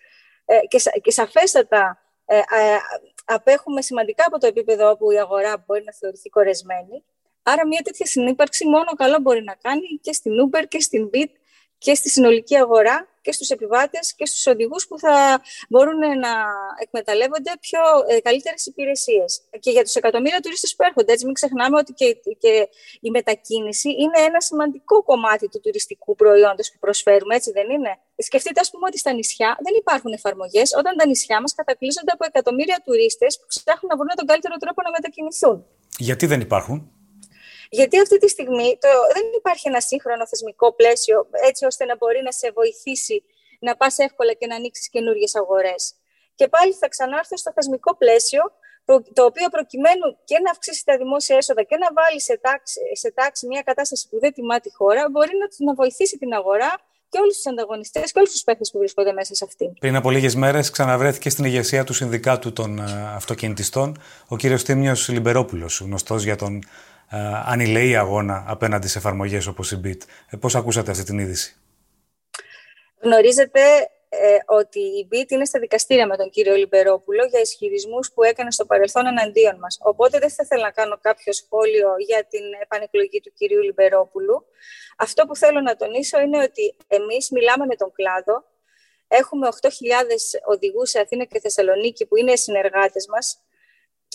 ε, 0.45 0.59
και, 0.67 0.82
και 1.01 1.11
σαφέστατα 1.11 1.97
ε, 2.26 2.38
ε, 2.38 2.41
απέχουμε 3.26 3.82
σημαντικά 3.82 4.24
από 4.28 4.39
το 4.39 4.47
επίπεδο 4.47 4.89
όπου 4.89 5.11
η 5.11 5.19
αγορά 5.19 5.63
μπορεί 5.65 5.84
να 5.84 5.93
θεωρηθεί 5.93 6.30
κορεσμένη. 6.30 7.03
Άρα 7.43 7.67
μια 7.67 7.82
τέτοια 7.84 8.05
συνύπαρξη 8.05 8.67
μόνο 8.67 8.91
καλό 8.95 9.19
μπορεί 9.19 9.43
να 9.43 9.55
κάνει 9.55 9.99
και 10.01 10.13
στην 10.13 10.32
Uber 10.43 10.63
και 10.67 10.80
στην 10.80 11.09
Bit 11.13 11.32
και 11.78 11.95
στη 11.95 12.09
συνολική 12.09 12.55
αγορά 12.55 13.11
και 13.22 13.32
στους 13.32 13.49
επιβάτες 13.49 14.15
και 14.15 14.26
στους 14.26 14.47
οδηγούς 14.47 14.88
που 14.88 14.99
θα 14.99 15.41
μπορούν 15.69 15.97
να 15.97 16.34
εκμεταλλεύονται 16.80 17.51
πιο 17.59 17.80
ε, 18.07 18.19
καλύτερες 18.19 18.65
υπηρεσίες. 18.65 19.41
Και 19.59 19.72
για 19.72 19.84
τους 19.84 19.95
εκατομμύρια 19.95 20.39
τουρίστες 20.39 20.76
που 20.76 20.84
έρχονται, 20.84 21.11
έτσι 21.11 21.26
μην 21.26 21.34
ξεχνάμε 21.34 21.78
ότι 21.78 21.93
και, 21.93 22.17
και 22.38 22.69
η 23.01 23.09
μετακίνηση 23.09 23.89
είναι 23.89 24.19
ένα 24.28 24.41
σημαντικό 24.41 25.03
κομμάτι 25.03 25.47
του 25.49 25.59
τουριστικού 25.59 26.15
προϊόντος 26.15 26.72
που 26.72 26.80
προσφέρουμε, 26.80 27.36
έτσι 27.36 27.51
δεν 27.51 27.69
είναι; 27.69 27.99
Σκεφτείτε, 28.22 28.59
ας 28.59 28.69
πούμε, 28.72 28.86
ότι 28.88 28.97
στα 28.97 29.13
νησιά 29.13 29.57
δεν 29.65 29.74
υπάρχουν 29.80 30.11
εφαρμογές 30.13 30.74
όταν 30.78 30.97
τα 30.97 31.05
νησιά 31.07 31.41
μας 31.41 31.53
κατακλείζονται 31.53 32.11
από 32.11 32.26
εκατομμύρια 32.26 32.82
τουρίστες 32.86 33.39
που 33.39 33.45
ψάχνουν 33.47 33.89
να 33.91 33.95
βρουν 33.95 34.11
τον 34.15 34.26
καλύτερο 34.26 34.55
τρόπο 34.57 34.82
να 34.82 34.89
μετακινηθούν. 34.89 35.65
Γιατί 35.97 36.26
δεν 36.26 36.41
υπάρχουν; 36.41 36.91
Γιατί 37.78 37.95
αυτή 37.99 38.17
τη 38.17 38.28
στιγμή 38.36 38.69
το, 38.84 38.89
δεν 39.15 39.26
υπάρχει 39.38 39.67
ένα 39.67 39.82
σύγχρονο 39.82 40.28
θεσμικό 40.28 40.67
πλαίσιο 40.74 41.17
έτσι 41.49 41.65
ώστε 41.65 41.86
να 41.86 41.95
μπορεί 41.99 42.22
να 42.28 42.32
σε 42.32 42.51
βοηθήσει 42.59 43.24
να 43.59 43.76
πας 43.76 43.97
εύκολα 43.97 44.34
και 44.34 44.47
να 44.47 44.55
ανοίξεις 44.55 44.89
καινούριες 44.89 45.36
αγορές. 45.36 45.84
Και 46.36 46.47
πάλι 46.47 46.74
θα 46.74 46.88
ξανάρθω 46.88 47.38
στο 47.38 47.51
θεσμικό 47.55 47.95
πλαίσιο, 47.95 48.41
το 49.13 49.24
οποίο 49.30 49.47
προκειμένου 49.49 50.05
και 50.24 50.38
να 50.43 50.49
αυξήσεις 50.51 50.84
τα 50.84 50.97
δημόσια 50.97 51.36
έσοδα 51.38 51.63
και 51.63 51.78
να 51.84 51.88
βάλεις 51.97 52.24
σε 52.24 52.39
τάξη, 52.45 52.80
σε 52.93 53.11
τάξη 53.11 53.47
μια 53.47 53.61
κατάσταση 53.61 54.09
που 54.09 54.19
δεν 54.19 54.34
τιμά 54.34 54.59
τη 54.59 54.69
χώρα, 54.74 55.09
μπορεί 55.11 55.34
να, 55.41 55.65
να 55.65 55.74
βοηθήσει 55.74 56.17
την 56.17 56.34
αγορά 56.34 56.72
και 57.09 57.17
όλους 57.22 57.36
τους 57.36 57.45
ανταγωνιστές 57.45 58.11
και 58.11 58.19
όλους 58.19 58.32
τους 58.32 58.43
παίχτε 58.43 58.63
που 58.72 58.78
βρίσκονται 58.78 59.13
μέσα 59.13 59.36
σε 59.36 59.43
αυτήν. 59.47 59.74
Πριν 59.74 59.95
από 59.95 60.09
λίγες 60.11 60.36
μέρες, 60.36 60.69
ξαναβρέθηκε 60.69 61.30
στην 61.30 61.45
ηγεσία 61.45 61.84
του 61.84 61.93
Συνδικάτου 61.93 62.53
των 62.53 62.80
ε, 62.80 63.13
Αυτοκινητιστών 63.15 64.01
ο 64.28 64.36
κ. 64.36 64.39
Τίμιος 64.39 65.09
Λιμπερόπουλος, 65.09 65.80
γνωστός 65.80 66.24
για 66.24 66.36
τον 66.36 66.63
ανηλεή 67.45 67.95
αγώνα 67.95 68.43
απέναντι 68.47 68.88
σε 68.88 68.97
εφαρμογές 68.97 69.47
όπως 69.47 69.72
η 69.72 69.82
BIT. 69.84 70.01
Ε, 70.30 70.38
Πώς 70.38 70.55
ακούσατε 70.55 70.91
αυτή 70.91 71.03
την 71.03 71.20
είδηση; 71.20 71.55
Γνωρίζετε 73.01 73.62
ε, 74.09 74.38
ότι 74.45 74.80
η 74.80 75.07
BIT 75.12 75.32
είναι 75.32 75.45
στα 75.45 75.59
δικαστήρια 75.59 76.07
με 76.07 76.18
τον 76.18 76.30
κύριο 76.30 76.55
Λιμπερόπουλο 76.55 77.26
για 77.26 77.39
ισχυρισμούς 77.39 78.12
που 78.14 78.24
έκανε 78.24 78.51
στο 78.51 78.66
παρελθόν 78.66 79.05
εναντίον 79.05 79.57
μας. 79.59 79.78
Οπότε 79.82 80.20
δεν 80.20 80.30
θα 80.30 80.43
ήθελα 80.43 80.64
να 80.64 80.72
κάνω 80.72 80.97
κάποιο 81.01 81.34
σχόλιο 81.34 81.89
για 82.07 82.26
την 82.30 82.41
επανεκλογή 82.62 83.22
του 83.22 83.32
κυρίου 83.34 83.62
Λιμπερόπουλου. 83.62 84.45
Αυτό 84.97 85.26
που 85.26 85.36
θέλω 85.36 85.62
να 85.62 85.76
τονίσω 85.76 86.20
είναι 86.20 86.38
ότι 86.38 86.76
εμείς 86.88 87.30
μιλάμε 87.30 87.66
με 87.66 87.76
τον 87.76 87.91
κλάδο. 87.91 88.43
Έχουμε 89.07 89.47
8.000 89.62 89.70
οδηγούς 90.45 90.89
σε 90.89 90.99
Αθήνα 90.99 91.24
και 91.24 91.39
Θεσσαλονίκη 91.39 92.05
που 92.05 92.18
είναι 92.18 92.36
συνεργάτες 92.36 93.07
μας 93.07 93.41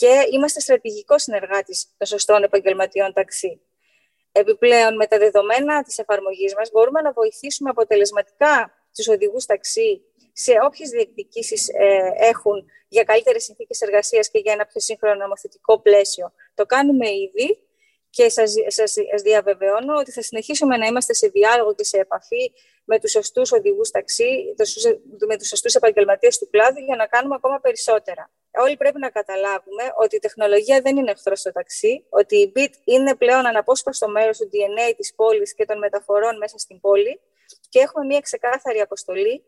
και 0.00 0.26
είμαστε 0.32 0.60
στρατηγικός 0.60 1.22
συνεργάτης 1.22 1.86
των 1.96 2.06
σωστών 2.06 2.42
επαγγελματιών 2.42 3.12
ταξί. 3.12 3.60
Επιπλέον, 4.32 4.96
με 4.96 5.06
τα 5.06 5.18
δεδομένα 5.18 5.82
της 5.82 5.98
εφαρμογής 5.98 6.54
μας, 6.54 6.70
μπορούμε 6.72 7.00
να 7.00 7.12
βοηθήσουμε 7.12 7.70
αποτελεσματικά 7.70 8.72
τους 8.94 9.08
οδηγούς 9.08 9.46
ταξί 9.46 10.02
σε 10.32 10.52
όποιες 10.62 10.88
διεκδικήσεις 10.90 11.68
ε, 11.68 12.10
έχουν 12.16 12.66
για 12.88 13.04
καλύτερες 13.04 13.44
συνθήκες 13.44 13.80
εργασίας 13.80 14.30
και 14.30 14.38
για 14.38 14.52
ένα 14.52 14.66
πιο 14.66 14.80
σύγχρονο 14.80 15.14
νομοθετικό 15.14 15.80
πλαίσιο. 15.80 16.32
Το 16.54 16.66
κάνουμε 16.66 17.08
ήδη 17.10 17.58
και 18.10 18.28
σας, 18.28 18.52
σας, 18.66 18.94
διαβεβαιώνω 19.22 19.96
ότι 19.98 20.10
θα 20.10 20.22
συνεχίσουμε 20.22 20.76
να 20.76 20.86
είμαστε 20.86 21.14
σε 21.14 21.28
διάλογο 21.28 21.74
και 21.74 21.84
σε 21.84 21.98
επαφή 21.98 22.52
με 22.84 22.98
τους 23.00 23.10
σωστούς 23.10 23.52
οδηγούς 23.52 23.90
ταξί, 23.90 24.54
με 25.26 25.36
τους 25.36 25.48
σωστούς 25.48 25.74
επαγγελματίες 25.74 26.38
του 26.38 26.48
κλάδου 26.50 26.80
για 26.80 26.96
να 26.96 27.06
κάνουμε 27.06 27.34
ακόμα 27.34 27.60
περισσότερα 27.60 28.30
όλοι 28.56 28.76
πρέπει 28.76 28.98
να 28.98 29.10
καταλάβουμε 29.10 29.84
ότι 29.96 30.16
η 30.16 30.18
τεχνολογία 30.18 30.80
δεν 30.80 30.96
είναι 30.96 31.10
εχθρός 31.10 31.40
στο 31.40 31.52
ταξί, 31.52 32.04
ότι 32.08 32.36
η 32.36 32.52
BIT 32.56 32.74
είναι 32.84 33.14
πλέον 33.14 33.46
αναπόσπαστο 33.46 34.08
μέρος 34.08 34.38
του 34.38 34.48
DNA 34.52 34.94
της 34.96 35.14
πόλης 35.14 35.54
και 35.54 35.64
των 35.64 35.78
μεταφορών 35.78 36.36
μέσα 36.36 36.58
στην 36.58 36.80
πόλη 36.80 37.20
και 37.68 37.78
έχουμε 37.78 38.04
μια 38.04 38.20
ξεκάθαρη 38.20 38.80
αποστολή 38.80 39.44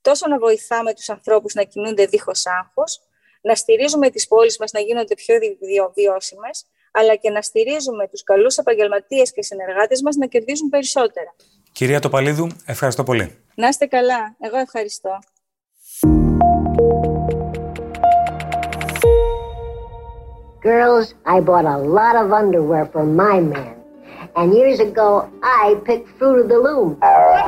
τόσο 0.00 0.28
να 0.28 0.38
βοηθάμε 0.38 0.94
τους 0.94 1.08
ανθρώπους 1.08 1.54
να 1.54 1.62
κινούνται 1.62 2.04
δίχως 2.04 2.46
άγχος, 2.46 3.00
να 3.40 3.54
στηρίζουμε 3.54 4.10
τις 4.10 4.28
πόλεις 4.28 4.58
μας 4.58 4.72
να 4.72 4.80
γίνονται 4.80 5.14
πιο 5.14 5.92
βιώσιμες, 5.94 6.66
αλλά 6.92 7.14
και 7.14 7.30
να 7.30 7.42
στηρίζουμε 7.42 8.08
τους 8.08 8.22
καλούς 8.22 8.56
επαγγελματίες 8.56 9.32
και 9.32 9.42
συνεργάτες 9.42 10.02
μας 10.02 10.16
να 10.16 10.26
κερδίζουν 10.26 10.68
περισσότερα. 10.68 11.34
Κυρία 11.72 12.00
Τοπαλίδου, 12.00 12.48
ευχαριστώ 12.66 13.02
πολύ. 13.04 13.38
Να 13.54 13.68
είστε 13.68 13.86
καλά. 13.86 14.36
Εγώ 14.40 14.56
ευχαριστώ. 14.56 15.18
Girls, 20.62 21.14
I 21.26 21.40
bought 21.40 21.64
a 21.64 21.76
lot 21.76 22.14
of 22.14 22.32
underwear 22.32 22.84
for 22.92 23.04
my 23.04 23.40
man. 23.40 23.74
And 24.36 24.54
years 24.54 24.78
ago, 24.78 25.28
I 25.42 25.74
picked 25.86 26.08
Fruit 26.18 26.38
of 26.42 26.48
the 26.52 26.60
Loom. 26.66 26.88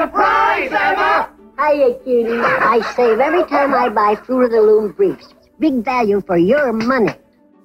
Surprise, 0.03 0.73
Emma! 0.89 1.12
Hiya, 1.61 1.91
cutie. 2.03 2.41
I 2.75 2.81
save 2.97 3.19
every 3.29 3.45
time 3.55 3.71
I 3.83 3.87
buy 4.01 4.12
Fruit 4.25 4.43
of 4.47 4.51
the 4.57 4.62
Loom 4.69 4.85
briefs. 4.99 5.27
Big 5.61 5.75
value 5.85 6.21
for 6.27 6.37
your 6.37 6.73
money. 6.73 7.15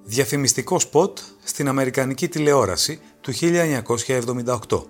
Διαφημιστικό 0.04 0.78
σποτ 0.78 1.18
στην 1.42 1.68
Αμερικανική 1.68 2.28
τηλεόραση 2.28 3.00
του 3.20 3.32
1978. 3.32 4.84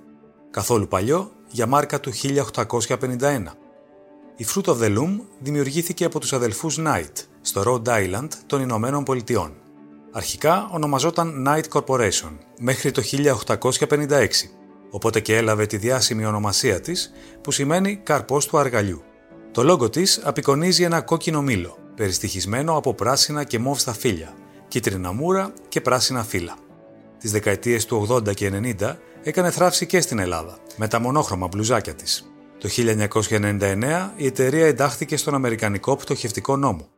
Καθόλου 0.50 0.88
παλιό 0.88 1.30
για 1.48 1.66
μάρκα 1.66 2.00
του 2.00 2.12
1851. 2.12 3.44
Η 4.36 4.46
Fruit 4.54 4.64
of 4.64 4.76
the 4.78 4.96
Loom 4.98 5.20
δημιουργήθηκε 5.38 6.04
από 6.04 6.18
τους 6.20 6.32
αδελφούς 6.32 6.78
Knight 6.80 7.24
στο 7.40 7.62
Rhode 7.66 7.88
Island 7.88 8.28
των 8.46 8.61
Ηνωμένων 8.61 9.04
Πολιτειών. 9.04 9.59
Αρχικά 10.12 10.68
ονομαζόταν 10.72 11.46
Knight 11.48 11.64
Corporation 11.72 12.38
μέχρι 12.58 12.90
το 12.90 13.02
1856, 13.48 14.26
οπότε 14.90 15.20
και 15.20 15.36
έλαβε 15.36 15.66
τη 15.66 15.76
διάσημη 15.76 16.24
ονομασία 16.24 16.80
της 16.80 17.12
που 17.40 17.50
σημαίνει 17.50 17.96
«καρπός 17.96 18.46
του 18.46 18.58
αργαλιού». 18.58 19.02
Το 19.52 19.62
λόγο 19.62 19.90
της 19.90 20.20
απεικονίζει 20.24 20.82
ένα 20.82 21.00
κόκκινο 21.00 21.42
μήλο, 21.42 21.76
περιστοιχισμένο 21.94 22.76
από 22.76 22.94
πράσινα 22.94 23.44
και 23.44 23.58
μόβ 23.58 23.78
στα 23.78 23.92
φύλλα, 23.92 24.34
κίτρινα 24.68 25.12
μούρα 25.12 25.52
και 25.68 25.80
πράσινα 25.80 26.24
φύλλα. 26.24 26.56
Τις 27.18 27.30
δεκαετίες 27.30 27.84
του 27.84 28.06
80 28.11 28.34
και 28.34 28.50
90 28.80 28.96
έκανε 29.22 29.50
θράψη 29.50 29.86
και 29.86 30.00
στην 30.00 30.18
Ελλάδα, 30.18 30.58
με 30.76 30.88
τα 30.88 31.00
μονόχρωμα 31.00 31.46
μπλουζάκια 31.46 31.94
της. 31.94 32.30
Το 32.58 32.68
1999 32.68 34.12
η 34.16 34.26
εταιρεία 34.26 34.66
εντάχθηκε 34.66 35.16
στον 35.16 35.34
Αμερικανικό 35.34 35.96
πτωχευτικό 35.96 36.56
νόμο 36.56 36.88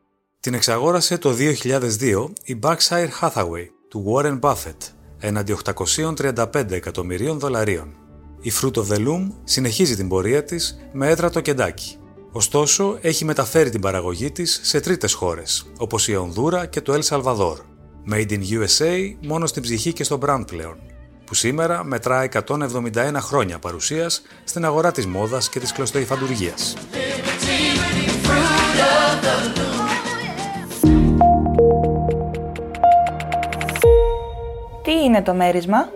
την 0.42 0.54
εξαγόρασε 0.54 1.18
το 1.18 1.34
2002 1.38 2.28
η 2.44 2.58
Berkshire 2.62 3.08
Hathaway 3.20 3.66
του 3.88 4.04
Warren 4.08 4.40
Buffett 4.40 4.76
έναντι 5.18 5.56
835 5.64 6.70
εκατομμυρίων 6.70 7.38
δολαρίων. 7.38 7.94
Η 8.40 8.52
Fruit 8.60 8.72
of 8.72 8.86
the 8.86 8.96
Loom 8.96 9.30
συνεχίζει 9.44 9.96
την 9.96 10.08
πορεία 10.08 10.44
της 10.44 10.78
με 10.92 11.08
έδρα 11.08 11.30
το 11.30 11.40
Κεντάκι. 11.40 11.96
Ωστόσο, 12.32 12.98
έχει 13.00 13.24
μεταφέρει 13.24 13.70
την 13.70 13.80
παραγωγή 13.80 14.30
της 14.30 14.60
σε 14.62 14.80
τρίτες 14.80 15.12
χώρες, 15.12 15.66
όπως 15.78 16.08
η 16.08 16.16
Ονδούρα 16.16 16.66
και 16.66 16.80
το 16.80 16.94
El 16.94 17.02
Salvador. 17.02 17.56
Made 18.12 18.30
in 18.30 18.40
USA 18.40 19.16
μόνο 19.26 19.46
στην 19.46 19.62
ψυχή 19.62 19.92
και 19.92 20.04
στο 20.04 20.18
brand 20.22 20.44
πλέον, 20.46 20.76
που 21.24 21.34
σήμερα 21.34 21.84
μετράει 21.84 22.28
171 22.46 23.20
χρόνια 23.20 23.58
παρουσίας 23.58 24.22
στην 24.44 24.64
αγορά 24.64 24.92
της 24.92 25.06
μόδας 25.06 25.48
και 25.48 25.60
της 25.60 25.72
κλωστοϊφαντουργίας. 25.72 26.74
Είναι 35.02 35.22
το 35.22 35.34
μέρισμα; 35.34 35.88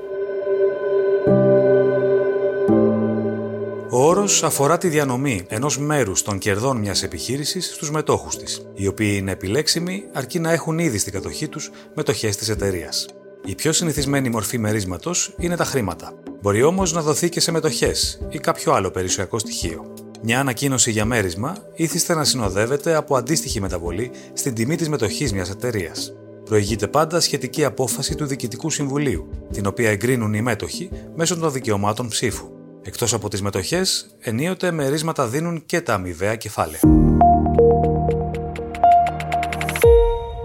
Ο 3.91 4.07
όρος 4.07 4.43
αφορά 4.43 4.79
τη 4.79 4.89
διανομή 4.89 5.45
ενός 5.49 5.79
μέρους 5.79 6.23
των 6.23 6.39
κερδών 6.39 6.77
μιας 6.77 7.03
επιχείρησης 7.03 7.67
στους 7.75 7.91
μετόχους 7.91 8.37
της, 8.37 8.67
οι 8.75 8.87
οποίοι 8.87 9.17
είναι 9.21 9.31
επιλέξιμοι 9.31 10.05
αρκεί 10.13 10.39
να 10.39 10.53
έχουν 10.53 10.79
ήδη 10.79 10.99
στην 10.99 11.13
κατοχή 11.13 11.49
τους 11.49 11.71
μετοχές 11.95 12.37
της 12.37 12.49
εταιρείας. 12.49 13.07
Η 13.45 13.55
πιο 13.55 13.73
συνηθισμένη 13.73 14.29
μορφή 14.29 14.59
μερίσματος 14.59 15.35
είναι 15.39 15.57
τα 15.57 15.65
χρήματα. 15.65 16.13
Μπορεί 16.41 16.63
όμως 16.63 16.93
να 16.93 17.03
δοθεί 17.03 17.29
και 17.29 17.41
σε 17.41 17.51
μετοχές 17.51 18.21
ή 18.29 18.39
κάποιο 18.39 18.73
άλλο 18.73 18.91
περιουσιακό 18.91 19.39
στοιχείο. 19.39 19.93
Μια 20.23 20.41
ανακοίνωση 20.41 20.91
για 20.91 21.05
μέρισμα 21.05 21.57
ήθιστε 21.75 22.15
να 22.15 22.25
συνοδεύεται 22.25 22.95
από 22.95 23.17
αντίστοιχη 23.17 23.61
μεταβολή 23.61 24.11
στην 24.33 24.55
τιμή 24.55 24.77
της 24.77 24.89
μετοχής 24.89 25.33
μιας 25.33 25.51
εταιρείας 25.51 26.13
προηγείται 26.47 26.89
πάντα 26.89 27.21
σχετική 27.21 27.65
απόφαση 27.65 28.15
του 28.15 28.27
Διοικητικού 28.27 28.71
Συμβουλίου, 28.71 29.29
την 29.53 29.67
οποία 29.67 29.91
εγκρίνουν 29.91 30.35
οι 30.35 30.43
μέτοχοι 30.43 30.91
μέσω 31.15 31.37
των 31.37 31.53
δικαιωμάτων 31.53 32.09
ψήφου. 32.09 32.51
Εκτός 32.83 33.15
από 33.15 33.29
τις 33.29 33.43
μετοχές, 33.43 34.17
ενίοτε 34.21 34.71
μερίσματα 34.71 35.27
δίνουν 35.27 35.67
και 35.67 35.81
τα 35.81 35.95
αμοιβαία 35.95 36.37
κεφάλαια. 36.37 36.81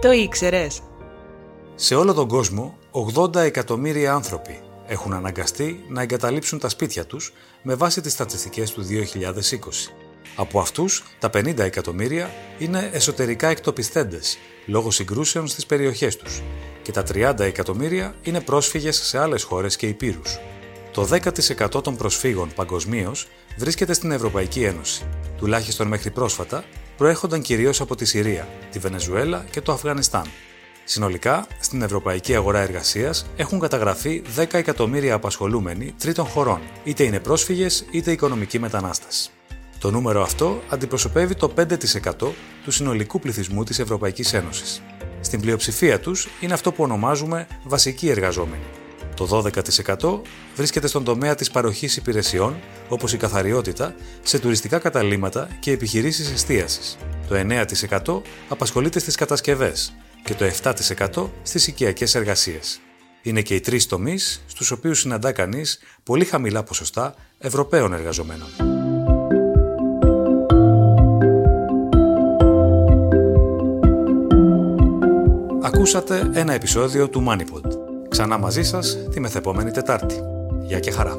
Το 0.02 0.12
ήξερες. 0.12 0.82
Σε 1.76 1.95
όλο 1.95 2.14
τον 2.14 2.28
κόσμο, 2.28 2.78
80 2.91 3.36
εκατομμύρια 3.36 4.14
άνθρωποι 4.14 4.60
έχουν 4.88 5.14
αναγκαστεί 5.14 5.86
να 5.89 6.02
εγκαταλείψουν 6.02 6.60
τα 6.60 6.70
σπίτια 6.70 7.06
τους 7.06 7.34
με 7.62 7.76
βάση 7.76 8.02
τις 8.02 8.12
στατιστικές 8.12 8.72
του 8.72 8.84
2020. 8.84 9.91
Από 10.36 10.59
αυτούς, 10.59 11.03
τα 11.19 11.29
50 11.29 11.57
εκατομμύρια 11.59 12.29
είναι 12.59 12.89
εσωτερικά 12.93 13.47
εκτοπιστέντες 13.47 14.38
λόγω 14.65 14.91
συγκρούσεων 14.91 15.47
στις 15.47 15.65
περιοχές 15.65 16.17
τους 16.17 16.41
και 16.82 16.91
τα 16.91 17.03
30 17.03 17.39
εκατομμύρια 17.39 18.15
είναι 18.23 18.41
πρόσφυγες 18.41 18.95
σε 18.95 19.19
άλλες 19.19 19.43
χώρες 19.43 19.75
και 19.75 19.88
υπήρους. 19.88 20.39
Το 20.91 21.03
10% 21.03 21.84
των 21.84 21.97
προσφύγων 21.97 22.51
παγκοσμίως 22.55 23.27
βρίσκεται 23.57 23.93
στην 23.93 24.11
Ευρωπαϊκή 24.11 24.63
Ένωση. 24.63 25.05
Τουλάχιστον 25.38 25.88
μέχρι 25.88 26.11
πρόσφατα 26.11 26.63
προέρχονταν 26.97 27.41
κυρίως 27.41 27.82
από 27.82 27.95
τη 27.95 28.05
Συρία, 28.05 28.47
τη 28.71 28.79
Βενεζουέλα 28.79 29.45
και 29.51 29.61
το 29.61 29.71
Αφγανιστάν. 29.71 30.25
Συνολικά, 30.84 31.47
στην 31.59 31.82
ευρωπαϊκή 31.82 32.36
αγορά 32.36 32.59
εργασίας 32.59 33.25
έχουν 33.36 33.59
καταγραφεί 33.59 34.23
10 34.38 34.53
εκατομμύρια 34.53 35.13
απασχολούμενοι 35.13 35.93
τρίτων 35.99 36.25
χωρών, 36.25 36.61
είτε 36.84 37.03
είναι 37.03 37.19
πρόσφυγες 37.19 37.86
είτε 37.91 38.11
οικονομικοί 38.11 38.59
μετανάστες. 38.59 39.32
Το 39.82 39.91
νούμερο 39.91 40.21
αυτό 40.21 40.61
αντιπροσωπεύει 40.69 41.36
το 41.36 41.53
5% 41.57 42.34
του 42.63 42.71
συνολικού 42.71 43.19
πληθυσμού 43.19 43.63
της 43.63 43.79
Ευρωπαϊκής 43.79 44.34
Ένωσης. 44.34 44.82
Στην 45.21 45.41
πλειοψηφία 45.41 45.99
τους 45.99 46.27
είναι 46.39 46.53
αυτό 46.53 46.71
που 46.71 46.84
ονομάζουμε 46.84 47.47
βασικοί 47.63 48.09
εργαζόμενοι. 48.09 48.63
Το 49.15 49.43
12% 49.99 50.21
βρίσκεται 50.55 50.88
στον 50.88 51.03
τομέα 51.03 51.36
της 51.36 51.51
παροχής 51.51 51.97
υπηρεσιών, 51.97 52.55
όπως 52.89 53.13
η 53.13 53.17
καθαριότητα, 53.17 53.95
σε 54.23 54.39
τουριστικά 54.39 54.79
καταλήμματα 54.79 55.49
και 55.59 55.71
επιχειρήσεις 55.71 56.32
εστίασης. 56.32 56.97
Το 57.27 57.36
9% 57.36 58.21
απασχολείται 58.49 58.99
στις 58.99 59.15
κατασκευές 59.15 59.93
και 60.23 60.34
το 60.34 60.45
7% 60.45 61.29
στις 61.43 61.67
οικιακές 61.67 62.15
εργασίες. 62.15 62.79
Είναι 63.21 63.41
και 63.41 63.55
οι 63.55 63.59
τρεις 63.59 63.88
τομείς 63.88 64.43
στους 64.47 64.71
οποίους 64.71 64.99
συναντά 64.99 65.32
κανείς 65.32 65.79
πολύ 66.03 66.25
χαμηλά 66.25 66.63
ποσοστά 66.63 67.15
Ευρωπαίων 67.38 67.93
εργαζομένων. 67.93 68.80
Ακούσατε 75.64 76.32
ένα 76.34 76.53
επεισόδιο 76.53 77.09
του 77.09 77.24
MoneyPod. 77.28 77.70
Ξανά 78.09 78.38
μαζί 78.38 78.64
σας 78.64 78.97
τη 79.12 79.20
μεθεπόμενη 79.20 79.72
Τετάρτη. 79.72 80.16
Γεια 80.64 80.80
και 80.80 80.91
χαρά. 80.91 81.18